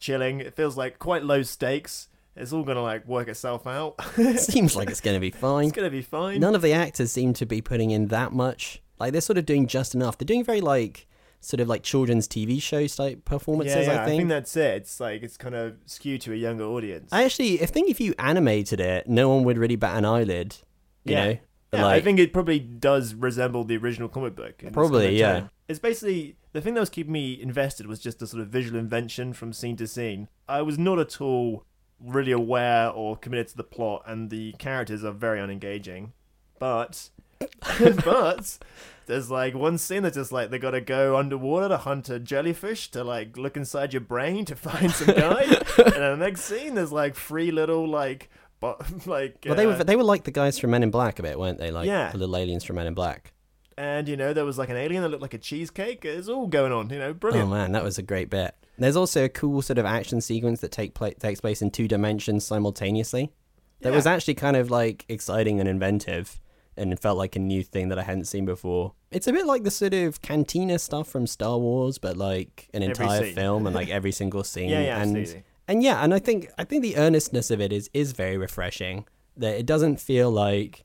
chilling. 0.00 0.40
It 0.40 0.56
feels 0.56 0.76
like 0.76 0.98
quite 0.98 1.22
low 1.22 1.42
stakes. 1.42 2.08
It's 2.36 2.52
all 2.52 2.62
gonna 2.62 2.82
like 2.82 3.06
work 3.06 3.28
itself 3.28 3.66
out. 3.66 4.00
Seems 4.36 4.76
like 4.76 4.90
it's 4.90 5.00
going 5.00 5.16
to 5.16 5.20
be 5.20 5.30
fine. 5.30 5.68
it's 5.68 5.76
gonna 5.76 5.90
be 5.90 6.02
fine. 6.02 6.40
None 6.40 6.54
of 6.54 6.62
the 6.62 6.72
actors 6.72 7.10
seem 7.10 7.32
to 7.34 7.46
be 7.46 7.60
putting 7.60 7.90
in 7.90 8.08
that 8.08 8.32
much. 8.32 8.82
Like 8.98 9.12
they're 9.12 9.20
sort 9.20 9.38
of 9.38 9.46
doing 9.46 9.66
just 9.66 9.94
enough. 9.94 10.18
They're 10.18 10.26
doing 10.26 10.44
very 10.44 10.60
like 10.60 11.06
sort 11.40 11.60
of 11.60 11.68
like 11.68 11.82
children's 11.82 12.26
TV 12.26 12.60
show 12.60 12.86
type 12.86 13.24
performances. 13.24 13.86
yeah, 13.86 13.94
yeah, 13.94 14.02
I 14.02 14.06
think. 14.06 14.28
that's 14.28 14.56
it. 14.56 14.74
It's 14.74 15.00
like 15.00 15.22
it's 15.22 15.36
kind 15.36 15.54
of 15.54 15.76
skewed 15.86 16.20
to 16.22 16.32
a 16.32 16.36
younger 16.36 16.64
audience. 16.64 17.10
I 17.12 17.24
actually, 17.24 17.62
I 17.62 17.66
think 17.66 17.90
if 17.90 18.00
you 18.00 18.14
animated 18.18 18.80
it, 18.80 19.08
no 19.08 19.28
one 19.28 19.44
would 19.44 19.58
really 19.58 19.76
bat 19.76 19.96
an 19.96 20.04
eyelid. 20.04 20.56
You 21.04 21.14
yeah. 21.14 21.24
know, 21.24 21.38
Yeah, 21.72 21.86
I 21.86 22.00
think 22.00 22.18
it 22.18 22.32
probably 22.32 22.58
does 22.58 23.14
resemble 23.14 23.64
the 23.64 23.76
original 23.76 24.08
comic 24.08 24.34
book. 24.34 24.62
Probably, 24.72 25.18
yeah. 25.18 25.40
tone. 25.40 25.50
It's 25.68 25.78
basically 25.78 26.36
the 26.52 26.60
thing 26.60 26.74
that 26.74 26.80
was 26.80 26.90
keeping 26.90 27.12
me 27.12 27.40
invested 27.40 27.86
was 27.86 28.00
just 28.00 28.18
the 28.18 28.26
sort 28.26 28.42
of 28.42 28.48
visual 28.48 28.78
invention 28.78 29.32
from 29.32 29.52
scene 29.52 29.76
to 29.76 29.86
scene. 29.86 30.28
I 30.48 30.62
was 30.62 30.78
not 30.78 30.98
at 30.98 31.20
all 31.20 31.64
really 32.00 32.32
aware 32.32 32.90
or 32.90 33.16
committed 33.16 33.48
to 33.48 33.56
the 33.56 33.64
plot, 33.64 34.02
and 34.06 34.30
the 34.30 34.52
characters 34.54 35.04
are 35.04 35.12
very 35.12 35.38
unengaging. 35.40 36.12
But, 36.58 37.10
but 38.04 38.58
there's 39.06 39.30
like 39.30 39.54
one 39.54 39.78
scene 39.78 40.02
that's 40.02 40.16
just 40.16 40.32
like 40.32 40.50
they 40.50 40.58
got 40.58 40.72
to 40.72 40.80
go 40.80 41.16
underwater 41.16 41.68
to 41.68 41.76
hunt 41.78 42.08
a 42.08 42.18
jellyfish 42.18 42.90
to 42.92 43.04
like 43.04 43.36
look 43.36 43.56
inside 43.56 43.92
your 43.92 44.00
brain 44.00 44.44
to 44.46 44.56
find 44.56 44.90
some 44.90 45.14
guy, 45.14 45.42
and 45.42 45.92
then 45.92 46.18
the 46.18 46.24
next 46.26 46.42
scene 46.42 46.74
there's 46.74 46.92
like 46.92 47.14
three 47.16 47.50
little 47.50 47.86
like. 47.88 48.30
But 48.58 49.06
like 49.06 49.44
well, 49.44 49.54
they 49.54 49.66
were 49.66 49.74
uh, 49.74 49.82
they 49.84 49.96
were 49.96 50.02
like 50.02 50.24
the 50.24 50.30
guys 50.30 50.58
from 50.58 50.70
Men 50.70 50.82
in 50.82 50.90
Black 50.90 51.18
a 51.18 51.22
bit, 51.22 51.38
weren't 51.38 51.58
they? 51.58 51.70
Like 51.70 51.86
Yeah. 51.86 52.10
the 52.10 52.16
little 52.16 52.34
aliens 52.38 52.64
from 52.64 52.76
Men 52.76 52.86
in 52.86 52.94
Black. 52.94 53.34
And 53.78 54.08
you 54.08 54.16
know 54.16 54.32
there 54.32 54.44
was 54.44 54.58
like 54.58 54.68
an 54.68 54.76
alien 54.76 55.02
that 55.02 55.08
looked 55.08 55.22
like 55.22 55.34
a 55.34 55.38
cheesecake. 55.38 56.04
It's 56.04 56.28
all 56.28 56.46
going 56.46 56.72
on, 56.72 56.90
you 56.90 56.98
know, 56.98 57.12
brilliant. 57.12 57.48
Oh 57.48 57.50
man, 57.50 57.72
that 57.72 57.84
was 57.84 57.98
a 57.98 58.02
great 58.02 58.30
bit. 58.30 58.54
There's 58.78 58.96
also 58.96 59.24
a 59.24 59.28
cool 59.28 59.62
sort 59.62 59.78
of 59.78 59.86
action 59.86 60.20
sequence 60.20 60.60
that 60.60 60.70
take 60.70 60.94
pla- 60.94 61.10
takes 61.18 61.40
place 61.40 61.62
in 61.62 61.70
two 61.70 61.88
dimensions 61.88 62.44
simultaneously. 62.44 63.32
That 63.80 63.92
was 63.92 64.06
actually 64.06 64.34
kind 64.34 64.56
of 64.56 64.70
like 64.70 65.04
exciting 65.08 65.60
and 65.60 65.68
inventive, 65.68 66.40
and 66.76 66.92
it 66.92 66.98
felt 66.98 67.18
like 67.18 67.36
a 67.36 67.38
new 67.38 67.62
thing 67.62 67.88
that 67.88 67.98
I 67.98 68.02
hadn't 68.02 68.24
seen 68.24 68.44
before. 68.44 68.94
It's 69.10 69.26
a 69.26 69.32
bit 69.32 69.46
like 69.46 69.64
the 69.64 69.70
sort 69.70 69.94
of 69.94 70.22
cantina 70.22 70.78
stuff 70.78 71.08
from 71.08 71.26
Star 71.26 71.58
Wars, 71.58 71.98
but 71.98 72.16
like 72.16 72.68
an 72.74 72.82
entire 72.82 73.32
film 73.32 73.66
and 73.66 73.74
like 73.74 73.88
every 73.98 74.12
single 74.12 74.44
scene. 74.44 74.70
Yeah, 74.70 74.80
yeah, 74.80 75.02
and 75.02 75.16
absolutely. 75.16 75.44
and 75.68 75.82
yeah, 75.82 76.02
and 76.02 76.12
I 76.14 76.18
think 76.18 76.50
I 76.58 76.64
think 76.64 76.82
the 76.82 76.96
earnestness 76.96 77.50
of 77.50 77.60
it 77.60 77.72
is 77.72 77.90
is 77.94 78.12
very 78.12 78.36
refreshing. 78.36 79.06
That 79.36 79.58
it 79.58 79.66
doesn't 79.66 80.00
feel 80.00 80.30
like. 80.30 80.82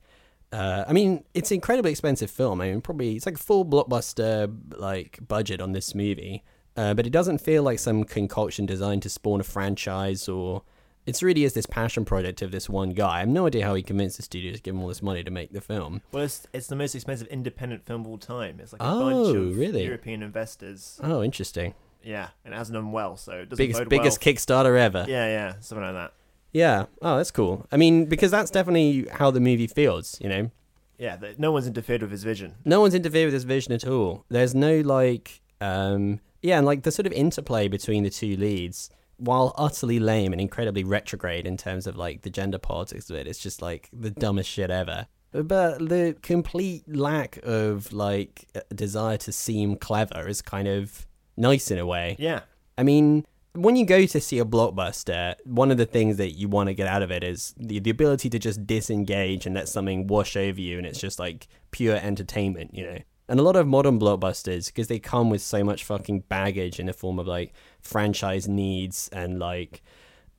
Uh, 0.52 0.84
I 0.88 0.94
mean, 0.94 1.24
it's 1.34 1.52
an 1.52 1.56
incredibly 1.56 1.92
expensive 1.92 2.30
film. 2.30 2.60
I 2.62 2.72
mean, 2.72 2.82
probably 2.82 3.16
it's 3.16 3.26
like 3.26 3.36
a 3.36 3.40
full 3.40 3.66
blockbuster 3.66 4.54
like 4.78 5.20
budget 5.28 5.62
on 5.62 5.72
this 5.72 5.96
movie, 5.96 6.44
uh, 6.76 6.94
but 6.94 7.06
it 7.06 7.12
doesn't 7.12 7.38
feel 7.40 7.64
like 7.64 7.80
some 7.80 8.04
concoction 8.04 8.66
designed 8.66 9.02
to 9.04 9.10
spawn 9.10 9.40
a 9.40 9.44
franchise 9.44 10.28
or. 10.28 10.64
It 11.04 11.20
really 11.24 11.44
is 11.44 11.54
this 11.54 11.66
passion 11.66 12.06
project 12.06 12.44
of 12.44 12.52
this 12.52 12.70
one 12.70 12.92
guy. 12.92 13.16
I 13.16 13.20
have 13.22 13.28
no 13.28 13.48
idea 13.48 13.66
how 13.66 13.74
he 13.74 13.82
convinced 13.82 14.18
the 14.18 14.24
studio 14.24 14.54
to 14.54 14.62
give 14.62 14.76
him 14.76 14.84
all 14.84 14.88
this 14.88 15.02
money 15.02 15.24
to 15.24 15.32
make 15.32 15.52
the 15.52 15.60
film. 15.60 16.04
Well, 16.12 16.24
it's 16.26 16.46
it's 16.54 16.68
the 16.68 16.76
most 16.76 16.94
expensive 16.94 17.28
independent 17.30 17.84
film 17.88 18.02
of 18.02 18.08
all 18.08 18.18
time. 18.20 18.60
It's 18.60 18.72
like 18.72 18.84
a 18.84 18.86
Oh, 18.86 19.00
bunch 19.00 19.36
of 19.36 19.58
really? 19.58 19.84
European 19.84 20.22
investors. 20.22 21.00
Oh, 21.02 21.24
interesting. 21.24 21.74
Yeah, 22.04 22.28
and 22.46 22.54
it 22.54 22.58
hasn't 22.58 22.76
done 22.76 22.92
well, 22.92 23.18
so 23.18 23.32
it 23.32 23.50
doesn't 23.50 23.58
Biggest 23.58 23.80
bode 23.80 23.90
biggest 23.90 24.24
well. 24.24 24.34
Kickstarter 24.36 24.78
ever. 24.78 25.06
Yeah, 25.08 25.26
yeah, 25.26 25.54
something 25.60 25.84
like 25.84 25.96
that. 25.96 26.14
Yeah. 26.54 26.86
Oh, 27.02 27.18
that's 27.18 27.32
cool. 27.32 27.66
I 27.72 27.78
mean, 27.78 28.06
because 28.06 28.32
that's 28.32 28.52
definitely 28.52 29.08
how 29.12 29.32
the 29.32 29.40
movie 29.40 29.68
feels. 29.68 30.20
You 30.22 30.30
know, 30.30 30.52
Yeah, 30.98 31.16
that 31.18 31.40
no 31.40 31.52
one's 31.52 31.68
interfered 31.68 32.02
with 32.02 32.12
his 32.12 32.24
vision. 32.24 32.56
no 32.66 32.82
one's 32.82 32.94
interfered 32.96 33.26
with 33.26 33.34
his 33.34 33.44
vision 33.46 33.72
at 33.74 33.88
all. 33.88 34.26
There's 34.30 34.54
no 34.54 34.80
like, 34.82 35.42
um, 35.62 36.20
yeah, 36.42 36.58
and 36.58 36.66
like 36.66 36.84
the 36.84 36.92
sort 36.92 37.06
of 37.08 37.14
interplay 37.14 37.68
between 37.68 38.04
the 38.04 38.10
two 38.10 38.36
leads, 38.36 38.90
while 39.18 39.54
utterly 39.58 40.00
lame 40.00 40.32
and 40.34 40.42
incredibly 40.42 40.84
retrograde 40.84 41.46
in 41.46 41.56
terms 41.56 41.86
of 41.88 41.96
like 41.96 42.24
the 42.24 42.30
gender 42.30 42.58
politics 42.58 43.10
of 43.10 43.16
it, 43.16 43.28
it's 43.28 43.40
just 43.40 43.62
like 43.62 43.88
the 43.94 44.10
dumbest 44.12 44.50
shit 44.50 44.70
ever. 44.72 45.06
But 45.32 45.88
the 45.88 46.18
complete 46.22 46.84
lack 46.94 47.38
of 47.44 47.94
like 47.94 48.48
a 48.70 48.74
desire 48.74 49.18
to 49.18 49.32
seem 49.32 49.78
clever 49.78 50.28
is 50.28 50.42
kind 50.42 50.68
of 50.68 51.08
nice 51.38 51.72
in 51.72 51.78
a 51.80 51.86
way. 51.86 52.16
Yeah, 52.20 52.42
I 52.78 52.84
mean, 52.84 53.26
when 53.54 53.76
you 53.76 53.86
go 53.86 54.06
to 54.06 54.22
see 54.22 54.40
a 54.40 54.46
blockbuster, 54.46 55.36
one 55.44 55.72
of 55.72 55.78
the 55.78 55.86
things 55.86 56.18
that 56.18 56.32
you 56.32 56.48
want 56.48 56.68
to 56.68 56.74
get 56.74 56.88
out 56.88 57.02
of 57.02 57.12
it 57.12 57.24
is 57.24 57.54
the, 57.58 57.80
the 57.80 57.90
ability 57.90 58.30
to 58.30 58.40
just 58.40 58.66
disengage 58.66 59.46
and 59.46 59.56
let 59.56 59.68
something 59.68 60.08
wash 60.08 60.38
over 60.38 60.60
you, 60.60 60.78
and 60.78 60.88
it's 60.88 61.00
just 61.00 61.20
like 61.20 61.48
pure 61.72 61.96
entertainment, 61.98 62.74
you 62.74 62.86
know? 62.86 62.98
And 63.28 63.40
a 63.40 63.44
lot 63.44 63.56
of 63.56 63.68
modern 63.68 64.00
blockbusters, 64.00 64.68
because 64.68 64.88
they 64.88 65.00
come 65.00 65.30
with 65.30 65.42
so 65.42 65.64
much 65.64 65.84
fucking 65.84 66.22
baggage 66.28 66.80
in 66.80 66.88
the 66.88 66.94
form 66.94 67.20
of 67.20 67.28
like 67.28 67.54
franchise 67.82 68.48
needs 68.48 69.10
and 69.14 69.40
like 69.40 69.82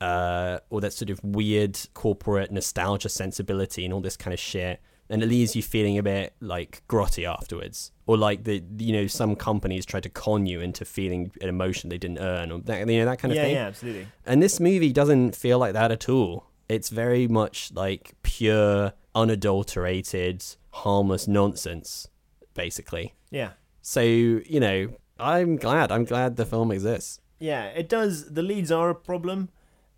uh, 0.00 0.58
all 0.68 0.80
that 0.80 0.92
sort 0.92 1.10
of 1.10 1.20
weird 1.22 1.78
corporate 1.94 2.50
nostalgia 2.50 3.08
sensibility 3.08 3.84
and 3.84 3.94
all 3.94 4.00
this 4.00 4.16
kind 4.16 4.34
of 4.34 4.40
shit. 4.40 4.80
And 5.12 5.22
it 5.22 5.26
leaves 5.26 5.54
you 5.54 5.62
feeling 5.62 5.98
a 5.98 6.02
bit 6.02 6.32
like 6.40 6.82
grotty 6.88 7.28
afterwards, 7.28 7.92
or 8.06 8.16
like 8.16 8.44
the 8.44 8.64
you 8.78 8.94
know 8.94 9.06
some 9.06 9.36
companies 9.36 9.84
try 9.84 10.00
to 10.00 10.08
con 10.08 10.46
you 10.46 10.60
into 10.60 10.86
feeling 10.86 11.30
an 11.42 11.48
emotion 11.48 11.90
they 11.90 11.98
didn't 11.98 12.18
earn, 12.18 12.50
or 12.50 12.60
that 12.60 12.80
you 12.88 12.98
know 12.98 13.04
that 13.04 13.18
kind 13.18 13.30
of 13.30 13.36
yeah, 13.36 13.42
thing. 13.44 13.54
yeah, 13.54 13.66
absolutely. 13.66 14.06
And 14.24 14.42
this 14.42 14.58
movie 14.58 14.92
doesn't 14.92 15.36
feel 15.36 15.58
like 15.58 15.74
that 15.74 15.92
at 15.92 16.08
all. 16.08 16.46
It's 16.68 16.88
very 16.88 17.28
much 17.28 17.70
like 17.74 18.14
pure, 18.22 18.94
unadulterated, 19.14 20.42
harmless 20.70 21.28
nonsense, 21.28 22.08
basically. 22.54 23.14
Yeah. 23.30 23.50
So, 23.82 24.00
you 24.00 24.60
know, 24.60 24.88
I'm 25.18 25.56
glad. 25.56 25.92
I'm 25.92 26.04
glad 26.04 26.36
the 26.36 26.46
film 26.46 26.70
exists. 26.70 27.20
Yeah, 27.38 27.66
it 27.66 27.88
does. 27.88 28.32
The 28.32 28.42
leads 28.42 28.72
are 28.72 28.88
a 28.88 28.94
problem, 28.94 29.50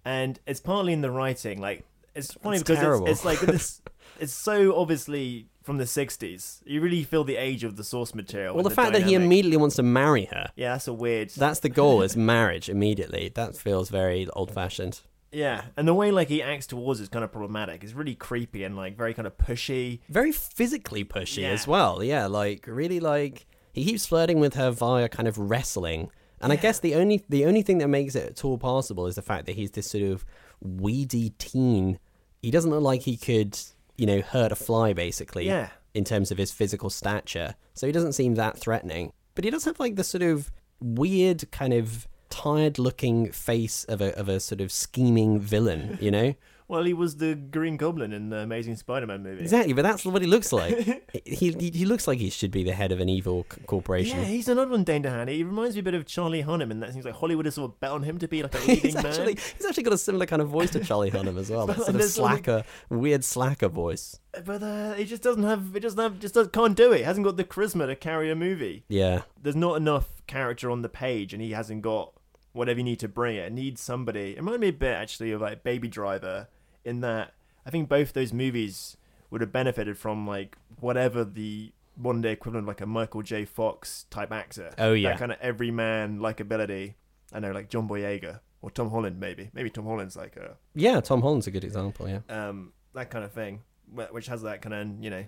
and 0.05 0.41
it's 0.47 0.61
partly 0.61 0.93
in 0.93 1.03
the 1.03 1.11
writing. 1.11 1.61
Like, 1.61 1.85
it's 2.15 2.33
funny 2.35 2.57
It's 2.57 2.65
because 2.69 3.01
it's, 3.01 3.11
it's 3.11 3.25
like 3.25 3.41
this. 3.41 3.83
it's 4.21 4.33
so 4.33 4.77
obviously 4.77 5.47
from 5.63 5.79
the 5.79 5.85
'60s. 5.85 6.61
You 6.65 6.81
really 6.81 7.05
feel 7.05 7.25
the 7.25 7.37
age 7.37 7.65
of 7.65 7.77
the 7.77 7.85
source 7.85 8.15
material. 8.15 8.55
Well, 8.55 8.65
and 8.65 8.71
the 8.71 8.75
fact 8.75 8.93
that 8.93 9.03
he 9.03 9.15
immediately 9.15 9.57
wants 9.57 9.77
to 9.77 9.83
marry 9.83 10.27
her. 10.27 10.51
Yeah, 10.57 10.73
that's 10.73 10.89
a 10.89 10.93
weird. 10.93 11.31
That's 11.31 11.61
the 11.61 11.69
goal, 11.69 12.03
is 12.03 12.17
marriage 12.35 12.69
immediately. 12.69 13.31
That 13.35 13.57
feels 13.57 13.89
very 13.91 14.29
old 14.31 14.51
fashioned. 14.53 15.01
Yeah, 15.33 15.65
and 15.77 15.89
the 15.89 15.95
way 15.95 16.13
like 16.13 16.29
he 16.29 16.43
acts 16.43 16.69
towards 16.69 17.01
is 17.01 17.09
kind 17.09 17.25
of 17.25 17.33
problematic. 17.33 17.83
It's 17.83 17.93
really 17.93 18.15
creepy 18.15 18.63
and 18.63 18.77
like 18.77 18.97
very 18.97 19.15
kind 19.15 19.27
of 19.27 19.37
pushy. 19.37 19.99
Very 20.09 20.31
physically 20.31 21.05
pushy 21.05 21.43
Yeah. 21.43 21.49
as 21.49 21.67
well. 21.67 22.05
Yeah, 22.05 22.27
like 22.27 22.67
really 22.69 23.01
like 23.01 23.47
he 23.73 23.85
keeps 23.85 24.07
flirting 24.07 24.39
with 24.39 24.55
her 24.55 24.71
via 24.71 25.09
kind 25.09 25.27
of 25.27 25.37
wrestling. 25.37 26.11
And 26.41 26.53
I 26.53 26.57
guess 26.57 26.79
the 26.79 26.95
only 26.95 27.25
the 27.29 27.47
only 27.47 27.63
thing 27.63 27.79
that 27.79 27.89
makes 27.89 28.15
it 28.15 28.31
at 28.31 28.45
all 28.45 28.59
possible 28.59 29.07
is 29.09 29.17
the 29.17 29.23
fact 29.23 29.47
that 29.47 29.57
he's 29.57 29.73
this 29.73 29.91
sort 29.91 30.05
of 30.05 30.25
weedy 30.61 31.31
teen. 31.39 31.99
He 32.45 32.51
doesn't 32.51 32.71
look 32.71 32.83
like 32.83 33.03
he 33.03 33.17
could, 33.17 33.59
you 33.97 34.05
know, 34.05 34.21
hurt 34.21 34.53
a 34.53 34.57
fly 34.57 34.93
basically. 34.93 35.47
Yeah. 35.47 35.71
In 35.95 36.05
terms 36.05 36.31
of 36.31 36.39
his 36.39 36.51
physical 36.51 36.91
stature. 36.91 37.55
So 37.73 37.87
he 37.87 37.93
doesn't 37.93 38.13
seem 38.13 38.35
that 38.35 38.59
threatening. 38.59 39.13
But 39.35 39.45
he 39.45 39.51
does 39.51 39.65
have 39.65 39.81
like 39.81 39.97
the 39.97 40.05
sort 40.05 40.23
of 40.23 40.51
weird 40.81 41.51
kind 41.53 41.73
of 41.73 42.07
tired 42.29 42.79
looking 42.79 43.33
face 43.33 43.85
of 43.85 44.01
a 44.01 44.15
of 44.19 44.29
a 44.29 44.41
sort 44.41 44.61
of 44.61 44.71
scheming 44.71 45.41
villain, 45.41 45.99
you 46.01 46.11
know? 46.11 46.35
Well, 46.67 46.85
he 46.85 46.95
was 46.95 47.17
the 47.19 47.35
Green 47.35 47.77
Goblin 47.77 48.13
in 48.15 48.31
the 48.31 48.39
Amazing 48.39 48.77
Spider-Man 48.77 49.23
movie. 49.23 49.43
Exactly, 49.43 49.75
but 49.75 49.83
that's 49.83 50.07
what 50.07 50.23
he 50.23 50.29
looks 50.29 50.51
like. 50.51 51.11
he, 51.27 51.53
he 51.53 51.71
he 51.71 51.85
looks 51.85 52.09
like 52.09 52.19
he 52.19 52.31
should 52.31 52.51
be 52.51 52.65
the 52.65 52.73
head 52.73 52.91
of 52.91 53.01
an 53.01 53.09
evil 53.11 53.45
c- 53.53 53.61
corporation. 53.67 54.19
Yeah, 54.19 54.25
he's 54.25 54.49
another 54.49 54.71
one, 54.71 54.83
Dane 54.83 55.03
DeHaan. 55.03 55.29
He 55.29 55.45
reminds 55.45 55.77
me 55.77 55.81
a 55.81 55.83
bit 55.83 55.93
of 55.93 56.07
Charlie 56.07 56.43
Hunnam, 56.43 56.71
and 56.71 56.83
that 56.83 56.93
seems 56.95 57.05
like 57.05 57.15
Hollywood 57.15 57.45
has 57.45 57.57
sort 57.57 57.71
of 57.71 57.81
bet 57.81 57.91
on 57.91 58.03
him 58.03 58.19
to 58.19 58.29
be 58.29 58.43
like 58.43 58.55
a 58.55 58.59
leading 58.67 58.77
he's 58.77 58.95
man. 58.95 59.07
actually 59.07 59.35
he's 59.35 59.67
actually 59.67 59.83
got 59.83 59.93
a 59.93 59.99
similar 59.99 60.25
kind 60.25 60.41
of 60.41 60.49
voice 60.49 60.71
to 60.71 60.81
Charlie 60.83 61.11
Hunnam 61.11 61.39
as 61.39 61.51
well. 61.51 61.67
That 61.67 61.77
sort 61.83 61.97
of 61.97 62.03
slacker, 62.03 62.65
weird 62.89 63.25
slacker 63.25 63.69
voice. 63.69 64.19
But 64.45 64.63
uh, 64.63 64.95
he 64.95 65.05
just 65.05 65.23
doesn't 65.23 65.43
have. 65.43 65.77
It 65.77 65.81
doesn't 65.81 65.99
have. 65.99 66.19
Just 66.19 66.35
does, 66.35 66.49
can't 66.49 66.77
do 66.77 66.93
it. 66.93 66.99
He 66.99 67.03
hasn't 67.05 67.27
got 67.27 67.37
the 67.37 67.45
charisma 67.45 67.87
to 67.87 67.95
carry 67.95 68.31
a 68.31 68.35
movie. 68.35 68.85
Yeah, 68.89 69.23
There's 69.41 69.55
not 69.55 69.77
enough 69.77 70.23
character 70.27 70.71
on 70.71 70.81
the 70.81 70.89
page, 70.89 71.35
and 71.35 71.43
he 71.43 71.51
hasn't 71.53 71.83
got 71.83 72.15
whatever 72.55 72.79
you 72.79 72.85
need 72.85 73.01
to 73.01 73.09
bring 73.09 73.37
it. 73.37 73.47
It 73.47 73.53
needs 73.53 73.83
somebody. 73.83 74.31
It 74.31 74.39
reminded 74.39 74.61
me 74.61 74.69
a 74.69 74.73
bit 74.73 74.95
actually 74.95 75.33
of 75.33 75.43
like 75.43 75.63
Baby 75.63 75.89
Driver, 75.89 76.49
in 76.85 77.01
that 77.01 77.35
I 77.67 77.71
think 77.71 77.89
both 77.89 78.15
those 78.15 78.33
movies 78.33 78.97
would 79.31 79.43
have 79.43 79.53
benefited 79.53 79.99
from 79.99 80.27
like 80.27 80.57
whatever 80.81 81.25
the 81.25 81.73
modern 81.97 82.23
day 82.23 82.33
equivalent 82.33 82.65
of 82.65 82.69
like 82.69 82.81
a 82.81 82.87
Michael 82.87 83.23
J. 83.23 83.45
Fox 83.45 84.07
type 84.11 84.33
actor. 84.33 84.73
Oh, 84.79 84.93
yeah. 84.93 85.11
that 85.11 85.19
kind 85.19 85.33
of 85.33 85.39
everyman 85.41 86.19
likability. 86.19 86.95
I 87.33 87.41
know, 87.41 87.53
like 87.53 87.69
John 87.69 87.89
Boyega 87.89 88.41
or 88.63 88.71
Tom 88.71 88.91
Holland, 88.91 89.19
maybe. 89.19 89.51
Maybe 89.53 89.71
Tom 89.71 89.85
Holland's 89.85 90.17
like 90.17 90.37
a 90.37 90.57
yeah. 90.75 91.01
Tom 91.01 91.21
Holland's 91.21 91.47
a 91.47 91.51
good 91.51 91.65
example. 91.65 92.09
Yeah, 92.09 92.21
um, 92.29 92.73
that 92.95 93.11
kind 93.11 93.25
of 93.25 93.33
thing, 93.33 93.63
which 94.11 94.27
has 94.27 94.43
that 94.43 94.63
kind 94.63 94.75
of 94.75 95.05
you 95.05 95.11
know, 95.11 95.25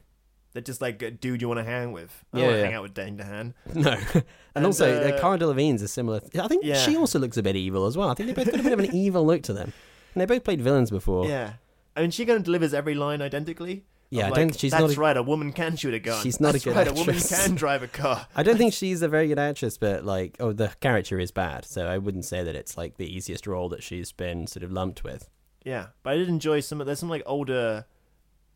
they're 0.57 0.63
just 0.63 0.81
like 0.81 1.21
dude 1.21 1.43
you 1.43 1.49
want 1.49 1.59
to 1.61 1.65
hang 1.65 1.93
with. 1.93 2.25
I 2.33 2.39
Yeah, 2.39 2.45
want 2.45 2.55
to 2.55 2.59
yeah. 2.59 2.65
hang 2.65 2.75
out 2.75 2.83
with 2.83 2.95
Dane 2.95 3.17
DeHaan. 3.19 3.55
no, 3.75 3.91
and, 4.15 4.25
And, 4.55 4.65
also 4.67 4.91
uh, 4.91 5.09
uh, 5.15 5.21
Cara 5.21 5.39
Delevingne's 5.39 5.83
a 5.83 5.89
similar. 5.89 6.21
I 6.41 6.49
think 6.49 6.65
Yeah. 6.65 6.77
she 6.79 6.97
also 6.97 7.19
looks 7.19 7.37
a 7.37 7.43
bit 7.43 7.57
evil 7.57 7.85
as 7.87 7.97
well. 7.97 8.09
I 8.09 8.15
think 8.15 8.29
they 8.29 8.35
both 8.35 8.51
got 8.51 8.61
a 8.61 8.63
bit 8.63 8.73
of 8.73 8.79
an 8.81 8.87
evil 8.95 9.27
look 9.27 9.43
to 9.45 9.53
them, 9.53 9.73
and 10.15 10.21
they 10.21 10.25
both 10.27 10.45
played 10.45 10.63
villains 10.63 10.91
before. 10.91 11.27
Yeah, 11.29 11.55
I 11.95 12.01
mean, 12.01 12.11
she 12.11 12.25
kind 12.25 12.39
of 12.39 12.45
delivers 12.45 12.73
every 12.75 12.95
line 12.95 13.21
identically. 13.23 13.85
Yeah, 14.09 14.27
Of 14.29 14.33
I 14.33 14.37
don't- 14.37 14.49
like, 14.53 14.59
she's 14.61 14.71
That's 14.71 14.81
not 14.83 14.97
a- 14.97 15.01
right. 15.01 15.17
A 15.17 15.23
woman 15.23 15.53
can 15.53 15.75
shoot 15.77 15.93
a 15.93 15.99
gun. 15.99 16.23
She's 16.23 16.41
not 16.41 16.51
a 16.51 16.53
That's 16.53 16.65
good 16.65 16.77
right, 16.77 16.87
A 16.89 16.93
woman 16.93 17.17
can 17.19 17.55
drive 17.57 17.83
a 17.83 17.89
car. 17.89 18.29
I 18.37 18.45
don't 18.45 18.57
think 18.57 18.73
she's 18.73 19.03
a 19.03 19.09
very 19.09 19.27
good 19.27 19.39
actress, 19.39 19.77
but 19.79 20.05
like, 20.05 20.37
oh, 20.39 20.53
the 20.53 20.69
character 20.81 21.19
is 21.19 21.33
bad, 21.33 21.65
so 21.65 21.87
I 21.89 21.99
wouldn't 21.99 22.25
say 22.25 22.45
that 22.45 22.55
it's 22.55 22.77
like 22.79 22.99
the 22.99 23.13
easiest 23.13 23.47
role 23.49 23.69
that 23.71 23.83
she's 23.83 24.13
been 24.13 24.47
sort 24.47 24.63
of 24.63 24.71
lumped 24.71 25.03
with. 25.03 25.29
Yeah, 25.65 25.89
but 26.05 26.11
I 26.13 26.17
did 26.19 26.29
enjoy 26.29 26.61
some. 26.61 26.79
There's 26.79 27.01
some 27.01 27.09
like 27.09 27.25
older, 27.27 27.87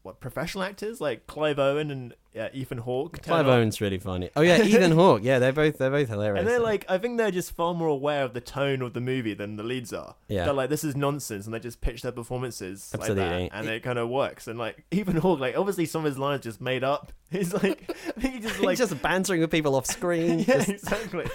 what 0.02 0.20
professional 0.20 0.64
actors 0.64 1.00
like 1.00 1.26
Clive 1.26 1.58
Owen 1.58 1.90
and 1.90 2.14
uh, 2.38 2.48
Ethan 2.54 2.78
Hawke. 2.78 3.20
Clive 3.22 3.46
up. 3.46 3.52
Owen's 3.54 3.80
really 3.80 3.98
funny. 3.98 4.30
Oh 4.36 4.40
yeah, 4.40 4.62
Ethan 4.62 4.92
Hawke. 4.92 5.20
Yeah, 5.22 5.38
they're 5.40 5.52
both 5.52 5.78
they're 5.78 5.90
both 5.90 6.08
hilarious. 6.08 6.40
And 6.40 6.48
they're 6.48 6.60
like, 6.60 6.84
I 6.88 6.96
think 6.98 7.18
they're 7.18 7.30
just 7.30 7.52
far 7.52 7.74
more 7.74 7.88
aware 7.88 8.22
of 8.24 8.32
the 8.32 8.40
tone 8.40 8.82
of 8.82 8.94
the 8.94 9.00
movie 9.00 9.34
than 9.34 9.56
the 9.56 9.62
leads 9.62 9.92
are. 9.92 10.14
Yeah. 10.28 10.44
They're 10.44 10.54
like, 10.54 10.70
this 10.70 10.84
is 10.84 10.96
nonsense, 10.96 11.44
and 11.46 11.54
they 11.54 11.58
just 11.58 11.80
pitch 11.80 12.02
their 12.02 12.12
performances 12.12 12.90
like 12.94 13.02
Absolutely. 13.10 13.48
that, 13.48 13.58
and 13.58 13.68
it 13.68 13.82
kind 13.82 13.98
of 13.98 14.08
works. 14.08 14.46
And 14.48 14.58
like, 14.58 14.84
Ethan 14.90 15.16
Hawke, 15.16 15.40
like, 15.40 15.56
obviously 15.56 15.86
some 15.86 16.00
of 16.00 16.06
his 16.06 16.18
lines 16.18 16.42
just 16.44 16.60
made 16.60 16.84
up. 16.84 17.12
He's 17.30 17.52
like, 17.52 17.92
he 18.20 18.38
just 18.38 18.60
like, 18.60 18.78
He's 18.78 18.88
just 18.88 19.02
bantering 19.02 19.40
with 19.40 19.50
people 19.50 19.74
off 19.74 19.86
screen. 19.86 20.38
yeah, 20.40 20.64
just- 20.64 20.68
exactly. 20.70 21.26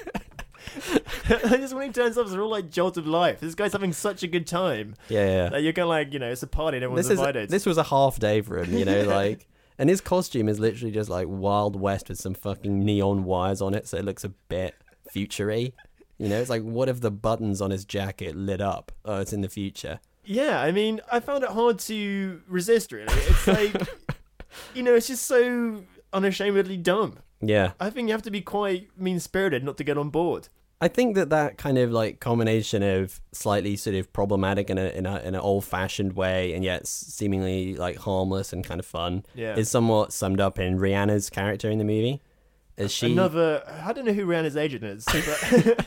I 1.30 1.58
just 1.58 1.74
when 1.74 1.88
he 1.88 1.94
turns 1.94 2.18
up, 2.18 2.28
they're 2.28 2.42
all 2.42 2.50
like 2.50 2.70
jolt 2.70 2.98
of 2.98 3.08
life. 3.08 3.40
This 3.40 3.56
guy's 3.56 3.74
having 3.74 3.94
such 3.94 4.24
a 4.24 4.28
good 4.28 4.48
time. 4.48 4.96
yeah, 5.10 5.26
yeah. 5.26 5.50
That 5.50 5.64
you're 5.64 5.74
kind 5.74 5.84
of 5.84 5.90
like, 5.90 6.14
you 6.14 6.20
know, 6.20 6.32
it's 6.32 6.44
a 6.44 6.48
party 6.48 6.78
and 6.78 6.84
everyone's 6.84 7.08
This 7.08 7.14
is 7.14 7.20
invited. 7.20 7.50
this 7.50 7.66
was 7.66 7.78
a 7.78 7.84
half 7.84 8.20
day 8.20 8.42
for 8.42 8.58
him, 8.60 8.78
you 8.78 8.86
know, 8.86 9.04
like. 9.08 9.48
And 9.78 9.90
his 9.90 10.00
costume 10.00 10.48
is 10.48 10.58
literally 10.60 10.94
just 10.94 11.10
like 11.10 11.28
Wild 11.30 11.76
West 11.80 12.08
with 12.08 12.18
some 12.18 12.34
fucking 12.34 12.80
neon 12.80 13.26
wires 13.26 13.62
on 13.62 13.74
it, 13.74 13.88
so 13.88 13.98
it 13.98 14.06
looks 14.06 14.24
a 14.24 14.30
bit 14.30 14.74
futury. 15.12 15.74
You 16.18 16.30
know, 16.30 16.40
it's 16.40 16.50
like 16.50 16.62
what 16.62 16.88
if 16.88 17.02
the 17.02 17.12
buttons 17.12 17.60
on 17.62 17.72
his 17.72 17.84
jacket 17.84 18.38
lit 18.38 18.62
up? 18.62 18.94
Oh, 19.04 19.20
it's 19.20 19.34
in 19.34 19.42
the 19.42 19.50
future. 19.50 20.00
Yeah, 20.24 20.62
I 20.62 20.72
mean, 20.72 21.02
I 21.12 21.20
found 21.20 21.44
it 21.44 21.50
hard 21.50 21.80
to 21.80 22.42
resist. 22.48 22.94
Really, 22.94 23.14
it's 23.14 23.48
like, 23.48 23.76
you 24.74 24.82
know, 24.82 24.96
it's 24.96 25.08
just 25.08 25.26
so 25.26 25.84
unashamedly 26.14 26.78
dumb. 26.78 27.20
Yeah. 27.42 27.72
I 27.80 27.90
think 27.90 28.08
you 28.08 28.14
have 28.14 28.22
to 28.24 28.32
be 28.32 28.42
quite 28.42 28.90
mean 28.98 29.20
spirited 29.20 29.64
not 29.64 29.78
to 29.78 29.84
get 29.84 29.98
on 29.98 30.10
board. 30.10 30.50
I 30.82 30.88
think 30.90 31.16
that 31.16 31.30
that 31.30 31.58
kind 31.58 31.78
of 31.78 31.92
like 31.92 32.20
combination 32.20 32.84
of 32.84 33.22
slightly 33.32 33.76
sort 33.78 33.96
of 33.96 34.12
problematic 34.12 34.70
in 34.70 34.78
a 34.78 34.88
in 34.90 35.06
a 35.06 35.20
in 35.20 35.34
an 35.34 35.42
old 35.42 35.64
fashioned 35.66 36.14
way 36.14 36.54
and 36.54 36.64
yet 36.66 36.86
seemingly 36.86 37.76
like 37.76 37.98
harmless 37.98 38.52
and 38.52 38.64
kind 38.64 38.80
of 38.80 38.86
fun 38.86 39.26
Yeah. 39.36 39.56
is 39.56 39.70
somewhat 39.70 40.12
summed 40.12 40.42
up 40.42 40.60
in 40.60 40.78
Rihanna's 40.78 41.30
character 41.30 41.70
in 41.72 41.78
the 41.78 41.86
movie. 41.86 42.22
Is 42.78 42.92
she 42.92 43.12
Another, 43.14 43.64
I 43.86 43.94
don't 43.94 44.04
know 44.06 44.12
who 44.12 44.26
Rihanna's 44.26 44.58
agent 44.58 44.84
is. 44.84 45.06
But 45.06 45.86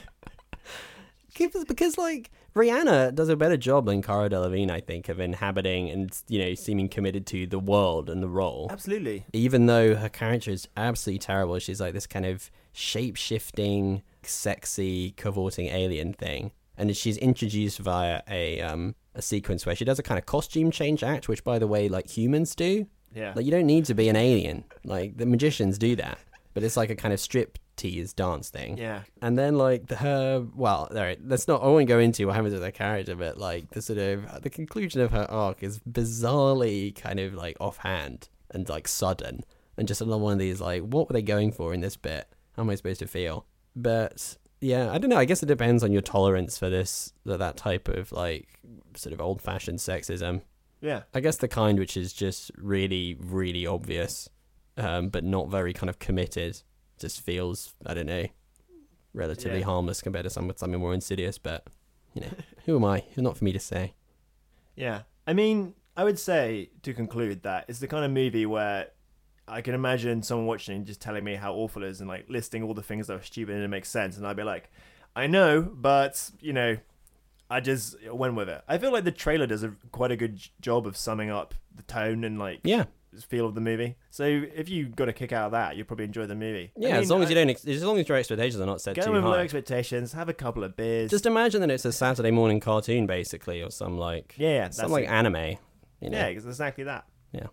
because, 1.38 1.64
because 1.66 1.98
like 1.98 2.30
Rihanna 2.58 3.14
does 3.14 3.28
a 3.28 3.36
better 3.36 3.56
job 3.56 3.86
than 3.86 4.02
Cara 4.02 4.28
Delevingne, 4.28 4.70
I 4.70 4.80
think, 4.80 5.08
of 5.08 5.20
inhabiting 5.20 5.88
and 5.90 6.10
you 6.28 6.38
know 6.44 6.54
seeming 6.54 6.88
committed 6.88 7.24
to 7.28 7.46
the 7.46 7.58
world 7.58 8.10
and 8.10 8.22
the 8.22 8.28
role. 8.28 8.68
absolutely. 8.70 9.24
Even 9.32 9.66
though 9.66 9.94
her 9.94 10.08
character 10.08 10.50
is 10.50 10.68
absolutely 10.76 11.20
terrible, 11.20 11.58
she's 11.58 11.80
like 11.80 11.94
this 11.94 12.06
kind 12.06 12.26
of 12.26 12.50
shape 12.72 13.16
shifting, 13.16 14.02
sexy, 14.22 15.12
cavorting 15.12 15.68
alien 15.68 16.12
thing, 16.12 16.52
and 16.76 16.94
she's 16.96 17.16
introduced 17.18 17.78
via 17.78 18.22
a 18.28 18.60
um 18.60 18.94
a 19.14 19.22
sequence 19.22 19.64
where 19.66 19.74
she 19.74 19.84
does 19.84 19.98
a 19.98 20.02
kind 20.02 20.18
of 20.18 20.26
costume 20.26 20.70
change 20.70 21.02
act, 21.02 21.28
which 21.28 21.42
by 21.44 21.58
the 21.58 21.66
way, 21.66 21.88
like 21.88 22.08
humans 22.08 22.54
do. 22.54 22.86
Yeah. 23.14 23.32
Like 23.34 23.44
you 23.46 23.50
don't 23.50 23.66
need 23.66 23.84
to 23.86 23.94
be 23.94 24.08
an 24.08 24.16
alien. 24.16 24.64
Like 24.84 25.16
the 25.16 25.26
magicians 25.26 25.78
do 25.78 25.96
that, 25.96 26.18
but 26.54 26.62
it's 26.62 26.76
like 26.76 26.90
a 26.90 26.96
kind 26.96 27.14
of 27.14 27.20
strip 27.20 27.58
tease 27.78 28.12
dance 28.12 28.50
thing. 28.50 28.76
Yeah. 28.76 29.02
And 29.22 29.38
then 29.38 29.56
like 29.56 29.86
the, 29.86 29.96
her, 29.96 30.46
well, 30.54 30.88
all 30.90 30.96
right, 30.96 31.18
let's 31.24 31.48
not. 31.48 31.62
I 31.62 31.66
won't 31.66 31.88
go 31.88 31.98
into 31.98 32.26
what 32.26 32.36
happens 32.36 32.52
with 32.52 32.62
her 32.62 32.70
character, 32.70 33.14
but 33.14 33.38
like 33.38 33.70
the 33.70 33.80
sort 33.80 33.98
of 33.98 34.42
the 34.42 34.50
conclusion 34.50 35.00
of 35.00 35.12
her 35.12 35.26
arc 35.30 35.62
is 35.62 35.80
bizarrely 35.80 36.94
kind 36.94 37.18
of 37.20 37.34
like 37.34 37.56
offhand 37.60 38.28
and 38.50 38.68
like 38.68 38.86
sudden, 38.86 39.44
and 39.76 39.88
just 39.88 40.00
another 40.00 40.22
one 40.22 40.34
of 40.34 40.38
these 40.38 40.60
like, 40.60 40.82
what 40.82 41.08
were 41.08 41.14
they 41.14 41.22
going 41.22 41.52
for 41.52 41.72
in 41.72 41.80
this 41.80 41.96
bit? 41.96 42.28
How 42.56 42.62
am 42.62 42.70
I 42.70 42.74
supposed 42.74 43.00
to 43.00 43.06
feel? 43.06 43.46
But 43.74 44.36
yeah, 44.60 44.90
I 44.90 44.98
don't 44.98 45.10
know. 45.10 45.16
I 45.16 45.24
guess 45.24 45.42
it 45.42 45.46
depends 45.46 45.84
on 45.84 45.92
your 45.92 46.02
tolerance 46.02 46.58
for 46.58 46.68
this 46.68 47.12
that 47.24 47.38
that 47.38 47.56
type 47.56 47.88
of 47.88 48.12
like 48.12 48.48
sort 48.94 49.12
of 49.12 49.20
old 49.20 49.40
fashioned 49.40 49.78
sexism. 49.78 50.42
Yeah. 50.80 51.02
I 51.14 51.20
guess 51.20 51.36
the 51.36 51.48
kind 51.48 51.78
which 51.78 51.96
is 51.96 52.12
just 52.12 52.50
really, 52.56 53.16
really 53.18 53.66
obvious, 53.66 54.28
um, 54.76 55.08
but 55.08 55.24
not 55.24 55.48
very 55.48 55.72
kind 55.72 55.90
of 55.90 55.98
committed. 55.98 56.62
Just 56.98 57.20
feels, 57.20 57.74
I 57.86 57.94
don't 57.94 58.06
know, 58.06 58.26
relatively 59.14 59.60
Yeah. 59.60 59.64
harmless 59.66 60.00
compared 60.02 60.24
to 60.24 60.30
some 60.30 60.52
something 60.56 60.80
more 60.80 60.94
insidious. 60.94 61.38
But 61.38 61.66
you 62.14 62.22
know, 62.22 62.28
who 62.66 62.76
am 62.76 62.84
I? 62.84 63.04
Not 63.16 63.36
for 63.36 63.44
me 63.44 63.52
to 63.52 63.58
say. 63.60 63.94
Yeah. 64.76 65.02
I 65.26 65.32
mean, 65.34 65.74
I 65.96 66.04
would 66.04 66.18
say 66.18 66.70
to 66.82 66.94
conclude 66.94 67.42
that 67.42 67.64
it's 67.68 67.80
the 67.80 67.88
kind 67.88 68.04
of 68.04 68.10
movie 68.10 68.46
where 68.46 68.88
I 69.46 69.60
can 69.62 69.74
imagine 69.74 70.22
someone 70.22 70.46
watching 70.46 70.76
and 70.76 70.86
just 70.86 71.00
telling 71.00 71.24
me 71.24 71.34
how 71.34 71.54
awful 71.54 71.82
it 71.82 71.88
is 71.88 72.00
and 72.00 72.08
like 72.08 72.26
listing 72.28 72.62
all 72.62 72.74
the 72.74 72.82
things 72.82 73.06
that 73.08 73.14
are 73.14 73.22
stupid 73.22 73.54
and 73.54 73.64
it 73.64 73.68
makes 73.68 73.88
sense, 73.88 74.16
and 74.16 74.26
I'd 74.26 74.36
be 74.36 74.42
like, 74.44 74.70
I 75.16 75.26
know, 75.26 75.62
but 75.62 76.30
you 76.40 76.52
know, 76.52 76.76
I 77.50 77.60
just 77.60 77.96
went 78.12 78.34
with 78.34 78.48
it. 78.48 78.62
I 78.68 78.76
feel 78.78 78.92
like 78.92 79.04
the 79.04 79.10
trailer 79.12 79.46
does 79.46 79.62
a 79.64 79.72
quite 79.90 80.10
a 80.12 80.16
good 80.16 80.36
j- 80.36 80.50
job 80.60 80.86
of 80.86 80.96
summing 80.96 81.30
up 81.30 81.54
the 81.74 81.82
tone 81.82 82.24
and 82.24 82.38
like 82.38 82.60
Yeah, 82.62 82.84
feel 83.28 83.46
of 83.46 83.54
the 83.54 83.60
movie. 83.60 83.96
So 84.10 84.24
if 84.24 84.68
you 84.68 84.86
got 84.88 85.08
a 85.08 85.12
kick 85.12 85.32
out 85.32 85.46
of 85.46 85.52
that, 85.52 85.76
you'll 85.76 85.86
probably 85.86 86.04
enjoy 86.06 86.26
the 86.26 86.34
movie. 86.34 86.72
I 86.76 86.80
Yeah, 86.80 86.92
mean, 86.92 87.02
as 87.02 87.10
long 87.10 87.22
as 87.22 87.28
you 87.28 87.34
don't, 87.34 87.50
ex- 87.50 87.66
as 87.66 87.84
long 87.84 87.98
as 87.98 88.08
your 88.08 88.18
expectations 88.18 88.60
are 88.60 88.66
not 88.66 88.80
set 88.80 88.96
go 88.96 89.02
too 89.02 89.12
with 89.12 89.24
low 89.24 89.32
high. 89.32 89.40
expectations, 89.42 90.12
have 90.12 90.28
a 90.28 90.34
couple 90.34 90.64
of 90.64 90.76
beers. 90.76 91.10
Just 91.10 91.26
imagine 91.26 91.60
that 91.62 91.70
it's 91.70 91.84
a 91.84 91.92
Saturday 91.92 92.30
morning 92.30 92.60
cartoon, 92.60 93.06
basically, 93.06 93.62
or 93.62 93.70
some 93.70 93.98
like 93.98 94.34
Yeah, 94.38 94.68
some 94.70 94.82
that's 94.84 94.92
like 94.92 95.04
it. 95.04 95.08
anime. 95.08 95.58
You 96.00 96.10
know? 96.10 96.18
yeah, 96.18 96.26
it's 96.26 96.44
exactly 96.46 96.84
that. 96.84 97.04
yeah. 97.32 97.46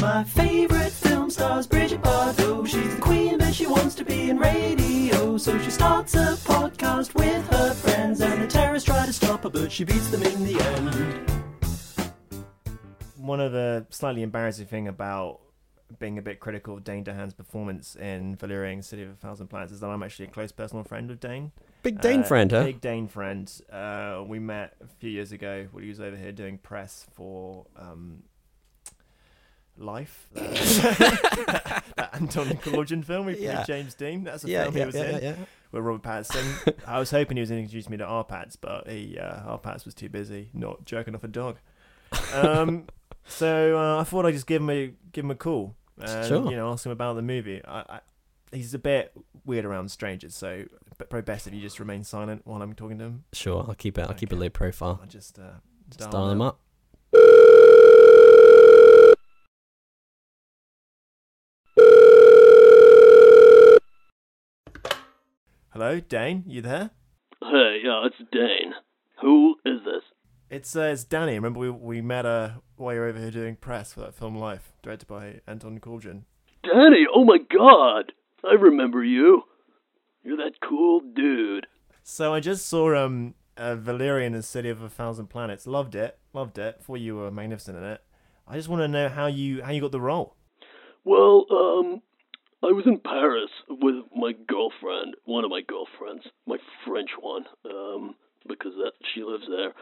My 0.00 0.24
favorite 0.24 0.90
film 0.90 1.30
stars 1.30 1.68
Bridget 1.68 2.02
Bardot. 2.02 2.66
She's 2.66 2.94
the 2.96 3.00
queen, 3.00 3.38
but 3.38 3.54
she 3.54 3.66
wants 3.66 3.94
to 3.94 4.04
be 4.04 4.28
in 4.30 4.38
radio. 4.38 5.36
So 5.38 5.56
she 5.60 5.70
starts 5.70 6.14
a 6.14 6.34
podcast 6.44 7.14
with 7.14 7.46
her 7.48 7.72
friends, 7.74 8.20
and 8.20 8.42
the 8.42 8.46
terrorists 8.48 8.86
try 8.88 9.06
to 9.06 9.12
stop 9.12 9.44
her, 9.44 9.50
but 9.50 9.70
she 9.70 9.84
beats 9.84 10.08
them 10.08 10.22
in 10.24 10.44
the 10.44 10.60
end. 10.60 11.33
One 13.24 13.40
of 13.40 13.52
the 13.52 13.86
slightly 13.90 14.22
embarrassing 14.22 14.66
thing 14.66 14.86
about 14.86 15.40
being 15.98 16.18
a 16.18 16.22
bit 16.22 16.40
critical 16.40 16.74
of 16.74 16.84
Dane 16.84 17.04
DeHaan's 17.04 17.34
performance 17.34 17.94
in 17.96 18.36
Valerian 18.36 18.82
City 18.82 19.02
of 19.02 19.10
a 19.10 19.14
Thousand 19.14 19.46
Planets 19.46 19.72
is 19.72 19.80
that 19.80 19.88
I'm 19.88 20.02
actually 20.02 20.26
a 20.26 20.30
close 20.30 20.52
personal 20.52 20.84
friend 20.84 21.10
of 21.10 21.20
Dane. 21.20 21.52
Big 21.82 22.00
Dane 22.00 22.20
Uh, 22.20 22.24
friend, 22.24 22.50
huh? 22.50 22.64
Big 22.64 22.80
Dane 22.80 23.06
friend. 23.08 23.50
Uh, 23.70 24.22
we 24.26 24.38
met 24.38 24.74
a 24.82 24.86
few 24.98 25.10
years 25.10 25.32
ago 25.32 25.68
when 25.72 25.84
he 25.84 25.88
was 25.88 26.00
over 26.00 26.16
here 26.16 26.32
doing 26.32 26.58
press 26.58 27.06
for 27.14 27.66
um, 27.76 28.24
Life. 29.76 30.28
that 30.34 32.10
Anton 32.12 32.56
Courage 32.58 33.04
film 33.04 33.26
with 33.26 33.40
Yeah. 33.40 33.64
James 33.64 33.94
Dean. 33.94 34.24
That's 34.24 34.44
a 34.44 34.48
Yeah, 34.48 34.64
film 34.64 34.76
yeah, 34.76 34.80
he 34.82 34.86
was 34.86 34.94
in 34.94 35.10
yeah, 35.12 35.18
yeah. 35.20 35.34
with 35.72 35.82
Robert 35.82 36.02
Pattinson. 36.02 36.74
I 36.86 36.98
was 36.98 37.10
hoping 37.10 37.36
he 37.36 37.40
was 37.40 37.50
going 37.50 37.60
to 37.60 37.64
introduce 37.64 37.88
me 37.88 37.96
to 37.96 38.04
RPattz, 38.04 38.56
but 38.60 38.88
he 38.88 39.18
uh, 39.18 39.56
RPattz 39.58 39.84
was 39.84 39.94
too 39.94 40.08
busy 40.08 40.50
not 40.52 40.84
jerking 40.84 41.14
off 41.14 41.24
a 41.24 41.28
dog. 41.28 41.56
Um, 42.34 42.86
so 43.26 43.78
uh, 43.78 44.00
I 44.00 44.04
thought 44.04 44.26
I'd 44.26 44.32
just 44.34 44.46
give 44.46 44.60
him 44.62 44.70
a 44.70 44.92
give 45.12 45.24
him 45.24 45.30
a 45.30 45.34
call 45.36 45.74
and 46.00 46.26
Sure. 46.26 46.50
you 46.50 46.56
know 46.56 46.70
ask 46.72 46.84
him 46.86 46.92
about 46.92 47.14
the 47.14 47.22
movie. 47.22 47.60
I, 47.64 47.78
I, 47.80 48.00
he's 48.52 48.74
a 48.74 48.78
bit 48.78 49.12
weird 49.44 49.64
around 49.64 49.90
strangers, 49.90 50.34
so 50.34 50.64
probably 50.98 51.22
best 51.22 51.46
if 51.46 51.54
you 51.54 51.60
just 51.60 51.78
remain 51.80 52.04
silent 52.04 52.42
while 52.44 52.60
I'm 52.62 52.74
talking 52.74 52.98
to 52.98 53.04
him. 53.04 53.24
Sure, 53.32 53.64
I'll 53.68 53.74
keep 53.74 53.98
it. 53.98 54.02
I'll 54.02 54.14
keep 54.14 54.32
a 54.32 54.36
low 54.36 54.48
profile. 54.50 54.98
I'll 55.02 55.08
just 55.08 55.38
uh, 55.38 55.52
dial 55.96 56.10
dial 56.10 56.28
them 56.28 56.38
now. 56.38 56.44
up. 56.48 56.60
Hello, 65.70 66.00
Dane. 66.00 66.44
You 66.46 66.62
there? 66.62 66.90
Hey, 67.42 67.80
yeah, 67.84 68.06
it's 68.06 68.16
Dane. 68.30 68.74
Who 69.20 69.56
is 69.64 69.80
this? 69.84 70.02
It's 70.50 70.76
uh, 70.76 70.82
it's 70.82 71.04
Danny. 71.04 71.34
Remember 71.34 71.58
we 71.60 71.70
we 71.70 72.00
met 72.00 72.26
uh 72.26 72.50
while 72.76 72.94
you 72.94 73.00
were 73.00 73.08
over 73.08 73.18
here 73.18 73.30
doing 73.30 73.56
press 73.56 73.94
for 73.94 74.00
that 74.00 74.14
film 74.14 74.36
Life, 74.36 74.72
directed 74.82 75.06
by 75.06 75.40
Anton 75.46 75.80
Courage. 75.80 76.04
Danny, 76.62 77.06
oh 77.12 77.24
my 77.24 77.38
god! 77.38 78.12
I 78.44 78.54
remember 78.54 79.02
you. 79.02 79.44
You're 80.22 80.36
that 80.36 80.60
cool 80.62 81.00
dude. 81.00 81.66
So 82.02 82.34
I 82.34 82.40
just 82.40 82.66
saw 82.66 82.94
um 82.94 83.34
uh, 83.56 83.76
Valerian 83.76 84.34
and 84.34 84.44
City 84.44 84.68
of 84.68 84.82
a 84.82 84.88
Thousand 84.88 85.28
Planets. 85.28 85.66
Loved 85.66 85.94
it. 85.94 86.18
Loved 86.32 86.58
it. 86.58 86.80
Thought 86.82 87.00
you 87.00 87.16
were 87.16 87.30
magnificent 87.30 87.78
in 87.78 87.84
it. 87.84 88.02
I 88.46 88.56
just 88.56 88.68
want 88.68 88.80
to 88.80 88.88
know 88.88 89.08
how 89.08 89.26
you 89.26 89.62
how 89.62 89.70
you 89.70 89.80
got 89.80 89.92
the 89.92 90.00
role. 90.00 90.36
Well, 91.04 91.46
um, 91.50 92.02
I 92.62 92.72
was 92.72 92.84
in 92.86 92.98
Paris 92.98 93.50
with 93.68 93.96
my 94.14 94.32
girlfriend, 94.46 95.16
one 95.24 95.44
of 95.44 95.50
my 95.50 95.62
girlfriends, 95.66 96.24
my 96.46 96.56
French 96.86 97.10
one, 97.20 97.44
um, 97.64 98.14
because 98.46 98.72
that 98.76 98.92
she 99.14 99.22
lives 99.22 99.44
there. 99.48 99.72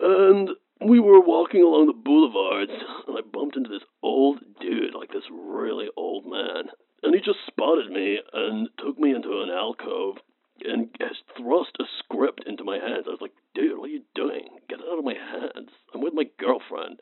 And 0.00 0.50
we 0.84 1.00
were 1.00 1.20
walking 1.20 1.62
along 1.62 1.86
the 1.86 1.92
boulevards, 1.92 2.72
and 3.06 3.16
I 3.16 3.20
bumped 3.22 3.56
into 3.56 3.70
this 3.70 3.86
old 4.02 4.40
dude, 4.60 4.94
like 4.94 5.12
this 5.12 5.28
really 5.30 5.86
old 5.96 6.26
man. 6.26 6.68
And 7.02 7.14
he 7.14 7.20
just 7.20 7.38
spotted 7.46 7.90
me 7.90 8.18
and 8.32 8.68
took 8.78 8.98
me 8.98 9.14
into 9.14 9.42
an 9.42 9.50
alcove 9.50 10.16
and 10.64 10.88
thrust 11.36 11.76
a 11.80 11.84
script 11.98 12.44
into 12.46 12.64
my 12.64 12.78
hands. 12.78 13.04
I 13.06 13.10
was 13.10 13.20
like, 13.20 13.34
dude, 13.54 13.78
what 13.78 13.90
are 13.90 13.92
you 13.92 14.02
doing? 14.14 14.48
Get 14.68 14.80
it 14.80 14.86
out 14.90 14.98
of 14.98 15.04
my 15.04 15.14
hands. 15.14 15.70
I'm 15.94 16.00
with 16.00 16.14
my 16.14 16.24
girlfriend. 16.38 17.00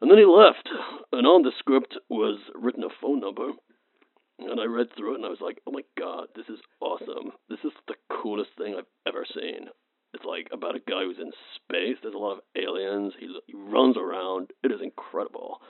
And 0.00 0.10
then 0.10 0.18
he 0.18 0.24
left, 0.24 0.68
and 1.12 1.26
on 1.26 1.42
the 1.42 1.52
script 1.58 1.96
was 2.08 2.38
written 2.54 2.84
a 2.84 2.88
phone 3.00 3.20
number. 3.20 3.50
And 4.38 4.58
I 4.58 4.64
read 4.64 4.88
through 4.96 5.12
it, 5.12 5.16
and 5.16 5.26
I 5.26 5.28
was 5.28 5.42
like, 5.42 5.60
oh 5.66 5.72
my 5.72 5.82
god, 5.98 6.28
this 6.34 6.46
is 6.48 6.60
awesome. 6.80 7.32
This 7.50 7.60
is 7.64 7.72
the 7.86 7.96
coolest 8.08 8.50
thing 8.56 8.74
I've 8.78 8.88
ever 9.06 9.26
seen. 9.34 9.68
It's 10.14 10.24
like 10.24 10.48
about 10.52 10.76
a 10.76 10.80
guy 10.80 11.04
who's 11.04 11.20
in 11.20 11.32
space. 11.56 11.98
There's 12.02 12.14
a 12.14 12.18
lot 12.18 12.38
of 12.38 12.42
aliens. 12.56 13.12
He, 13.18 13.28
he 13.46 13.54
runs 13.54 13.96
around. 13.96 14.50
It 14.64 14.72
is 14.72 14.80
incredible. 14.82 15.60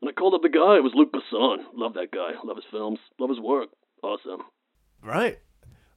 And 0.00 0.08
I 0.08 0.12
called 0.12 0.34
up 0.34 0.42
the 0.42 0.48
guy. 0.48 0.76
It 0.76 0.84
was 0.84 0.94
Luc 0.94 1.12
Besson. 1.12 1.64
Love 1.74 1.94
that 1.94 2.12
guy. 2.12 2.30
Love 2.44 2.56
his 2.56 2.70
films. 2.70 2.98
Love 3.18 3.30
his 3.30 3.40
work. 3.40 3.68
Awesome. 4.02 4.42
Right. 5.02 5.38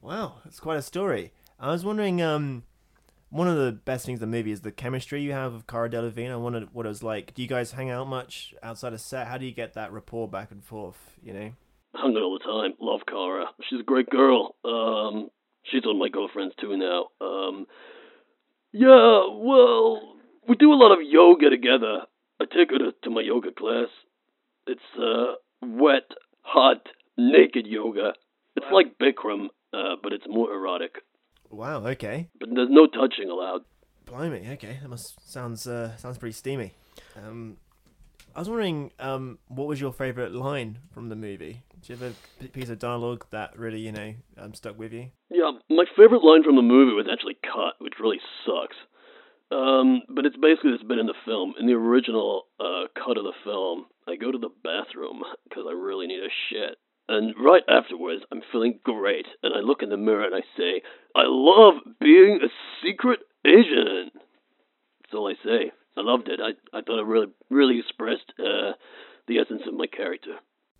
Wow, 0.01 0.35
that's 0.43 0.59
quite 0.75 0.79
a 0.79 0.81
story. 0.81 1.31
I 1.57 1.71
was 1.71 1.85
wondering, 1.85 2.21
um, 2.21 2.63
one 3.29 3.47
of 3.47 3.55
the 3.55 3.71
best 3.71 4.05
things 4.05 4.21
in 4.21 4.29
the 4.29 4.37
movie 4.37 4.51
is 4.51 4.59
the 4.59 4.73
chemistry 4.73 5.21
you 5.21 5.31
have 5.31 5.53
with 5.53 5.67
Cara 5.67 5.89
Delevingne. 5.89 6.29
I 6.29 6.35
wondered 6.35 6.67
what 6.73 6.85
it 6.85 6.89
was 6.89 7.01
like. 7.01 7.33
Do 7.33 7.41
you 7.41 7.47
guys 7.47 7.71
hang 7.71 7.89
out 7.91 8.07
much 8.07 8.53
outside 8.61 8.91
of 8.91 8.99
set? 8.99 9.27
How 9.27 9.37
do 9.37 9.45
you 9.45 9.53
get 9.53 9.75
that 9.75 9.93
rapport 9.93 10.27
back 10.27 10.51
and 10.51 10.61
forth? 10.61 10.97
You 11.23 11.33
know. 11.33 11.51
hung 11.93 12.17
out 12.17 12.23
all 12.23 12.37
the 12.37 12.43
time. 12.43 12.73
Love 12.81 13.01
Cara. 13.07 13.45
She's 13.69 13.79
a 13.79 13.83
great 13.83 14.09
girl. 14.09 14.55
Um, 14.65 15.29
she's 15.63 15.85
one 15.85 15.95
of 15.95 15.99
my 15.99 16.09
girlfriends 16.09 16.55
too 16.59 16.75
now. 16.75 17.05
Um, 17.25 17.67
yeah, 18.73 19.27
well, 19.31 20.17
we 20.49 20.57
do 20.57 20.73
a 20.73 20.75
lot 20.75 20.91
of 20.91 20.99
yoga 21.01 21.49
together. 21.49 21.99
I 22.41 22.45
take 22.53 22.71
her 22.71 22.79
to, 22.79 22.91
to 23.05 23.09
my 23.09 23.21
yoga 23.21 23.53
class. 23.57 23.87
It's 24.67 24.81
uh, 24.99 25.35
wet, 25.61 26.11
hot, 26.41 26.85
naked 27.17 27.65
yoga. 27.65 28.11
It's 28.57 28.65
like 28.73 28.97
Bikram, 29.01 29.47
uh, 29.75 29.95
but 30.01 30.13
it's 30.13 30.25
more 30.27 30.53
erotic. 30.53 31.01
Wow. 31.49 31.85
Okay. 31.87 32.29
But 32.39 32.49
there's 32.53 32.69
no 32.71 32.87
touching 32.87 33.29
allowed. 33.29 33.61
Blimey. 34.05 34.47
Okay. 34.53 34.79
That 34.81 34.89
must 34.89 35.31
sounds 35.31 35.67
uh, 35.67 35.95
sounds 35.97 36.17
pretty 36.17 36.33
steamy. 36.33 36.73
Um, 37.15 37.57
I 38.35 38.39
was 38.39 38.49
wondering, 38.49 38.91
um, 38.99 39.39
what 39.47 39.67
was 39.67 39.79
your 39.79 39.93
favorite 39.93 40.33
line 40.33 40.79
from 40.93 41.07
the 41.07 41.15
movie? 41.15 41.63
Do 41.81 41.93
you 41.93 41.99
have 41.99 42.15
a 42.41 42.47
piece 42.49 42.69
of 42.69 42.79
dialogue 42.79 43.25
that 43.31 43.57
really, 43.57 43.79
you 43.79 43.93
know, 43.93 44.13
um, 44.37 44.53
stuck 44.53 44.77
with 44.77 44.91
you? 44.91 45.11
Yeah, 45.29 45.51
my 45.69 45.85
favorite 45.95 46.23
line 46.23 46.43
from 46.43 46.57
the 46.57 46.61
movie 46.61 46.91
was 46.91 47.07
actually 47.11 47.37
cut, 47.41 47.75
which 47.79 47.93
really 47.99 48.19
sucks. 48.45 48.75
Um, 49.51 50.01
but 50.09 50.25
it's 50.25 50.35
basically 50.35 50.71
this 50.71 50.83
bit 50.83 50.97
in 50.97 51.05
the 51.05 51.13
film. 51.23 51.53
In 51.59 51.67
the 51.67 51.73
original 51.73 52.47
uh, 52.59 52.91
cut 52.95 53.17
of 53.17 53.23
the 53.23 53.37
film, 53.45 53.85
I 54.07 54.15
go 54.15 54.31
to 54.31 54.37
the 54.37 54.49
bathroom 54.63 55.23
because 55.47 55.63
I 55.69 55.73
really 55.73 56.07
need 56.07 56.19
a 56.19 56.33
shit. 56.49 56.77
And 57.07 57.35
right 57.39 57.63
afterwards, 57.69 58.23
I'm 58.31 58.41
feeling 58.51 58.79
great. 58.83 59.27
And 59.43 59.53
I 59.53 59.59
look 59.59 59.83
in 59.83 59.89
the 59.89 59.97
mirror 59.97 60.25
and 60.25 60.35
I 60.35 60.41
say, 60.57 60.81
I 61.15 61.23
love 61.25 61.75
being 61.99 62.39
a 62.43 62.49
secret 62.83 63.19
agent. 63.45 64.13
That's 65.01 65.13
all 65.13 65.29
I 65.29 65.35
say. 65.43 65.71
I 65.97 66.01
loved 66.01 66.27
it. 66.27 66.39
I, 66.41 66.77
I 66.77 66.81
thought 66.81 66.99
it 66.99 67.05
really, 67.05 67.27
really 67.49 67.79
expressed 67.79 68.33
uh, 68.39 68.73
the 69.27 69.39
essence 69.39 69.61
of 69.67 69.75
my 69.75 69.87
character. 69.87 70.35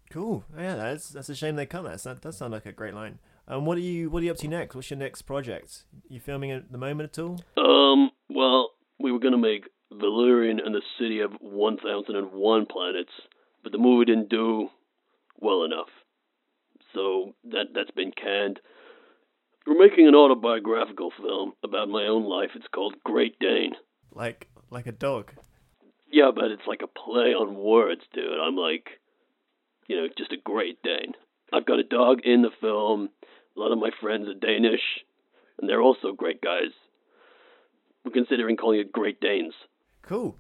Cool. 0.10 0.44
Yeah, 0.58 0.76
that's 0.76 1.10
that's 1.10 1.30
a 1.30 1.36
shame 1.36 1.56
they 1.56 1.66
cut 1.66 1.84
that. 1.84 2.04
That 2.04 2.22
does 2.22 2.38
sound 2.38 2.54
like 2.54 2.66
a 2.66 2.72
great 2.72 2.94
line. 2.94 3.20
Um, 3.48 3.66
what 3.66 3.78
are 3.78 3.82
you 3.82 4.10
what 4.10 4.22
are 4.22 4.26
you 4.26 4.32
up 4.32 4.38
to 4.38 4.48
next? 4.48 4.76
What's 4.76 4.90
your 4.90 5.00
next 5.00 5.24
project? 5.24 5.86
You 6.10 6.20
filming 6.20 6.52
at 6.52 6.72
the 6.72 6.78
moment 6.78 7.18
at 7.18 7.24
all? 7.24 7.42
Um, 7.58 8.12
well, 8.30 8.72
we 9.00 9.12
were 9.12 9.20
gonna 9.20 9.38
make 9.38 9.66
Valerian 9.92 10.60
and 10.64 10.76
the 10.76 10.82
City 11.00 11.20
of 11.22 11.32
1001 11.42 12.66
Planets, 12.68 13.12
but 13.64 13.72
the 13.72 13.78
movie 13.78 14.06
didn't 14.06 14.30
do 14.30 14.70
well 15.40 15.64
enough. 15.64 15.90
So 16.96 17.36
that 17.52 17.68
that's 17.76 17.92
been 17.92 18.12
canned. 18.12 18.60
We're 19.68 19.78
making 19.78 20.08
an 20.08 20.16
autobiographical 20.16 21.12
film 21.22 21.54
about 21.64 21.90
my 21.90 22.06
own 22.06 22.24
life. 22.24 22.52
It's 22.56 22.68
called 22.74 22.96
Great 23.04 23.38
Dane. 23.40 23.74
Like 24.12 24.48
like 24.72 24.88
a 24.88 24.92
dog. 24.92 25.32
Yeah, 26.12 26.32
but 26.34 26.46
it's 26.46 26.68
like 26.68 26.82
a 26.82 26.88
play 26.88 27.34
on 27.34 27.56
words, 27.56 28.02
dude. 28.14 28.40
I'm 28.40 28.56
like, 28.56 28.88
you 29.88 29.98
know, 29.98 30.08
just 30.18 30.32
a 30.32 30.38
Great 30.38 30.82
Dane. 30.82 31.14
I've 31.52 31.66
got 31.66 31.80
a 31.80 31.84
dog 31.84 32.20
in 32.24 32.42
the 32.42 32.52
film. 32.62 33.10
A 33.56 33.60
lot 33.60 33.72
of 33.72 33.80
my 33.80 33.92
friends 34.02 34.28
are 34.28 34.34
Danish, 34.34 34.82
and 35.60 35.70
they're 35.70 35.82
also 35.82 36.12
great 36.12 36.42
guys. 36.42 36.72
We're 38.04 38.12
considering 38.12 38.58
calling 38.58 38.80
it 38.80 38.92
Great 38.92 39.20
Danes. 39.20 39.54
Cool. 40.02 40.38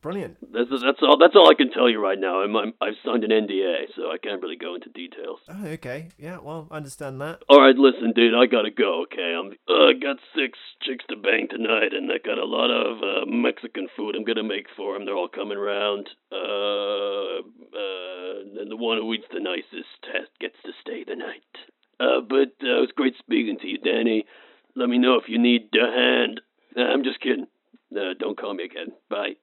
Brilliant. 0.00 0.36
That's 0.52 0.70
that's 0.70 1.02
all. 1.02 1.18
That's 1.18 1.34
all 1.34 1.50
I 1.50 1.54
can 1.54 1.70
tell 1.70 1.88
you 1.88 2.00
right 2.00 2.18
now. 2.18 2.40
I'm, 2.40 2.54
I'm 2.56 2.72
I've 2.80 2.94
signed 3.04 3.24
an 3.24 3.30
NDA, 3.30 3.94
so 3.96 4.10
I 4.10 4.18
can't 4.18 4.42
really 4.42 4.56
go 4.56 4.74
into 4.74 4.88
details. 4.90 5.40
Oh, 5.48 5.66
okay. 5.66 6.08
Yeah, 6.18 6.38
well, 6.42 6.68
I 6.70 6.76
understand 6.76 7.20
that. 7.20 7.42
All 7.48 7.60
right, 7.60 7.76
listen, 7.76 8.12
dude. 8.14 8.34
I 8.34 8.46
gotta 8.46 8.70
go. 8.70 9.02
Okay, 9.04 9.34
I'm. 9.36 9.52
Uh, 9.68 9.88
I 9.88 9.92
got 9.92 10.16
six 10.34 10.58
chicks 10.82 11.04
to 11.08 11.16
bang 11.16 11.48
tonight, 11.50 11.92
and 11.92 12.10
I 12.10 12.18
got 12.24 12.38
a 12.38 12.44
lot 12.44 12.70
of 12.70 13.02
uh, 13.02 13.26
Mexican 13.26 13.88
food 13.96 14.16
I'm 14.16 14.24
gonna 14.24 14.42
make 14.42 14.66
for 14.76 14.94
them. 14.94 15.04
They're 15.04 15.16
all 15.16 15.28
coming 15.28 15.58
round. 15.58 16.08
Uh, 16.32 17.40
uh, 17.74 18.60
and 18.60 18.70
the 18.70 18.76
one 18.76 18.98
who 18.98 19.12
eats 19.14 19.26
the 19.32 19.40
nicest 19.40 19.88
test 20.02 20.30
gets 20.40 20.56
to 20.64 20.72
stay 20.80 21.04
the 21.04 21.16
night. 21.16 21.42
Uh, 22.00 22.20
but 22.20 22.52
uh, 22.62 22.78
it 22.78 22.80
was 22.80 22.92
great 22.96 23.14
speaking 23.18 23.58
to 23.60 23.66
you, 23.68 23.78
Danny. 23.78 24.24
Let 24.76 24.88
me 24.88 24.98
know 24.98 25.16
if 25.16 25.28
you 25.28 25.38
need 25.38 25.70
a 25.74 25.90
hand. 25.90 26.40
Uh, 26.76 26.82
I'm 26.82 27.04
just 27.04 27.20
kidding. 27.20 27.46
Uh, 27.94 28.14
don't 28.18 28.38
call 28.38 28.54
me 28.54 28.64
again. 28.64 28.88
Bye. 29.08 29.36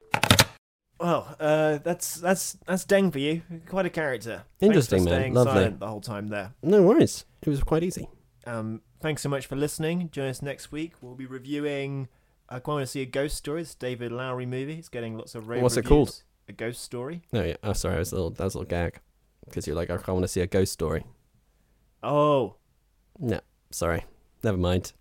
Well, 1.02 1.36
uh, 1.39 1.80
that's 1.80 2.16
that's 2.16 2.58
that's 2.68 2.86
Dane 2.86 3.10
for 3.12 3.18
you. 3.20 3.41
Quite 3.68 3.88
a 3.88 3.89
character. 3.89 4.43
Thanks 4.60 4.72
Interesting, 4.76 5.04
for 5.04 5.10
man. 5.10 5.20
staying 5.20 5.34
Lovely. 5.34 5.54
silent 5.54 5.80
the 5.80 5.88
whole 5.88 6.02
time 6.02 6.28
there. 6.28 6.54
No 6.62 6.84
worries. 6.84 7.26
It 7.41 7.49
was 7.49 7.64
quite 7.64 7.84
easy. 7.84 8.08
Um, 8.45 8.82
thanks 9.02 9.22
so 9.24 9.30
much 9.30 9.47
for 9.47 9.56
listening. 9.56 10.10
Join 10.12 10.28
us 10.30 10.41
next 10.41 10.72
week. 10.72 10.93
We'll 11.02 11.16
be 11.16 11.26
reviewing. 11.26 12.08
I 12.49 12.60
quite 12.60 12.74
want 12.76 12.84
to 12.84 12.88
see 12.91 13.02
a 13.02 13.06
ghost 13.08 13.36
story. 13.38 13.62
It's 13.62 13.74
David 13.74 14.12
Lowery 14.12 14.45
movie. 14.45 14.74
It's 14.78 14.89
getting 14.89 15.18
lots 15.18 15.34
of 15.36 15.47
rave 15.47 15.64
What's 15.64 15.76
it 15.76 15.86
reviews. 15.86 15.89
called? 15.89 16.24
A 16.49 16.54
ghost 16.54 16.82
story. 16.84 17.24
No, 17.32 17.43
yeah. 17.43 17.56
Oh, 17.64 17.74
sorry. 17.74 17.95
I 17.95 17.99
was 17.99 18.12
a 18.12 18.16
little. 18.16 18.30
That 18.30 18.43
was 18.43 18.54
a 18.56 18.60
little 18.60 18.70
gag 18.70 18.99
because 19.45 19.66
you're 19.66 19.76
like, 19.76 19.89
I 19.89 20.12
want 20.12 20.24
to 20.24 20.28
see 20.28 20.41
a 20.41 20.47
ghost 20.47 20.72
story. 20.74 21.04
Oh, 22.04 22.56
No, 23.20 23.39
sorry. 23.72 24.06
Never 24.43 24.58
mind. 24.58 24.93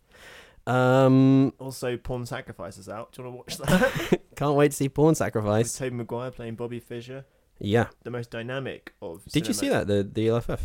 Um, 0.67 1.53
also 1.59 1.97
Pawn 1.97 2.27
Sacrifice's 2.27 2.89
out. 2.89 3.13
Do 3.13 3.23
you 3.23 3.29
want 3.31 3.49
to 3.49 3.65
watch 3.65 3.69
that? 4.11 4.21
Can't 4.41 4.55
wait 4.57 4.71
to 4.71 4.77
see 4.79 4.89
Pawn 4.89 5.15
Sacrifice. 5.15 5.77
Tobey 5.77 5.95
Maguire 5.95 6.31
playing 6.31 6.55
Bobby 6.55 6.81
Fischer, 6.81 7.27
Yeah. 7.59 7.89
the 8.05 8.11
most 8.11 8.31
dynamic 8.31 8.95
of. 9.03 9.23
Did 9.27 9.47
you 9.47 9.53
see 9.53 9.69
that 9.69 9.87
the 9.87 10.03
the 10.03 10.29
LFF? 10.29 10.61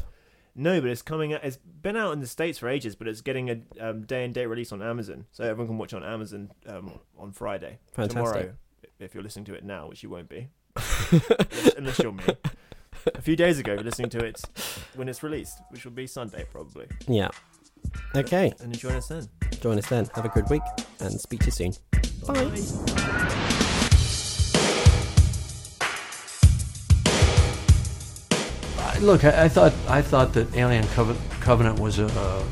No, 0.56 0.80
but 0.80 0.90
it's 0.90 1.02
coming 1.02 1.34
out. 1.34 1.44
It's 1.44 1.58
been 1.58 1.98
out 1.98 2.14
in 2.14 2.22
the 2.22 2.28
states 2.28 2.58
for 2.60 2.70
ages, 2.70 2.96
but 2.96 3.10
it's 3.10 3.20
getting 3.20 3.50
a 3.50 3.58
um, 3.82 4.04
day 4.04 4.24
and 4.24 4.34
date 4.34 4.46
release 4.46 4.72
on 4.72 4.82
Amazon, 4.82 5.26
so 5.34 5.44
everyone 5.44 5.68
can 5.68 5.78
watch 5.78 5.94
on 5.94 6.06
Amazon 6.06 6.52
um, 6.68 7.02
on 7.20 7.34
Friday. 7.34 7.80
Fantastic. 7.92 8.16
Tomorrow, 8.16 8.54
if 8.98 9.14
you're 9.14 9.22
listening 9.24 9.44
to 9.44 9.54
it 9.56 9.66
now, 9.66 9.90
which 9.90 10.04
you 10.04 10.10
won't 10.10 10.30
be, 10.30 10.48
unless, 11.12 11.74
unless 11.78 12.00
you're 12.00 12.14
me. 12.14 12.24
A 13.14 13.22
few 13.22 13.36
days 13.36 13.60
ago, 13.60 13.74
you're 13.74 13.84
listening 13.84 14.10
to 14.12 14.20
it 14.24 14.42
when 14.96 15.10
it's 15.10 15.22
released, 15.22 15.60
which 15.72 15.84
will 15.84 15.92
be 15.92 16.08
Sunday 16.08 16.46
probably. 16.50 16.88
Yeah. 17.10 17.28
Okay. 18.16 18.54
And 18.62 18.72
join 18.80 18.94
us 18.94 19.10
then. 19.10 19.28
Join 19.60 19.78
us 19.78 19.90
then. 19.90 20.08
Have 20.16 20.24
a 20.24 20.30
good 20.30 20.50
week 20.50 20.64
and 21.02 21.20
speak 21.20 21.42
to 21.42 21.48
you 21.48 21.52
soon. 21.52 21.74
Bye. 22.26 22.50
I- 22.96 23.42
Look, 29.02 29.24
I, 29.24 29.44
I 29.46 29.50
thought 29.50 29.74
I 29.88 30.02
thought 30.02 30.34
that 30.34 30.56
Alien 30.56 30.86
Coven- 30.88 31.18
Covenant 31.42 31.80
was 31.80 32.00
a, 32.00 32.06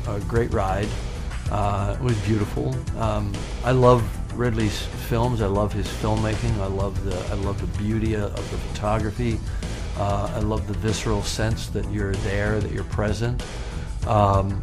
a, 0.06 0.16
a 0.16 0.20
great 0.20 0.52
ride. 0.52 0.88
Uh, 1.50 1.96
it 1.98 2.02
was 2.02 2.16
beautiful. 2.22 2.74
Um, 2.98 3.32
I 3.64 3.72
love 3.72 4.02
Ridley's 4.38 4.82
films. 5.08 5.40
I 5.42 5.46
love 5.46 5.72
his 5.72 5.86
filmmaking. 5.86 6.56
I 6.58 6.66
love 6.66 7.04
the 7.04 7.16
I 7.32 7.34
love 7.34 7.60
the 7.60 7.78
beauty 7.78 8.14
of 8.14 8.34
the 8.34 8.58
photography. 8.58 9.40
Uh, 9.96 10.30
I 10.34 10.40
love 10.40 10.66
the 10.66 10.74
visceral 10.74 11.22
sense 11.22 11.68
that 11.68 11.88
you're 11.90 12.14
there, 12.16 12.60
that 12.60 12.72
you're 12.72 12.84
present. 12.84 13.42
Um, 14.06 14.62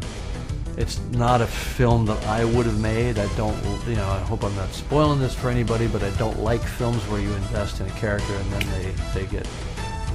it's 0.78 1.00
not 1.12 1.42
a 1.42 1.48
film 1.48 2.06
that 2.06 2.24
I 2.26 2.46
would 2.46 2.66
have 2.66 2.80
made. 2.80 3.18
I 3.18 3.34
don't, 3.36 3.58
you 3.88 3.96
know, 3.96 4.08
I 4.08 4.20
hope 4.20 4.44
I'm 4.44 4.56
not 4.56 4.70
spoiling 4.74 5.20
this 5.20 5.34
for 5.34 5.50
anybody, 5.50 5.88
but 5.88 6.04
I 6.04 6.10
don't 6.12 6.40
like 6.40 6.62
films 6.62 7.02
where 7.08 7.22
you 7.22 7.32
invest 7.34 7.82
in 7.82 7.88
a 7.88 7.92
character 7.92 8.34
and 8.34 8.52
then 8.52 8.70
they, 8.72 8.92
they 9.14 9.26
get 9.28 9.48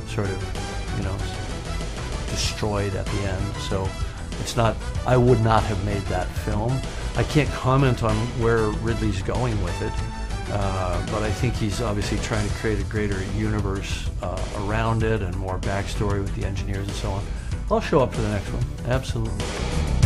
sort 0.06 0.28
of, 0.28 0.96
you 0.98 1.04
know, 1.04 1.16
destroyed 2.36 2.94
at 2.94 3.06
the 3.06 3.20
end. 3.22 3.56
So 3.68 3.88
it's 4.40 4.56
not, 4.56 4.76
I 5.06 5.16
would 5.16 5.40
not 5.40 5.62
have 5.64 5.82
made 5.84 6.02
that 6.02 6.28
film. 6.28 6.72
I 7.16 7.22
can't 7.24 7.48
comment 7.50 8.02
on 8.02 8.14
where 8.40 8.68
Ridley's 8.84 9.22
going 9.22 9.62
with 9.64 9.82
it, 9.82 9.92
uh, 10.52 11.06
but 11.06 11.22
I 11.22 11.30
think 11.30 11.54
he's 11.54 11.80
obviously 11.80 12.18
trying 12.18 12.46
to 12.46 12.54
create 12.56 12.78
a 12.78 12.84
greater 12.84 13.24
universe 13.34 14.10
uh, 14.22 14.38
around 14.58 15.02
it 15.02 15.22
and 15.22 15.34
more 15.36 15.58
backstory 15.58 16.20
with 16.20 16.34
the 16.34 16.44
engineers 16.44 16.86
and 16.86 16.96
so 16.96 17.10
on. 17.10 17.24
I'll 17.70 17.80
show 17.80 18.00
up 18.00 18.14
for 18.14 18.20
the 18.20 18.28
next 18.28 18.50
one. 18.50 18.64
Absolutely. 18.86 20.05